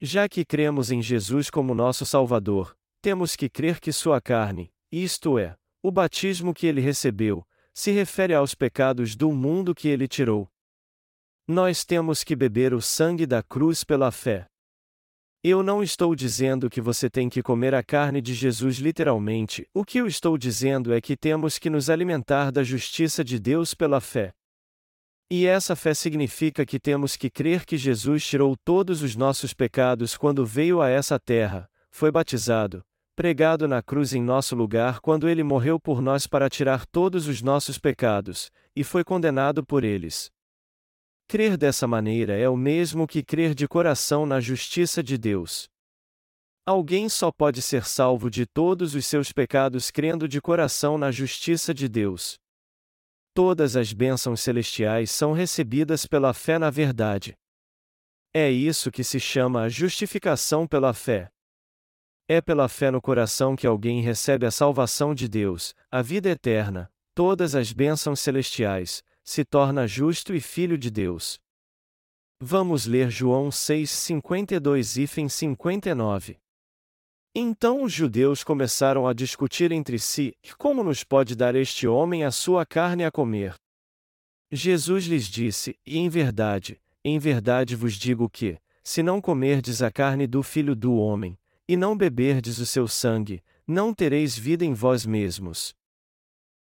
Já 0.00 0.26
que 0.26 0.46
cremos 0.46 0.90
em 0.90 1.02
Jesus 1.02 1.50
como 1.50 1.74
nosso 1.74 2.06
Salvador, 2.06 2.74
temos 3.02 3.36
que 3.36 3.50
crer 3.50 3.78
que 3.78 3.92
sua 3.92 4.18
carne, 4.18 4.72
isto 4.90 5.38
é, 5.38 5.58
o 5.82 5.92
batismo 5.92 6.54
que 6.54 6.66
ele 6.66 6.80
recebeu, 6.80 7.46
se 7.72 7.90
refere 7.90 8.34
aos 8.34 8.54
pecados 8.54 9.16
do 9.16 9.32
mundo 9.32 9.74
que 9.74 9.88
ele 9.88 10.08
tirou. 10.08 10.48
Nós 11.46 11.84
temos 11.84 12.22
que 12.22 12.36
beber 12.36 12.72
o 12.74 12.80
sangue 12.80 13.26
da 13.26 13.42
cruz 13.42 13.82
pela 13.82 14.10
fé. 14.10 14.46
Eu 15.42 15.62
não 15.62 15.82
estou 15.82 16.14
dizendo 16.14 16.68
que 16.68 16.82
você 16.82 17.08
tem 17.08 17.28
que 17.30 17.42
comer 17.42 17.74
a 17.74 17.82
carne 17.82 18.20
de 18.20 18.34
Jesus 18.34 18.76
literalmente, 18.76 19.66
o 19.72 19.84
que 19.84 19.98
eu 19.98 20.06
estou 20.06 20.36
dizendo 20.36 20.92
é 20.92 21.00
que 21.00 21.16
temos 21.16 21.58
que 21.58 21.70
nos 21.70 21.88
alimentar 21.88 22.52
da 22.52 22.62
justiça 22.62 23.24
de 23.24 23.38
Deus 23.38 23.72
pela 23.72 24.00
fé. 24.00 24.32
E 25.30 25.46
essa 25.46 25.74
fé 25.74 25.94
significa 25.94 26.66
que 26.66 26.78
temos 26.78 27.16
que 27.16 27.30
crer 27.30 27.64
que 27.64 27.78
Jesus 27.78 28.26
tirou 28.26 28.54
todos 28.64 29.00
os 29.00 29.16
nossos 29.16 29.54
pecados 29.54 30.16
quando 30.16 30.44
veio 30.44 30.82
a 30.82 30.90
essa 30.90 31.18
terra, 31.18 31.70
foi 31.90 32.10
batizado, 32.10 32.84
pregado 33.20 33.68
na 33.68 33.82
cruz 33.82 34.14
em 34.14 34.22
nosso 34.22 34.56
lugar 34.56 34.98
quando 34.98 35.28
ele 35.28 35.42
morreu 35.42 35.78
por 35.78 36.00
nós 36.00 36.26
para 36.26 36.48
tirar 36.48 36.86
todos 36.86 37.28
os 37.28 37.42
nossos 37.42 37.76
pecados, 37.76 38.50
e 38.74 38.82
foi 38.82 39.04
condenado 39.04 39.62
por 39.62 39.84
eles. 39.84 40.30
Crer 41.28 41.58
dessa 41.58 41.86
maneira 41.86 42.34
é 42.38 42.48
o 42.48 42.56
mesmo 42.56 43.06
que 43.06 43.22
crer 43.22 43.54
de 43.54 43.68
coração 43.68 44.24
na 44.24 44.40
justiça 44.40 45.02
de 45.02 45.18
Deus. 45.18 45.68
Alguém 46.64 47.10
só 47.10 47.30
pode 47.30 47.60
ser 47.60 47.84
salvo 47.84 48.30
de 48.30 48.46
todos 48.46 48.94
os 48.94 49.04
seus 49.04 49.32
pecados 49.32 49.90
crendo 49.90 50.26
de 50.26 50.40
coração 50.40 50.96
na 50.96 51.10
justiça 51.10 51.74
de 51.74 51.90
Deus. 51.90 52.38
Todas 53.34 53.76
as 53.76 53.92
bênçãos 53.92 54.40
celestiais 54.40 55.10
são 55.10 55.34
recebidas 55.34 56.06
pela 56.06 56.32
fé 56.32 56.58
na 56.58 56.70
verdade. 56.70 57.34
É 58.32 58.50
isso 58.50 58.90
que 58.90 59.04
se 59.04 59.20
chama 59.20 59.64
a 59.64 59.68
justificação 59.68 60.66
pela 60.66 60.94
fé. 60.94 61.30
É 62.32 62.40
pela 62.40 62.68
fé 62.68 62.92
no 62.92 63.02
coração 63.02 63.56
que 63.56 63.66
alguém 63.66 64.02
recebe 64.02 64.46
a 64.46 64.52
salvação 64.52 65.12
de 65.16 65.26
Deus, 65.26 65.74
a 65.90 66.00
vida 66.00 66.28
eterna, 66.28 66.88
todas 67.12 67.56
as 67.56 67.72
bênçãos 67.72 68.20
celestiais, 68.20 69.02
se 69.24 69.44
torna 69.44 69.84
justo 69.84 70.32
e 70.32 70.40
filho 70.40 70.78
de 70.78 70.92
Deus. 70.92 71.40
Vamos 72.40 72.86
ler 72.86 73.10
João 73.10 73.50
6, 73.50 73.90
52 73.90 74.96
e 74.98 75.28
59. 75.28 76.38
Então 77.34 77.82
os 77.82 77.92
judeus 77.92 78.44
começaram 78.44 79.08
a 79.08 79.12
discutir 79.12 79.72
entre 79.72 79.98
si: 79.98 80.32
como 80.56 80.84
nos 80.84 81.02
pode 81.02 81.34
dar 81.34 81.56
este 81.56 81.88
homem 81.88 82.22
a 82.22 82.30
sua 82.30 82.64
carne 82.64 83.04
a 83.04 83.10
comer? 83.10 83.56
Jesus 84.52 85.06
lhes 85.06 85.26
disse: 85.26 85.76
E 85.84 85.98
em 85.98 86.08
verdade, 86.08 86.80
em 87.04 87.18
verdade 87.18 87.74
vos 87.74 87.94
digo 87.94 88.30
que, 88.30 88.56
se 88.84 89.02
não 89.02 89.20
comerdes 89.20 89.82
a 89.82 89.90
carne 89.90 90.28
do 90.28 90.44
filho 90.44 90.76
do 90.76 90.94
homem, 90.94 91.36
e 91.70 91.76
não 91.76 91.96
beberdes 91.96 92.58
o 92.58 92.66
seu 92.66 92.88
sangue, 92.88 93.44
não 93.64 93.94
tereis 93.94 94.36
vida 94.36 94.64
em 94.64 94.74
vós 94.74 95.06
mesmos. 95.06 95.72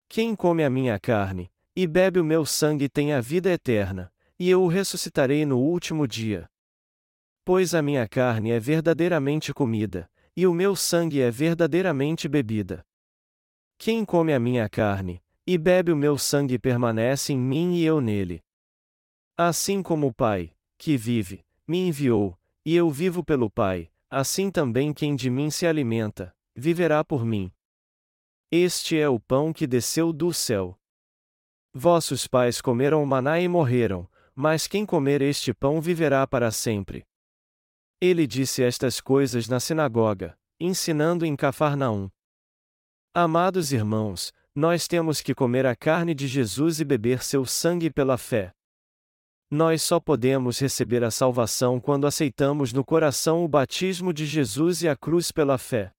Quem 0.06 0.36
come 0.36 0.62
a 0.62 0.68
minha 0.68 1.00
carne, 1.00 1.50
e 1.74 1.86
bebe 1.86 2.20
o 2.20 2.24
meu 2.24 2.44
sangue 2.44 2.90
tem 2.90 3.14
a 3.14 3.20
vida 3.22 3.50
eterna, 3.50 4.12
e 4.38 4.50
eu 4.50 4.62
o 4.62 4.68
ressuscitarei 4.68 5.46
no 5.46 5.58
último 5.58 6.06
dia. 6.06 6.46
Pois 7.42 7.74
a 7.74 7.80
minha 7.80 8.06
carne 8.06 8.50
é 8.50 8.60
verdadeiramente 8.60 9.54
comida, 9.54 10.10
e 10.36 10.46
o 10.46 10.52
meu 10.52 10.76
sangue 10.76 11.22
é 11.22 11.30
verdadeiramente 11.30 12.28
bebida. 12.28 12.84
Quem 13.78 14.04
come 14.04 14.34
a 14.34 14.38
minha 14.38 14.68
carne, 14.68 15.22
e 15.46 15.56
bebe 15.56 15.90
o 15.90 15.96
meu 15.96 16.18
sangue 16.18 16.58
permanece 16.58 17.32
em 17.32 17.38
mim 17.38 17.76
e 17.76 17.82
eu 17.82 18.02
nele. 18.02 18.44
Assim 19.38 19.82
como 19.82 20.08
o 20.08 20.12
Pai, 20.12 20.52
que 20.76 20.98
vive, 20.98 21.42
me 21.66 21.78
enviou, 21.78 22.38
e 22.62 22.76
eu 22.76 22.90
vivo 22.90 23.24
pelo 23.24 23.48
Pai, 23.48 23.90
assim 24.10 24.50
também 24.50 24.92
quem 24.92 25.14
de 25.14 25.30
mim 25.30 25.50
se 25.50 25.66
alimenta, 25.66 26.34
viverá 26.54 27.04
por 27.04 27.24
mim. 27.24 27.52
Este 28.50 28.98
é 28.98 29.08
o 29.08 29.20
pão 29.20 29.52
que 29.52 29.66
desceu 29.66 30.12
do 30.12 30.32
céu. 30.32 30.78
Vossos 31.74 32.26
pais 32.26 32.60
comeram 32.60 33.04
maná 33.04 33.38
e 33.38 33.46
morreram, 33.46 34.08
mas 34.34 34.66
quem 34.66 34.86
comer 34.86 35.20
este 35.20 35.52
pão 35.52 35.80
viverá 35.80 36.26
para 36.26 36.50
sempre. 36.50 37.06
Ele 38.00 38.26
disse 38.26 38.62
estas 38.62 39.00
coisas 39.00 39.48
na 39.48 39.60
sinagoga, 39.60 40.38
ensinando 40.58 41.26
em 41.26 41.36
Cafarnaum. 41.36 42.08
Amados 43.12 43.72
irmãos, 43.72 44.32
nós 44.54 44.88
temos 44.88 45.20
que 45.20 45.34
comer 45.34 45.66
a 45.66 45.76
carne 45.76 46.14
de 46.14 46.26
Jesus 46.26 46.80
e 46.80 46.84
beber 46.84 47.22
seu 47.22 47.44
sangue 47.44 47.90
pela 47.90 48.16
fé. 48.16 48.54
Nós 49.50 49.82
só 49.82 49.98
podemos 49.98 50.58
receber 50.58 51.02
a 51.02 51.10
salvação 51.10 51.80
quando 51.80 52.06
aceitamos 52.06 52.70
no 52.70 52.84
coração 52.84 53.42
o 53.42 53.48
batismo 53.48 54.12
de 54.12 54.26
Jesus 54.26 54.82
e 54.82 54.88
a 54.88 54.94
cruz 54.94 55.32
pela 55.32 55.56
fé. 55.56 55.90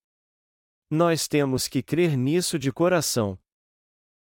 Nós 0.88 1.28
temos 1.28 1.68
que 1.68 1.82
crer 1.82 2.16
nisso 2.16 2.60
de 2.60 2.72
coração. 2.72 3.40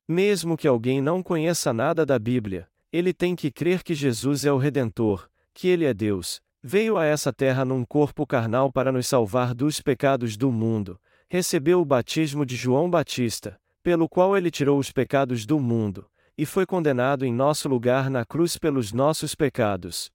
Mesmo 0.06 0.56
que 0.56 0.68
alguém 0.68 1.02
não 1.02 1.20
conheça 1.20 1.72
nada 1.72 2.06
da 2.06 2.16
Bíblia, 2.16 2.68
ele 2.92 3.12
tem 3.12 3.34
que 3.34 3.50
crer 3.50 3.82
que 3.82 3.92
Jesus 3.92 4.44
é 4.44 4.52
o 4.52 4.56
Redentor, 4.56 5.28
que 5.52 5.66
ele 5.66 5.84
é 5.84 5.92
Deus, 5.92 6.40
veio 6.62 6.96
a 6.96 7.04
essa 7.04 7.32
terra 7.32 7.64
num 7.64 7.84
corpo 7.84 8.24
carnal 8.24 8.72
para 8.72 8.92
nos 8.92 9.08
salvar 9.08 9.52
dos 9.52 9.80
pecados 9.80 10.36
do 10.36 10.52
mundo, 10.52 10.98
recebeu 11.28 11.80
o 11.80 11.84
batismo 11.84 12.46
de 12.46 12.54
João 12.54 12.88
Batista, 12.88 13.60
pelo 13.82 14.08
qual 14.08 14.36
ele 14.36 14.50
tirou 14.50 14.78
os 14.78 14.92
pecados 14.92 15.44
do 15.44 15.58
mundo, 15.58 16.08
e 16.39 16.47
foi 16.47 16.64
condenado 16.64 17.26
em 17.26 17.34
nosso 17.34 17.68
lugar 17.68 18.09
na 18.09 18.24
cruz 18.24 18.57
pelos 18.57 18.93
nossos 18.93 19.34
pecados. 19.34 20.09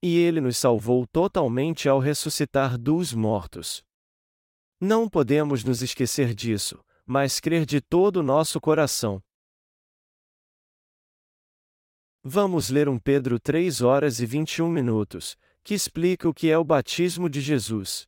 E 0.00 0.16
ele 0.16 0.40
nos 0.40 0.56
salvou 0.56 1.04
totalmente 1.08 1.88
ao 1.88 1.98
ressuscitar 1.98 2.78
dos 2.78 3.12
mortos. 3.12 3.82
Não 4.80 5.08
podemos 5.08 5.64
nos 5.64 5.82
esquecer 5.82 6.32
disso, 6.34 6.78
mas 7.04 7.40
crer 7.40 7.66
de 7.66 7.80
todo 7.80 8.18
o 8.18 8.22
nosso 8.22 8.60
coração. 8.60 9.20
Vamos 12.22 12.70
ler 12.70 12.88
um 12.88 12.98
Pedro 12.98 13.40
3 13.40 13.82
horas 13.82 14.20
e 14.20 14.26
21 14.26 14.68
minutos, 14.68 15.36
que 15.64 15.74
explica 15.74 16.28
o 16.28 16.32
que 16.32 16.48
é 16.48 16.56
o 16.56 16.64
batismo 16.64 17.28
de 17.28 17.40
Jesus. 17.40 18.06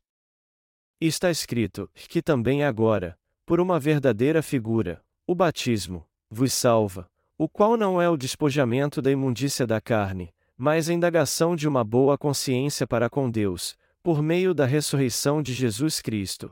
Está 0.99 1.29
escrito 1.29 1.89
que 1.93 2.21
também 2.21 2.63
agora, 2.63 3.19
por 3.45 3.59
uma 3.59 3.79
verdadeira 3.79 4.41
figura, 4.41 5.03
o 5.27 5.35
batismo, 5.35 6.07
vos 6.29 6.53
salva, 6.53 7.09
o 7.37 7.47
qual 7.47 7.77
não 7.77 8.01
é 8.01 8.09
o 8.09 8.17
despojamento 8.17 9.01
da 9.01 9.11
imundícia 9.11 9.67
da 9.67 9.79
carne, 9.79 10.33
mas 10.57 10.89
a 10.89 10.93
indagação 10.93 11.55
de 11.55 11.67
uma 11.67 11.83
boa 11.83 12.17
consciência 12.17 12.87
para 12.87 13.09
com 13.09 13.29
Deus, 13.29 13.77
por 14.01 14.23
meio 14.23 14.53
da 14.53 14.65
ressurreição 14.65 15.43
de 15.43 15.53
Jesus 15.53 16.01
Cristo. 16.01 16.51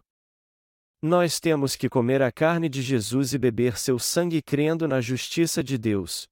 Nós 1.02 1.40
temos 1.40 1.76
que 1.76 1.90
comer 1.90 2.22
a 2.22 2.32
carne 2.32 2.70
de 2.70 2.82
Jesus 2.82 3.34
e 3.34 3.38
beber 3.38 3.78
seu 3.78 3.98
sangue 3.98 4.42
crendo 4.42 4.88
na 4.88 5.02
justiça 5.02 5.64
de 5.64 5.78
Deus. 5.78 6.28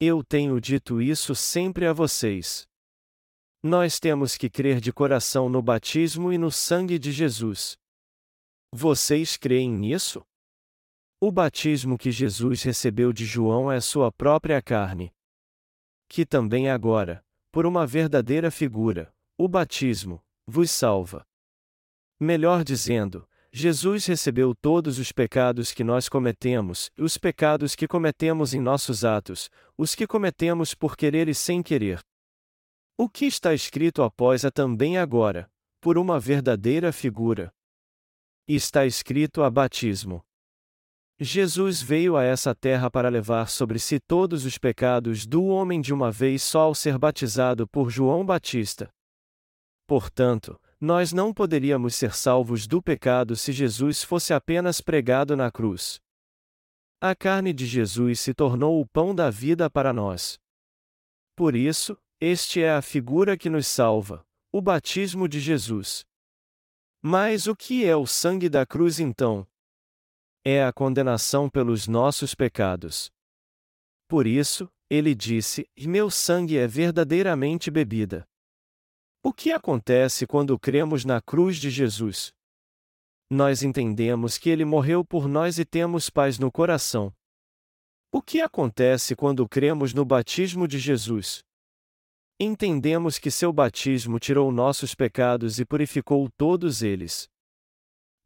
Eu 0.00 0.24
tenho 0.24 0.60
dito 0.60 1.00
isso 1.00 1.34
sempre 1.34 1.86
a 1.86 1.92
vocês. 1.92 2.66
Nós 3.62 4.00
temos 4.00 4.36
que 4.36 4.50
crer 4.50 4.80
de 4.80 4.92
coração 4.92 5.48
no 5.48 5.62
batismo 5.62 6.32
e 6.32 6.38
no 6.38 6.50
sangue 6.50 6.98
de 6.98 7.12
Jesus. 7.12 7.78
Vocês 8.72 9.36
creem 9.36 9.70
nisso? 9.70 10.24
O 11.24 11.30
batismo 11.30 11.96
que 11.96 12.10
Jesus 12.10 12.64
recebeu 12.64 13.12
de 13.12 13.24
João 13.24 13.70
é 13.70 13.80
sua 13.80 14.10
própria 14.10 14.60
carne. 14.60 15.14
Que 16.08 16.26
também 16.26 16.68
agora, 16.68 17.24
por 17.52 17.64
uma 17.64 17.86
verdadeira 17.86 18.50
figura, 18.50 19.14
o 19.38 19.46
batismo, 19.46 20.20
vos 20.44 20.72
salva. 20.72 21.24
Melhor 22.18 22.64
dizendo, 22.64 23.24
Jesus 23.52 24.04
recebeu 24.04 24.52
todos 24.52 24.98
os 24.98 25.12
pecados 25.12 25.70
que 25.70 25.84
nós 25.84 26.08
cometemos, 26.08 26.90
os 26.98 27.16
pecados 27.16 27.76
que 27.76 27.86
cometemos 27.86 28.52
em 28.52 28.60
nossos 28.60 29.04
atos, 29.04 29.48
os 29.78 29.94
que 29.94 30.08
cometemos 30.08 30.74
por 30.74 30.96
querer 30.96 31.28
e 31.28 31.34
sem 31.36 31.62
querer. 31.62 32.00
O 32.98 33.08
que 33.08 33.26
está 33.26 33.54
escrito 33.54 34.02
após 34.02 34.44
a 34.44 34.50
também 34.50 34.98
agora, 34.98 35.48
por 35.80 35.96
uma 35.96 36.18
verdadeira 36.18 36.92
figura. 36.92 37.54
Está 38.48 38.84
escrito 38.84 39.44
a 39.44 39.48
batismo. 39.48 40.20
Jesus 41.22 41.80
veio 41.80 42.16
a 42.16 42.24
essa 42.24 42.54
terra 42.54 42.90
para 42.90 43.08
levar 43.08 43.48
sobre 43.48 43.78
si 43.78 44.00
todos 44.00 44.44
os 44.44 44.58
pecados 44.58 45.24
do 45.24 45.44
homem 45.44 45.80
de 45.80 45.94
uma 45.94 46.10
vez 46.10 46.42
só 46.42 46.62
ao 46.62 46.74
ser 46.74 46.98
batizado 46.98 47.66
por 47.68 47.90
João 47.90 48.26
Batista. 48.26 48.90
Portanto, 49.86 50.60
nós 50.80 51.12
não 51.12 51.32
poderíamos 51.32 51.94
ser 51.94 52.12
salvos 52.12 52.66
do 52.66 52.82
pecado 52.82 53.36
se 53.36 53.52
Jesus 53.52 54.02
fosse 54.02 54.34
apenas 54.34 54.80
pregado 54.80 55.36
na 55.36 55.50
cruz. 55.50 56.00
A 57.00 57.14
carne 57.14 57.52
de 57.52 57.66
Jesus 57.66 58.18
se 58.18 58.34
tornou 58.34 58.80
o 58.80 58.86
pão 58.86 59.14
da 59.14 59.30
vida 59.30 59.70
para 59.70 59.92
nós. 59.92 60.40
Por 61.36 61.54
isso, 61.54 61.96
este 62.20 62.62
é 62.62 62.72
a 62.72 62.82
figura 62.82 63.36
que 63.36 63.48
nos 63.48 63.66
salva, 63.66 64.24
o 64.50 64.60
batismo 64.60 65.28
de 65.28 65.38
Jesus. 65.38 66.04
Mas 67.00 67.46
o 67.46 67.54
que 67.54 67.84
é 67.84 67.94
o 67.94 68.06
sangue 68.06 68.48
da 68.48 68.66
cruz 68.66 68.98
então? 68.98 69.46
É 70.44 70.64
a 70.64 70.72
condenação 70.72 71.48
pelos 71.48 71.86
nossos 71.86 72.34
pecados. 72.34 73.10
Por 74.08 74.26
isso, 74.26 74.68
ele 74.90 75.14
disse: 75.14 75.68
Meu 75.78 76.10
sangue 76.10 76.58
é 76.58 76.66
verdadeiramente 76.66 77.70
bebida. 77.70 78.26
O 79.22 79.32
que 79.32 79.52
acontece 79.52 80.26
quando 80.26 80.58
cremos 80.58 81.04
na 81.04 81.22
cruz 81.22 81.56
de 81.56 81.70
Jesus? 81.70 82.32
Nós 83.30 83.62
entendemos 83.62 84.36
que 84.36 84.50
ele 84.50 84.64
morreu 84.64 85.04
por 85.04 85.26
nós 85.26 85.58
e 85.58 85.64
temos 85.64 86.10
paz 86.10 86.38
no 86.38 86.50
coração. 86.50 87.14
O 88.10 88.20
que 88.20 88.42
acontece 88.42 89.16
quando 89.16 89.48
cremos 89.48 89.94
no 89.94 90.04
batismo 90.04 90.68
de 90.68 90.78
Jesus? 90.78 91.42
Entendemos 92.38 93.18
que 93.18 93.30
seu 93.30 93.52
batismo 93.52 94.18
tirou 94.18 94.52
nossos 94.52 94.94
pecados 94.94 95.58
e 95.58 95.64
purificou 95.64 96.28
todos 96.36 96.82
eles. 96.82 97.30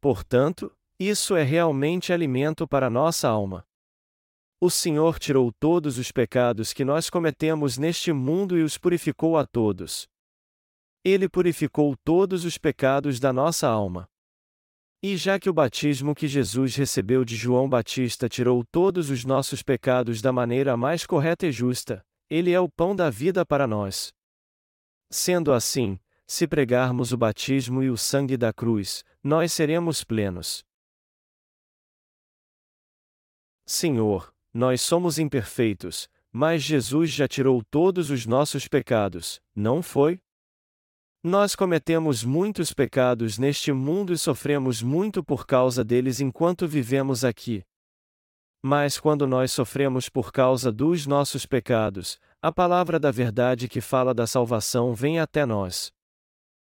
Portanto, 0.01 0.75
isso 0.99 1.35
é 1.35 1.43
realmente 1.43 2.11
alimento 2.11 2.67
para 2.67 2.89
nossa 2.89 3.29
alma. 3.29 3.63
O 4.59 4.71
Senhor 4.71 5.19
tirou 5.19 5.51
todos 5.51 5.99
os 5.99 6.11
pecados 6.11 6.73
que 6.73 6.83
nós 6.83 7.09
cometemos 7.09 7.77
neste 7.77 8.11
mundo 8.11 8.57
e 8.57 8.63
os 8.63 8.75
purificou 8.75 9.37
a 9.37 9.45
todos. 9.45 10.07
Ele 11.05 11.29
purificou 11.29 11.95
todos 12.03 12.43
os 12.43 12.57
pecados 12.57 13.19
da 13.19 13.31
nossa 13.31 13.67
alma. 13.67 14.09
E 15.01 15.15
já 15.15 15.39
que 15.39 15.47
o 15.47 15.53
batismo 15.53 16.15
que 16.15 16.27
Jesus 16.27 16.75
recebeu 16.75 17.23
de 17.23 17.35
João 17.35 17.69
Batista 17.69 18.27
tirou 18.27 18.65
todos 18.71 19.11
os 19.11 19.23
nossos 19.23 19.61
pecados 19.61 20.23
da 20.23 20.33
maneira 20.33 20.75
mais 20.75 21.05
correta 21.05 21.45
e 21.45 21.51
justa, 21.51 22.03
ele 22.27 22.51
é 22.51 22.59
o 22.59 22.67
pão 22.67 22.95
da 22.95 23.11
vida 23.11 23.45
para 23.45 23.67
nós. 23.67 24.11
Sendo 25.11 25.53
assim, 25.53 25.99
se 26.25 26.47
pregarmos 26.47 27.13
o 27.13 27.17
batismo 27.17 27.83
e 27.83 27.91
o 27.91 27.95
sangue 27.95 28.35
da 28.35 28.51
cruz, 28.51 29.03
nós 29.23 29.53
seremos 29.53 30.03
plenos. 30.03 30.66
Senhor, 33.69 34.33
nós 34.53 34.81
somos 34.81 35.19
imperfeitos, 35.19 36.07
mas 36.31 36.63
Jesus 36.63 37.11
já 37.11 37.27
tirou 37.27 37.61
todos 37.69 38.09
os 38.09 38.25
nossos 38.25 38.65
pecados, 38.65 39.41
não 39.53 39.81
foi? 39.81 40.21
Nós 41.21 41.53
cometemos 41.53 42.23
muitos 42.23 42.71
pecados 42.71 43.37
neste 43.37 43.73
mundo 43.73 44.13
e 44.13 44.17
sofremos 44.17 44.81
muito 44.81 45.21
por 45.21 45.45
causa 45.45 45.83
deles 45.83 46.21
enquanto 46.21 46.65
vivemos 46.65 47.25
aqui. 47.25 47.61
Mas 48.63 48.97
quando 48.97 49.27
nós 49.27 49.51
sofremos 49.51 50.07
por 50.07 50.31
causa 50.31 50.71
dos 50.71 51.05
nossos 51.05 51.45
pecados, 51.45 52.17
a 52.41 52.53
palavra 52.53 52.97
da 52.97 53.11
verdade 53.11 53.67
que 53.67 53.81
fala 53.81 54.13
da 54.13 54.25
salvação 54.25 54.93
vem 54.93 55.19
até 55.19 55.45
nós. 55.45 55.91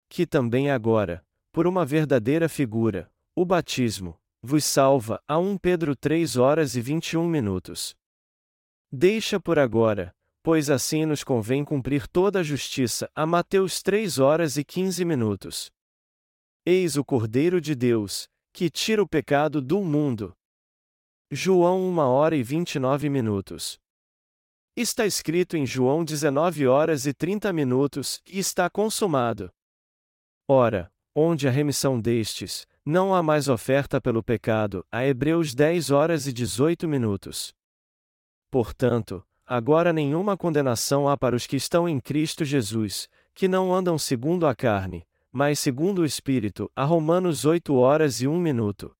Que 0.09 0.25
também 0.25 0.71
agora, 0.71 1.23
por 1.51 1.67
uma 1.67 1.85
verdadeira 1.85 2.49
figura, 2.49 3.11
o 3.35 3.45
batismo, 3.45 4.18
vos 4.41 4.63
salva, 4.65 5.21
a 5.27 5.37
1 5.37 5.57
Pedro 5.57 5.95
3 5.95 6.37
horas 6.37 6.75
e 6.75 6.81
21 6.81 7.27
minutos. 7.27 7.95
Deixa 8.91 9.39
por 9.39 9.59
agora, 9.59 10.15
pois 10.41 10.69
assim 10.69 11.05
nos 11.05 11.23
convém 11.23 11.63
cumprir 11.63 12.07
toda 12.07 12.39
a 12.39 12.43
justiça, 12.43 13.09
a 13.13 13.25
Mateus 13.25 13.81
3 13.81 14.19
horas 14.19 14.57
e 14.57 14.63
15 14.63 15.05
minutos. 15.05 15.71
Eis 16.65 16.95
o 16.95 17.03
Cordeiro 17.03 17.59
de 17.61 17.75
Deus, 17.75 18.27
que 18.53 18.69
tira 18.69 19.01
o 19.01 19.07
pecado 19.07 19.61
do 19.61 19.81
mundo. 19.81 20.33
João 21.31 21.81
1 21.89 21.97
hora 21.99 22.35
e 22.35 22.41
29 22.41 23.09
minutos. 23.09 23.79
Está 24.75 25.05
escrito 25.05 25.57
em 25.57 25.65
João 25.65 26.03
19 26.03 26.65
horas 26.65 27.05
e 27.05 27.13
30 27.13 27.51
minutos, 27.51 28.21
e 28.25 28.39
está 28.39 28.69
consumado. 28.69 29.51
Ora, 30.47 30.91
onde 31.13 31.47
a 31.47 31.51
remissão 31.51 31.99
destes, 31.99 32.65
não 32.89 33.13
há 33.13 33.21
mais 33.21 33.47
oferta 33.47 34.01
pelo 34.01 34.23
pecado, 34.23 34.83
a 34.91 35.05
Hebreus 35.05 35.53
10 35.53 35.91
horas 35.91 36.25
e 36.25 36.33
18 36.33 36.87
minutos. 36.87 37.53
Portanto, 38.49 39.23
agora 39.45 39.93
nenhuma 39.93 40.35
condenação 40.35 41.07
há 41.07 41.15
para 41.15 41.35
os 41.35 41.45
que 41.45 41.55
estão 41.55 41.87
em 41.87 41.99
Cristo 41.99 42.43
Jesus, 42.43 43.07
que 43.35 43.47
não 43.47 43.71
andam 43.71 43.95
segundo 43.95 44.47
a 44.47 44.55
carne, 44.55 45.05
mas 45.31 45.59
segundo 45.59 45.99
o 45.99 46.05
Espírito, 46.05 46.69
a 46.75 46.83
Romanos 46.83 47.45
8 47.45 47.75
horas 47.75 48.21
e 48.21 48.27
1 48.27 48.39
minuto. 48.39 48.91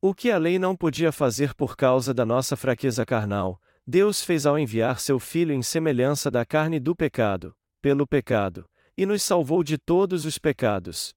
O 0.00 0.14
que 0.14 0.30
a 0.30 0.38
lei 0.38 0.56
não 0.56 0.76
podia 0.76 1.10
fazer 1.10 1.54
por 1.54 1.76
causa 1.76 2.14
da 2.14 2.24
nossa 2.24 2.56
fraqueza 2.56 3.04
carnal, 3.04 3.60
Deus 3.84 4.22
fez 4.22 4.46
ao 4.46 4.56
enviar 4.56 5.00
seu 5.00 5.18
Filho 5.18 5.52
em 5.52 5.60
semelhança 5.60 6.30
da 6.30 6.46
carne 6.46 6.78
do 6.78 6.94
pecado, 6.94 7.52
pelo 7.80 8.06
pecado, 8.06 8.64
e 8.96 9.04
nos 9.04 9.24
salvou 9.24 9.64
de 9.64 9.76
todos 9.76 10.24
os 10.24 10.38
pecados. 10.38 11.12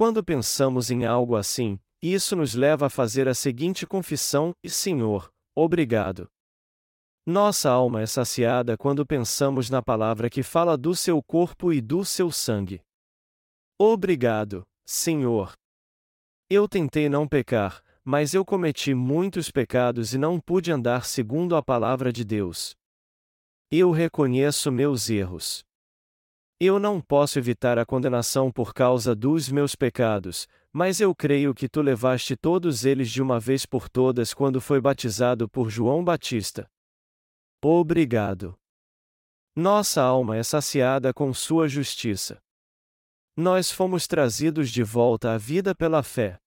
Quando 0.00 0.24
pensamos 0.24 0.90
em 0.90 1.04
algo 1.04 1.36
assim, 1.36 1.78
isso 2.00 2.34
nos 2.34 2.54
leva 2.54 2.86
a 2.86 2.88
fazer 2.88 3.28
a 3.28 3.34
seguinte 3.34 3.86
confissão: 3.86 4.54
Senhor, 4.66 5.30
obrigado. 5.54 6.26
Nossa 7.26 7.68
alma 7.68 8.00
é 8.00 8.06
saciada 8.06 8.78
quando 8.78 9.04
pensamos 9.04 9.68
na 9.68 9.82
palavra 9.82 10.30
que 10.30 10.42
fala 10.42 10.74
do 10.78 10.96
seu 10.96 11.22
corpo 11.22 11.70
e 11.70 11.82
do 11.82 12.02
seu 12.02 12.30
sangue. 12.30 12.80
Obrigado, 13.78 14.66
Senhor. 14.86 15.52
Eu 16.48 16.66
tentei 16.66 17.10
não 17.10 17.28
pecar, 17.28 17.84
mas 18.02 18.32
eu 18.32 18.42
cometi 18.42 18.94
muitos 18.94 19.50
pecados 19.50 20.14
e 20.14 20.18
não 20.18 20.40
pude 20.40 20.72
andar 20.72 21.04
segundo 21.04 21.54
a 21.54 21.62
palavra 21.62 22.10
de 22.10 22.24
Deus. 22.24 22.74
Eu 23.70 23.90
reconheço 23.90 24.72
meus 24.72 25.10
erros. 25.10 25.62
Eu 26.62 26.78
não 26.78 27.00
posso 27.00 27.38
evitar 27.38 27.78
a 27.78 27.86
condenação 27.86 28.52
por 28.52 28.74
causa 28.74 29.14
dos 29.14 29.48
meus 29.48 29.74
pecados, 29.74 30.46
mas 30.70 31.00
eu 31.00 31.14
creio 31.14 31.54
que 31.54 31.66
tu 31.66 31.80
levaste 31.80 32.36
todos 32.36 32.84
eles 32.84 33.10
de 33.10 33.22
uma 33.22 33.40
vez 33.40 33.64
por 33.64 33.88
todas 33.88 34.34
quando 34.34 34.60
foi 34.60 34.78
batizado 34.78 35.48
por 35.48 35.70
João 35.70 36.04
Batista. 36.04 36.70
Obrigado. 37.64 38.54
Nossa 39.56 40.02
alma 40.02 40.36
é 40.36 40.42
saciada 40.42 41.14
com 41.14 41.32
sua 41.32 41.66
justiça. 41.66 42.38
Nós 43.34 43.72
fomos 43.72 44.06
trazidos 44.06 44.68
de 44.68 44.82
volta 44.82 45.32
à 45.32 45.38
vida 45.38 45.74
pela 45.74 46.02
fé. 46.02 46.38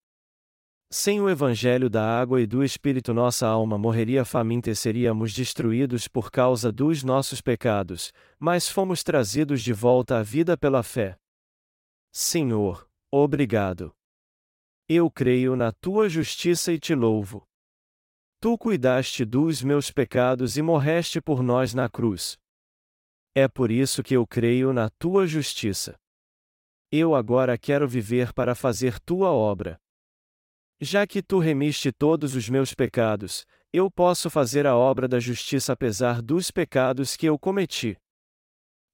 Sem 0.95 1.19
o 1.19 1.27
Evangelho 1.27 1.89
da 1.89 2.05
água 2.05 2.39
e 2.39 2.45
do 2.45 2.63
Espírito, 2.63 3.15
nossa 3.15 3.47
alma 3.47 3.79
morreria 3.79 4.23
faminta 4.23 4.69
e 4.69 4.75
seríamos 4.75 5.33
destruídos 5.33 6.07
por 6.07 6.29
causa 6.29 6.71
dos 6.71 7.03
nossos 7.03 7.41
pecados, 7.41 8.13
mas 8.37 8.69
fomos 8.69 9.01
trazidos 9.01 9.63
de 9.63 9.73
volta 9.73 10.19
à 10.19 10.21
vida 10.21 10.55
pela 10.55 10.83
fé. 10.83 11.17
Senhor, 12.11 12.87
obrigado. 13.11 13.91
Eu 14.87 15.09
creio 15.09 15.55
na 15.55 15.71
tua 15.71 16.07
justiça 16.07 16.71
e 16.71 16.77
te 16.77 16.93
louvo. 16.93 17.43
Tu 18.39 18.55
cuidaste 18.55 19.25
dos 19.25 19.63
meus 19.63 19.89
pecados 19.89 20.57
e 20.57 20.61
morreste 20.61 21.19
por 21.19 21.41
nós 21.41 21.73
na 21.73 21.89
cruz. 21.89 22.37
É 23.33 23.47
por 23.47 23.71
isso 23.71 24.03
que 24.03 24.15
eu 24.15 24.27
creio 24.27 24.71
na 24.71 24.91
tua 24.91 25.25
justiça. 25.25 25.95
Eu 26.91 27.15
agora 27.15 27.57
quero 27.57 27.87
viver 27.87 28.31
para 28.31 28.53
fazer 28.53 28.99
tua 28.99 29.31
obra. 29.31 29.81
Já 30.79 31.07
que 31.07 31.21
tu 31.21 31.39
remiste 31.39 31.91
todos 31.91 32.35
os 32.35 32.49
meus 32.49 32.73
pecados, 32.73 33.45
eu 33.71 33.89
posso 33.89 34.29
fazer 34.29 34.67
a 34.67 34.75
obra 34.75 35.07
da 35.07 35.19
justiça 35.19 35.73
apesar 35.73 36.21
dos 36.21 36.51
pecados 36.51 37.15
que 37.15 37.25
eu 37.25 37.39
cometi. 37.39 37.97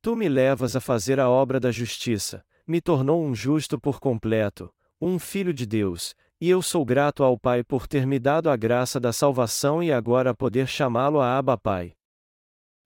Tu 0.01 0.15
me 0.15 0.29
levas 0.29 0.75
a 0.75 0.79
fazer 0.79 1.19
a 1.19 1.29
obra 1.29 1.59
da 1.59 1.71
justiça, 1.71 2.45
me 2.65 2.79
tornou 2.79 3.23
um 3.23 3.35
justo 3.35 3.79
por 3.79 3.99
completo, 3.99 4.73
um 5.01 5.19
filho 5.19 5.53
de 5.53 5.65
Deus, 5.65 6.15
e 6.39 6.49
eu 6.49 6.61
sou 6.61 6.85
grato 6.85 7.23
ao 7.23 7.37
Pai 7.37 7.63
por 7.63 7.87
ter 7.87 8.07
me 8.07 8.17
dado 8.17 8.49
a 8.49 8.55
graça 8.55 8.99
da 8.99 9.11
salvação 9.11 9.83
e 9.83 9.91
agora 9.91 10.33
poder 10.33 10.67
chamá-lo 10.67 11.19
a 11.19 11.37
Abba 11.37 11.57
Pai. 11.57 11.93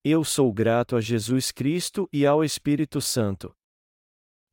Eu 0.03 0.23
sou 0.23 0.51
grato 0.51 0.95
a 0.95 1.01
Jesus 1.01 1.51
Cristo 1.51 2.09
e 2.11 2.25
ao 2.25 2.43
Espírito 2.43 2.99
Santo. 2.99 3.55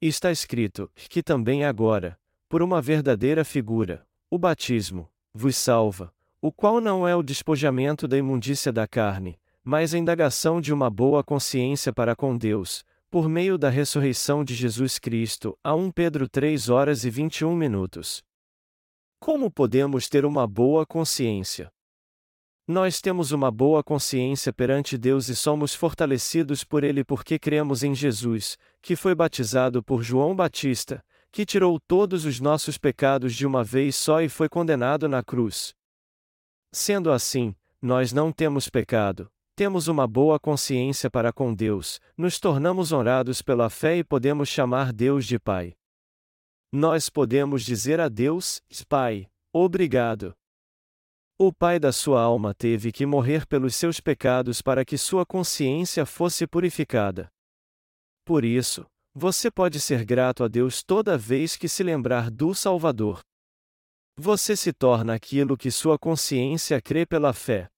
Está 0.01 0.30
escrito 0.30 0.91
que 0.95 1.22
também 1.22 1.64
agora, 1.64 2.18
por 2.49 2.62
uma 2.62 2.82
verdadeira 2.82 3.45
figura, 3.45 4.07
o 4.31 4.39
batismo, 4.39 5.11
vos 5.35 5.57
salva, 5.57 6.14
o 6.41 6.53
qual 6.53 6.81
não 6.81 7.07
é 7.07 7.16
o 7.16 7.22
despojamento 7.22 8.07
da 8.07 8.16
imundícia 8.16 8.72
da 8.72 8.87
carne, 8.87 9.37
mas 9.64 9.93
a 9.93 9.99
indagação 9.99 10.61
de 10.61 10.72
uma 10.72 10.89
boa 10.89 11.24
consciência 11.24 11.93
para 11.93 12.14
com 12.14 12.39
Deus, 12.39 12.85
por 13.11 13.28
meio 13.28 13.59
da 13.59 13.68
ressurreição 13.68 14.45
de 14.45 14.55
Jesus 14.55 15.01
Cristo, 15.01 15.59
a 15.64 15.74
1 15.74 15.91
Pedro 15.91 16.28
3 16.28 16.68
horas 16.68 17.05
e 17.05 17.11
21 17.11 17.57
minutos. 17.57 18.22
Como 19.18 19.51
podemos 19.51 20.09
ter 20.09 20.24
uma 20.24 20.47
boa 20.47 20.87
consciência? 20.87 21.68
Nós 22.68 23.01
temos 23.01 23.33
uma 23.33 23.51
boa 23.51 23.83
consciência 23.83 24.53
perante 24.53 24.97
Deus 24.97 25.28
e 25.28 25.35
somos 25.35 25.74
fortalecidos 25.74 26.62
por 26.62 26.85
Ele 26.85 27.03
porque 27.03 27.37
cremos 27.37 27.83
em 27.83 27.97
Jesus, 27.97 28.57
que 28.81 28.95
foi 28.95 29.12
batizado 29.12 29.83
por 29.83 30.05
João 30.05 30.37
Batista, 30.37 31.05
que 31.33 31.47
tirou 31.47 31.78
todos 31.78 32.24
os 32.24 32.41
nossos 32.41 32.76
pecados 32.76 33.35
de 33.35 33.47
uma 33.47 33.62
vez 33.62 33.97
só 33.97 34.20
e 34.20 34.28
foi 34.28 34.49
condenado 34.49 35.09
na 35.09 35.22
cruz. 35.22 35.74
Sendo 36.72 37.11
assim, 37.11 37.55
nós 37.81 38.12
não 38.12 38.33
temos 38.33 38.68
pecado, 38.68 39.31
temos 39.55 39.89
uma 39.89 40.07
boa 40.07 40.39
consciência 40.39 41.11
para 41.11 41.33
com 41.33 41.55
Deus, 41.55 42.01
nos 42.16 42.39
tornamos 42.41 42.93
honrados 42.93 43.43
pela 43.43 43.68
fé 43.68 43.99
e 43.99 44.05
podemos 44.05 44.49
chamar 44.49 44.93
Deus 44.93 45.26
de 45.26 45.39
Pai. 45.39 45.74
Nós 46.72 47.11
podemos 47.11 47.64
dizer 47.64 48.01
a 48.01 48.09
Deus, 48.09 48.62
Pai, 48.89 49.28
obrigado. 49.53 50.35
O 51.37 51.53
Pai 51.53 51.81
da 51.81 51.91
sua 51.91 52.22
alma 52.22 52.55
teve 52.55 52.93
que 52.93 53.05
morrer 53.07 53.47
pelos 53.47 53.74
seus 53.74 53.99
pecados 53.99 54.62
para 54.62 54.85
que 54.85 54.97
sua 54.97 55.26
consciência 55.26 56.07
fosse 56.07 56.47
purificada. 56.47 57.28
Por 58.24 58.45
isso, 58.45 58.87
você 59.21 59.51
pode 59.51 59.79
ser 59.79 60.03
grato 60.03 60.43
a 60.43 60.49
Deus 60.49 60.83
toda 60.83 61.18
vez 61.18 61.55
que 61.55 61.68
se 61.68 61.83
lembrar 61.83 62.31
do 62.31 62.55
Salvador. 62.55 63.21
Você 64.16 64.57
se 64.57 64.73
torna 64.73 65.12
aquilo 65.12 65.59
que 65.59 65.71
sua 65.71 65.99
consciência 65.99 66.81
crê 66.81 67.05
pela 67.05 67.35
fé. 67.35 67.68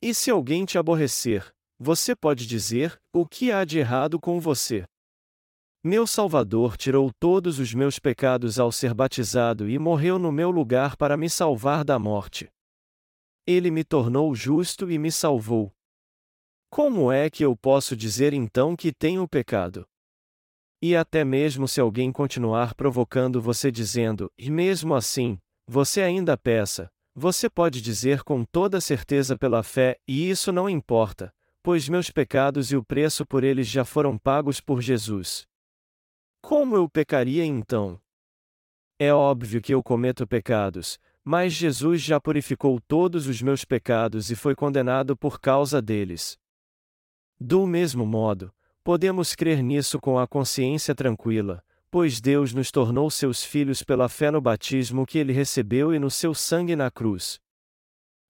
E 0.00 0.14
se 0.14 0.30
alguém 0.30 0.64
te 0.64 0.78
aborrecer, 0.78 1.52
você 1.78 2.16
pode 2.16 2.46
dizer: 2.46 2.98
O 3.12 3.26
que 3.26 3.52
há 3.52 3.66
de 3.66 3.78
errado 3.80 4.18
com 4.18 4.40
você? 4.40 4.86
Meu 5.84 6.06
Salvador 6.06 6.78
tirou 6.78 7.12
todos 7.20 7.58
os 7.58 7.74
meus 7.74 7.98
pecados 7.98 8.58
ao 8.58 8.72
ser 8.72 8.94
batizado 8.94 9.68
e 9.68 9.78
morreu 9.78 10.18
no 10.18 10.32
meu 10.32 10.50
lugar 10.50 10.96
para 10.96 11.18
me 11.18 11.28
salvar 11.28 11.84
da 11.84 11.98
morte. 11.98 12.48
Ele 13.46 13.70
me 13.70 13.84
tornou 13.84 14.34
justo 14.34 14.90
e 14.90 14.98
me 14.98 15.12
salvou. 15.12 15.70
Como 16.70 17.12
é 17.12 17.28
que 17.28 17.44
eu 17.44 17.54
posso 17.54 17.94
dizer 17.94 18.32
então 18.32 18.74
que 18.74 18.90
tenho 18.90 19.28
pecado? 19.28 19.86
E 20.88 20.94
até 20.94 21.24
mesmo 21.24 21.66
se 21.66 21.80
alguém 21.80 22.12
continuar 22.12 22.72
provocando 22.72 23.42
você 23.42 23.72
dizendo, 23.72 24.30
e 24.38 24.48
mesmo 24.48 24.94
assim, 24.94 25.36
você 25.66 26.00
ainda 26.00 26.38
peça, 26.38 26.88
você 27.12 27.50
pode 27.50 27.82
dizer 27.82 28.22
com 28.22 28.44
toda 28.44 28.80
certeza 28.80 29.36
pela 29.36 29.64
fé, 29.64 29.98
e 30.06 30.30
isso 30.30 30.52
não 30.52 30.70
importa, 30.70 31.34
pois 31.60 31.88
meus 31.88 32.08
pecados 32.08 32.70
e 32.70 32.76
o 32.76 32.84
preço 32.84 33.26
por 33.26 33.42
eles 33.42 33.66
já 33.66 33.84
foram 33.84 34.16
pagos 34.16 34.60
por 34.60 34.80
Jesus. 34.80 35.44
Como 36.40 36.76
eu 36.76 36.88
pecaria 36.88 37.44
então? 37.44 38.00
É 38.96 39.12
óbvio 39.12 39.60
que 39.60 39.74
eu 39.74 39.82
cometo 39.82 40.24
pecados, 40.24 41.00
mas 41.24 41.52
Jesus 41.52 42.00
já 42.00 42.20
purificou 42.20 42.80
todos 42.86 43.26
os 43.26 43.42
meus 43.42 43.64
pecados 43.64 44.30
e 44.30 44.36
foi 44.36 44.54
condenado 44.54 45.16
por 45.16 45.40
causa 45.40 45.82
deles. 45.82 46.38
Do 47.40 47.66
mesmo 47.66 48.06
modo, 48.06 48.54
podemos 48.86 49.34
crer 49.34 49.64
nisso 49.64 49.98
com 49.98 50.16
a 50.16 50.28
consciência 50.28 50.94
tranquila, 50.94 51.60
pois 51.90 52.20
Deus 52.20 52.54
nos 52.54 52.70
tornou 52.70 53.10
seus 53.10 53.42
filhos 53.42 53.82
pela 53.82 54.08
fé 54.08 54.30
no 54.30 54.40
batismo 54.40 55.04
que 55.04 55.18
ele 55.18 55.32
recebeu 55.32 55.92
e 55.92 55.98
no 55.98 56.08
seu 56.08 56.32
sangue 56.32 56.76
na 56.76 56.88
cruz. 56.88 57.40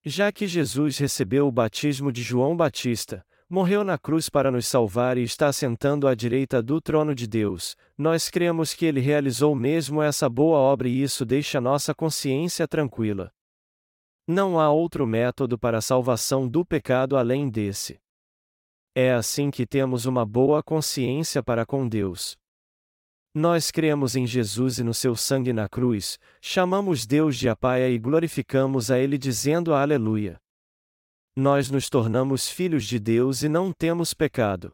Já 0.03 0.33
que 0.33 0.47
Jesus 0.47 0.97
recebeu 0.97 1.47
o 1.47 1.53
batismo 1.53 2.11
de 2.11 2.23
João 2.23 2.57
Batista, 2.57 3.23
morreu 3.51 3.85
na 3.85 3.99
cruz 3.99 4.31
para 4.31 4.51
nos 4.51 4.67
salvar 4.67 5.19
e 5.19 5.25
está 5.25 5.53
sentando 5.53 6.09
à 6.09 6.15
direita 6.15 6.63
do 6.63 6.81
trono 6.81 7.15
de 7.15 7.27
Deus, 7.27 7.77
nós 7.99 8.31
cremos 8.31 8.73
que 8.73 8.87
ele 8.87 8.99
realizou 8.99 9.55
mesmo 9.55 10.01
essa 10.01 10.27
boa 10.27 10.57
obra 10.57 10.89
e 10.89 11.03
isso 11.03 11.27
deixa 11.27 11.61
nossa 11.61 11.95
consciência 11.95 12.67
tranquila. 12.67 13.31
Não 14.27 14.59
há 14.59 14.71
outro 14.71 15.07
método 15.07 15.59
para 15.59 15.77
a 15.77 15.83
salvação 15.83 16.49
do 16.49 16.65
pecado 16.65 17.15
além 17.15 17.51
desse. 17.51 18.01
É 18.99 19.13
assim 19.13 19.51
que 19.51 19.67
temos 19.67 20.07
uma 20.07 20.25
boa 20.25 20.63
consciência 20.63 21.43
para 21.43 21.67
com 21.67 21.87
Deus. 21.87 22.35
Nós 23.35 23.71
cremos 23.71 24.17
em 24.17 24.27
Jesus 24.27 24.79
e 24.79 24.83
no 24.83 24.95
seu 24.95 25.15
sangue 25.15 25.53
na 25.53 25.69
cruz, 25.69 26.19
chamamos 26.41 27.05
Deus 27.05 27.37
de 27.37 27.47
Apaia 27.47 27.91
e 27.91 27.99
glorificamos 27.99 28.91
a 28.91 28.99
Ele 28.99 29.19
dizendo 29.19 29.75
Aleluia. 29.75 30.41
Nós 31.37 31.71
nos 31.71 31.91
tornamos 31.91 32.49
filhos 32.49 32.87
de 32.87 32.99
Deus 32.99 33.43
e 33.43 33.51
não 33.51 33.71
temos 33.71 34.15
pecado. 34.15 34.73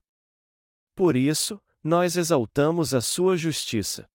Por 0.94 1.16
isso, 1.16 1.60
nós 1.82 2.16
exaltamos 2.16 2.94
a 2.94 3.00
sua 3.00 3.36
justiça. 3.36 4.08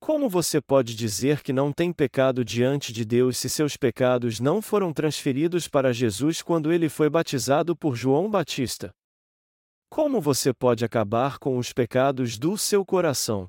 Como 0.00 0.28
você 0.28 0.60
pode 0.60 0.92
dizer 0.96 1.40
que 1.40 1.52
não 1.52 1.72
tem 1.72 1.92
pecado 1.92 2.44
diante 2.44 2.92
de 2.92 3.04
Deus 3.04 3.38
se 3.38 3.48
seus 3.48 3.76
pecados 3.76 4.40
não 4.40 4.60
foram 4.60 4.92
transferidos 4.92 5.68
para 5.68 5.92
Jesus 5.92 6.42
quando 6.42 6.72
ele 6.72 6.88
foi 6.88 7.08
batizado 7.08 7.76
por 7.76 7.94
João 7.94 8.28
Batista? 8.28 8.92
Como 9.94 10.20
você 10.20 10.52
pode 10.52 10.84
acabar 10.84 11.38
com 11.38 11.56
os 11.56 11.72
pecados 11.72 12.36
do 12.36 12.58
seu 12.58 12.84
coração? 12.84 13.48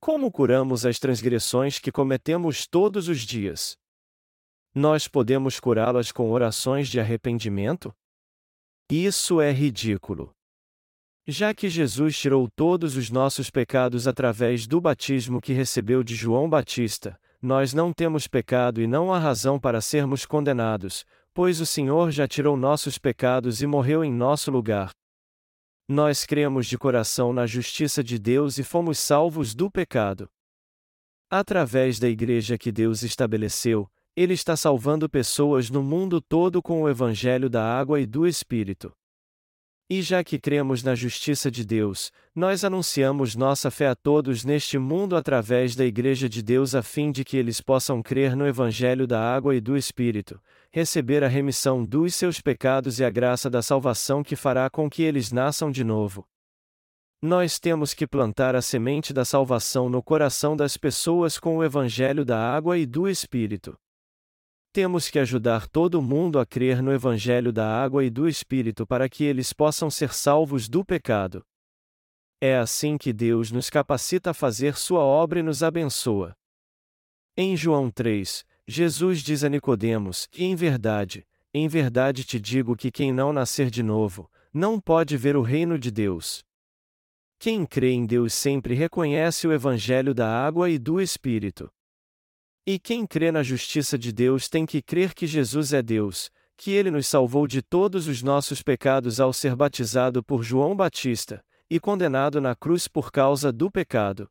Como 0.00 0.28
curamos 0.28 0.84
as 0.84 0.98
transgressões 0.98 1.78
que 1.78 1.92
cometemos 1.92 2.66
todos 2.66 3.06
os 3.06 3.20
dias? 3.20 3.76
Nós 4.74 5.06
podemos 5.06 5.60
curá-las 5.60 6.10
com 6.10 6.32
orações 6.32 6.88
de 6.88 6.98
arrependimento? 6.98 7.94
Isso 8.90 9.40
é 9.40 9.52
ridículo. 9.52 10.32
Já 11.28 11.54
que 11.54 11.68
Jesus 11.68 12.18
tirou 12.18 12.48
todos 12.56 12.96
os 12.96 13.08
nossos 13.08 13.48
pecados 13.48 14.08
através 14.08 14.66
do 14.66 14.80
batismo 14.80 15.40
que 15.40 15.52
recebeu 15.52 16.02
de 16.02 16.16
João 16.16 16.50
Batista, 16.50 17.16
nós 17.40 17.72
não 17.72 17.92
temos 17.92 18.26
pecado 18.26 18.82
e 18.82 18.88
não 18.88 19.14
há 19.14 19.18
razão 19.20 19.60
para 19.60 19.80
sermos 19.80 20.26
condenados, 20.26 21.04
pois 21.32 21.60
o 21.60 21.66
Senhor 21.66 22.10
já 22.10 22.26
tirou 22.26 22.56
nossos 22.56 22.98
pecados 22.98 23.62
e 23.62 23.66
morreu 23.68 24.02
em 24.02 24.12
nosso 24.12 24.50
lugar, 24.50 24.90
nós 25.88 26.24
cremos 26.24 26.66
de 26.66 26.76
coração 26.76 27.32
na 27.32 27.46
justiça 27.46 28.02
de 28.02 28.18
Deus 28.18 28.58
e 28.58 28.64
fomos 28.64 28.98
salvos 28.98 29.54
do 29.54 29.70
pecado. 29.70 30.28
Através 31.30 32.00
da 32.00 32.08
igreja 32.08 32.58
que 32.58 32.72
Deus 32.72 33.02
estabeleceu, 33.02 33.88
Ele 34.16 34.34
está 34.34 34.56
salvando 34.56 35.08
pessoas 35.08 35.70
no 35.70 35.82
mundo 35.82 36.20
todo 36.20 36.60
com 36.60 36.82
o 36.82 36.88
Evangelho 36.88 37.48
da 37.48 37.64
água 37.64 38.00
e 38.00 38.06
do 38.06 38.26
Espírito. 38.26 38.92
E 39.88 40.02
já 40.02 40.24
que 40.24 40.40
cremos 40.40 40.82
na 40.82 40.96
justiça 40.96 41.48
de 41.48 41.64
Deus, 41.64 42.10
nós 42.34 42.64
anunciamos 42.64 43.36
nossa 43.36 43.70
fé 43.70 43.86
a 43.86 43.94
todos 43.94 44.44
neste 44.44 44.78
mundo 44.78 45.14
através 45.14 45.76
da 45.76 45.84
Igreja 45.84 46.28
de 46.28 46.42
Deus 46.42 46.74
a 46.74 46.82
fim 46.82 47.12
de 47.12 47.24
que 47.24 47.36
eles 47.36 47.60
possam 47.60 48.02
crer 48.02 48.34
no 48.34 48.44
Evangelho 48.44 49.06
da 49.06 49.20
água 49.20 49.54
e 49.54 49.60
do 49.60 49.76
Espírito, 49.76 50.40
receber 50.76 51.24
a 51.24 51.26
remissão 51.26 51.82
dos 51.82 52.14
seus 52.14 52.38
pecados 52.38 53.00
e 53.00 53.04
a 53.04 53.08
graça 53.08 53.48
da 53.48 53.62
salvação 53.62 54.22
que 54.22 54.36
fará 54.36 54.68
com 54.68 54.90
que 54.90 55.02
eles 55.02 55.32
nasçam 55.32 55.70
de 55.70 55.82
novo. 55.82 56.28
Nós 57.22 57.58
temos 57.58 57.94
que 57.94 58.06
plantar 58.06 58.54
a 58.54 58.60
semente 58.60 59.10
da 59.14 59.24
salvação 59.24 59.88
no 59.88 60.02
coração 60.02 60.54
das 60.54 60.76
pessoas 60.76 61.38
com 61.38 61.56
o 61.56 61.64
Evangelho 61.64 62.26
da 62.26 62.38
água 62.38 62.76
e 62.76 62.84
do 62.84 63.08
Espírito. 63.08 63.74
Temos 64.70 65.08
que 65.08 65.18
ajudar 65.18 65.66
todo 65.66 66.02
mundo 66.02 66.38
a 66.38 66.44
crer 66.44 66.82
no 66.82 66.92
Evangelho 66.92 67.54
da 67.54 67.66
água 67.66 68.04
e 68.04 68.10
do 68.10 68.28
Espírito 68.28 68.86
para 68.86 69.08
que 69.08 69.24
eles 69.24 69.54
possam 69.54 69.88
ser 69.88 70.12
salvos 70.12 70.68
do 70.68 70.84
pecado. 70.84 71.42
É 72.38 72.54
assim 72.54 72.98
que 72.98 73.14
Deus 73.14 73.50
nos 73.50 73.70
capacita 73.70 74.32
a 74.32 74.34
fazer 74.34 74.76
sua 74.76 75.00
obra 75.00 75.38
e 75.38 75.42
nos 75.42 75.62
abençoa. 75.62 76.36
Em 77.34 77.56
João 77.56 77.90
3, 77.90 78.44
Jesus 78.68 79.22
diz 79.22 79.44
a 79.44 79.48
Nicodemos: 79.48 80.28
"Em 80.36 80.54
verdade, 80.56 81.26
em 81.54 81.68
verdade 81.68 82.24
te 82.24 82.40
digo 82.40 82.76
que 82.76 82.90
quem 82.90 83.12
não 83.12 83.32
nascer 83.32 83.70
de 83.70 83.82
novo, 83.82 84.30
não 84.52 84.80
pode 84.80 85.16
ver 85.16 85.36
o 85.36 85.42
reino 85.42 85.78
de 85.78 85.90
Deus." 85.90 86.44
Quem 87.38 87.64
crê 87.66 87.92
em 87.92 88.06
Deus 88.06 88.32
sempre 88.32 88.74
reconhece 88.74 89.46
o 89.46 89.52
evangelho 89.52 90.14
da 90.14 90.26
água 90.26 90.70
e 90.70 90.78
do 90.78 91.00
espírito. 91.00 91.70
E 92.66 92.78
quem 92.78 93.06
crê 93.06 93.30
na 93.30 93.42
justiça 93.42 93.96
de 93.96 94.10
Deus 94.10 94.48
tem 94.48 94.66
que 94.66 94.82
crer 94.82 95.14
que 95.14 95.26
Jesus 95.26 95.72
é 95.72 95.82
Deus, 95.82 96.30
que 96.56 96.70
ele 96.70 96.90
nos 96.90 97.06
salvou 97.06 97.46
de 97.46 97.62
todos 97.62 98.08
os 98.08 98.22
nossos 98.22 98.62
pecados 98.62 99.20
ao 99.20 99.32
ser 99.32 99.54
batizado 99.54 100.24
por 100.24 100.42
João 100.42 100.74
Batista, 100.74 101.44
e 101.68 101.78
condenado 101.78 102.40
na 102.40 102.56
cruz 102.56 102.88
por 102.88 103.12
causa 103.12 103.52
do 103.52 103.70
pecado. 103.70 104.28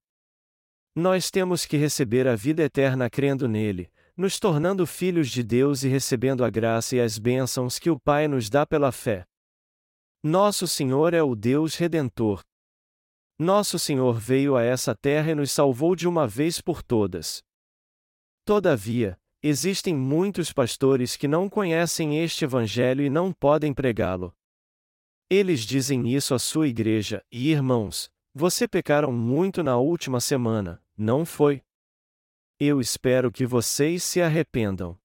Nós 0.96 1.30
temos 1.30 1.66
que 1.66 1.78
receber 1.78 2.28
a 2.28 2.36
vida 2.36 2.64
eterna 2.64 3.10
crendo 3.10 3.48
nele, 3.48 3.92
nos 4.18 4.40
tornando 4.40 4.88
filhos 4.88 5.30
de 5.30 5.44
Deus 5.44 5.84
e 5.84 5.90
recebendo 5.90 6.44
a 6.44 6.50
graça 6.50 6.96
e 6.96 7.02
as 7.02 7.18
bênçãos 7.18 7.78
que 7.78 7.90
o 7.90 8.00
Pai 8.00 8.28
nos 8.28 8.50
dá 8.50 8.66
pela 8.66 8.92
fé. 8.92 9.26
Nosso 10.24 10.68
Senhor 10.68 11.14
é 11.14 11.22
o 11.22 11.36
Deus 11.36 11.76
Redentor. 11.76 12.42
Nosso 13.38 13.78
Senhor 13.78 14.18
veio 14.18 14.56
a 14.56 14.64
essa 14.64 14.96
terra 14.96 15.32
e 15.32 15.36
nos 15.36 15.52
salvou 15.52 15.96
de 15.96 16.08
uma 16.08 16.26
vez 16.26 16.62
por 16.62 16.82
todas. 16.82 17.44
Todavia, 18.46 19.20
existem 19.44 19.94
muitos 19.94 20.54
pastores 20.54 21.18
que 21.18 21.28
não 21.28 21.50
conhecem 21.50 22.24
este 22.24 22.46
Evangelho 22.46 23.04
e 23.04 23.10
não 23.10 23.34
podem 23.34 23.74
pregá-lo. 23.74 24.34
Eles 25.30 25.62
dizem 25.62 26.08
isso 26.08 26.34
à 26.34 26.40
sua 26.40 26.68
igreja, 26.68 27.22
e 27.32 27.52
irmãos, 27.52 28.10
você 28.34 28.68
pecaram 28.68 29.12
muito 29.12 29.64
na 29.64 29.78
última 29.78 30.22
semana, 30.22 30.82
não 30.98 31.26
foi? 31.26 31.62
Eu 32.58 32.80
espero 32.80 33.30
que 33.34 33.46
vocês 33.46 34.02
se 34.02 34.22
arrependam. 34.22 34.98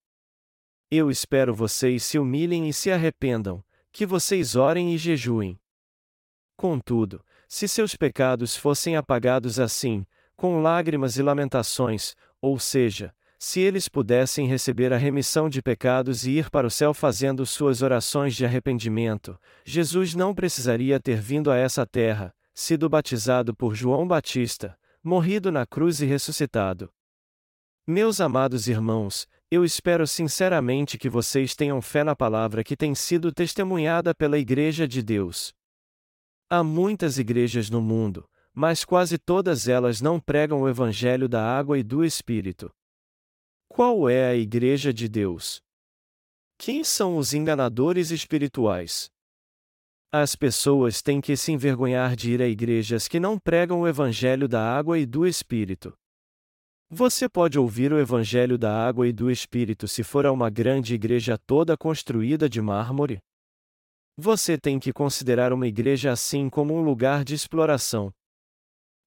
Eu 0.88 1.10
espero 1.10 1.52
vocês 1.52 2.04
se 2.04 2.16
humilhem 2.16 2.68
e 2.68 2.72
se 2.72 2.92
arrependam, 2.92 3.64
que 3.90 4.06
vocês 4.06 4.54
orem 4.54 4.94
e 4.94 4.98
jejuem. 4.98 5.58
Contudo, 6.56 7.24
se 7.48 7.66
seus 7.66 7.96
pecados 7.96 8.56
fossem 8.56 8.94
apagados 8.94 9.58
assim, 9.58 10.06
com 10.36 10.62
lágrimas 10.62 11.16
e 11.16 11.22
lamentações, 11.24 12.14
ou 12.40 12.56
seja, 12.56 13.12
se 13.36 13.58
eles 13.58 13.88
pudessem 13.88 14.46
receber 14.46 14.92
a 14.92 14.96
remissão 14.96 15.48
de 15.48 15.60
pecados 15.60 16.24
e 16.24 16.38
ir 16.38 16.50
para 16.50 16.68
o 16.68 16.70
céu 16.70 16.94
fazendo 16.94 17.44
suas 17.44 17.82
orações 17.82 18.36
de 18.36 18.44
arrependimento, 18.44 19.36
Jesus 19.64 20.14
não 20.14 20.32
precisaria 20.32 21.00
ter 21.00 21.20
vindo 21.20 21.50
a 21.50 21.56
essa 21.56 21.84
terra, 21.84 22.32
sido 22.54 22.88
batizado 22.88 23.52
por 23.52 23.74
João 23.74 24.06
Batista, 24.06 24.78
morrido 25.02 25.50
na 25.50 25.66
cruz 25.66 26.00
e 26.00 26.06
ressuscitado. 26.06 26.92
Meus 27.92 28.20
amados 28.20 28.68
irmãos, 28.68 29.26
eu 29.50 29.64
espero 29.64 30.06
sinceramente 30.06 30.96
que 30.96 31.08
vocês 31.08 31.56
tenham 31.56 31.82
fé 31.82 32.04
na 32.04 32.14
palavra 32.14 32.62
que 32.62 32.76
tem 32.76 32.94
sido 32.94 33.32
testemunhada 33.32 34.14
pela 34.14 34.38
Igreja 34.38 34.86
de 34.86 35.02
Deus. 35.02 35.52
Há 36.48 36.62
muitas 36.62 37.18
igrejas 37.18 37.68
no 37.68 37.82
mundo, 37.82 38.30
mas 38.54 38.84
quase 38.84 39.18
todas 39.18 39.66
elas 39.66 40.00
não 40.00 40.20
pregam 40.20 40.62
o 40.62 40.68
Evangelho 40.68 41.28
da 41.28 41.44
água 41.44 41.80
e 41.80 41.82
do 41.82 42.04
Espírito. 42.04 42.70
Qual 43.68 44.08
é 44.08 44.30
a 44.30 44.36
Igreja 44.36 44.94
de 44.94 45.08
Deus? 45.08 45.60
Quem 46.56 46.84
são 46.84 47.16
os 47.16 47.34
enganadores 47.34 48.12
espirituais? 48.12 49.10
As 50.12 50.36
pessoas 50.36 51.02
têm 51.02 51.20
que 51.20 51.36
se 51.36 51.50
envergonhar 51.50 52.14
de 52.14 52.34
ir 52.34 52.40
a 52.40 52.46
igrejas 52.46 53.08
que 53.08 53.18
não 53.18 53.36
pregam 53.36 53.80
o 53.80 53.88
Evangelho 53.88 54.46
da 54.46 54.62
água 54.62 54.96
e 54.96 55.04
do 55.04 55.26
Espírito. 55.26 55.92
Você 56.92 57.28
pode 57.28 57.56
ouvir 57.56 57.92
o 57.92 58.00
Evangelho 58.00 58.58
da 58.58 58.84
Água 58.84 59.06
e 59.06 59.12
do 59.12 59.30
Espírito 59.30 59.86
se 59.86 60.02
for 60.02 60.26
a 60.26 60.32
uma 60.32 60.50
grande 60.50 60.92
igreja 60.92 61.38
toda 61.38 61.76
construída 61.76 62.48
de 62.48 62.60
mármore? 62.60 63.22
Você 64.16 64.58
tem 64.58 64.76
que 64.80 64.92
considerar 64.92 65.52
uma 65.52 65.68
igreja 65.68 66.10
assim 66.10 66.50
como 66.50 66.74
um 66.74 66.82
lugar 66.82 67.24
de 67.24 67.32
exploração. 67.32 68.12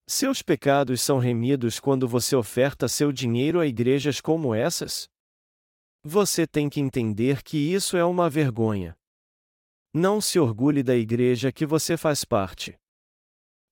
Seus 0.08 0.40
pecados 0.40 1.02
são 1.02 1.18
remidos 1.18 1.78
quando 1.78 2.08
você 2.08 2.34
oferta 2.34 2.88
seu 2.88 3.12
dinheiro 3.12 3.60
a 3.60 3.66
igrejas 3.66 4.18
como 4.18 4.54
essas? 4.54 5.06
Você 6.02 6.46
tem 6.46 6.70
que 6.70 6.80
entender 6.80 7.42
que 7.42 7.58
isso 7.58 7.98
é 7.98 8.04
uma 8.04 8.30
vergonha. 8.30 8.96
Não 9.92 10.22
se 10.22 10.38
orgulhe 10.38 10.82
da 10.82 10.96
igreja 10.96 11.52
que 11.52 11.66
você 11.66 11.98
faz 11.98 12.24
parte. 12.24 12.78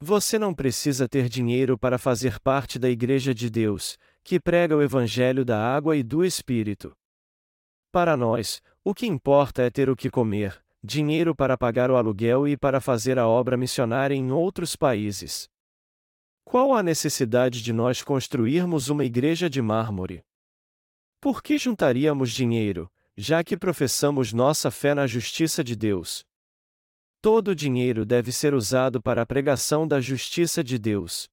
Você 0.05 0.37
não 0.37 0.53
precisa 0.53 1.09
ter 1.09 1.29
dinheiro 1.29 1.79
para 1.79 1.97
fazer 1.97 2.41
parte 2.41 2.77
da 2.77 2.91
Igreja 2.91 3.33
de 3.33 3.49
Deus, 3.49 3.97
que 4.25 4.41
prega 4.41 4.77
o 4.77 4.83
Evangelho 4.83 5.45
da 5.45 5.57
água 5.57 5.97
e 5.97 6.03
do 6.03 6.25
Espírito. 6.25 6.93
Para 7.93 8.17
nós, 8.17 8.61
o 8.83 8.93
que 8.93 9.07
importa 9.07 9.63
é 9.63 9.71
ter 9.71 9.89
o 9.89 9.95
que 9.95 10.11
comer, 10.11 10.61
dinheiro 10.83 11.37
para 11.37 11.57
pagar 11.57 11.89
o 11.89 11.95
aluguel 11.95 12.49
e 12.49 12.57
para 12.57 12.81
fazer 12.81 13.17
a 13.17 13.29
obra 13.29 13.57
missionária 13.57 14.13
em 14.13 14.33
outros 14.33 14.75
países. 14.75 15.49
Qual 16.45 16.75
a 16.75 16.83
necessidade 16.83 17.63
de 17.63 17.73
nós 17.73 18.03
construirmos 18.03 18.89
uma 18.89 19.05
igreja 19.05 19.49
de 19.49 19.63
mármore? 19.63 20.25
Por 21.21 21.41
que 21.41 21.57
juntaríamos 21.57 22.33
dinheiro, 22.33 22.91
já 23.17 23.45
que 23.45 23.57
professamos 23.57 24.33
nossa 24.33 24.69
fé 24.69 24.97
na 24.97 25.07
justiça 25.07 25.63
de 25.63 25.77
Deus? 25.77 26.27
Todo 27.23 27.53
o 27.53 27.55
dinheiro 27.55 28.05
deve 28.05 28.33
ser 28.33 28.53
usado 28.53 29.01
para 29.01 29.23
a 29.23 29.27
pregação 29.27 29.87
da 29.87 30.01
justiça 30.01 30.63
de 30.65 30.77
Deus. 30.77 31.29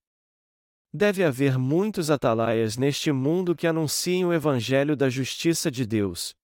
Deve 0.94 1.24
haver 1.24 1.58
muitos 1.58 2.12
atalaias 2.12 2.78
neste 2.78 3.12
mundo 3.12 3.56
que 3.56 3.66
anunciem 3.66 4.24
o 4.24 4.32
evangelho 4.32 4.96
da 4.96 5.10
justiça 5.10 5.72
de 5.72 5.88
Deus. 5.88 6.36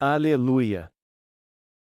Aleluia! 0.00 0.90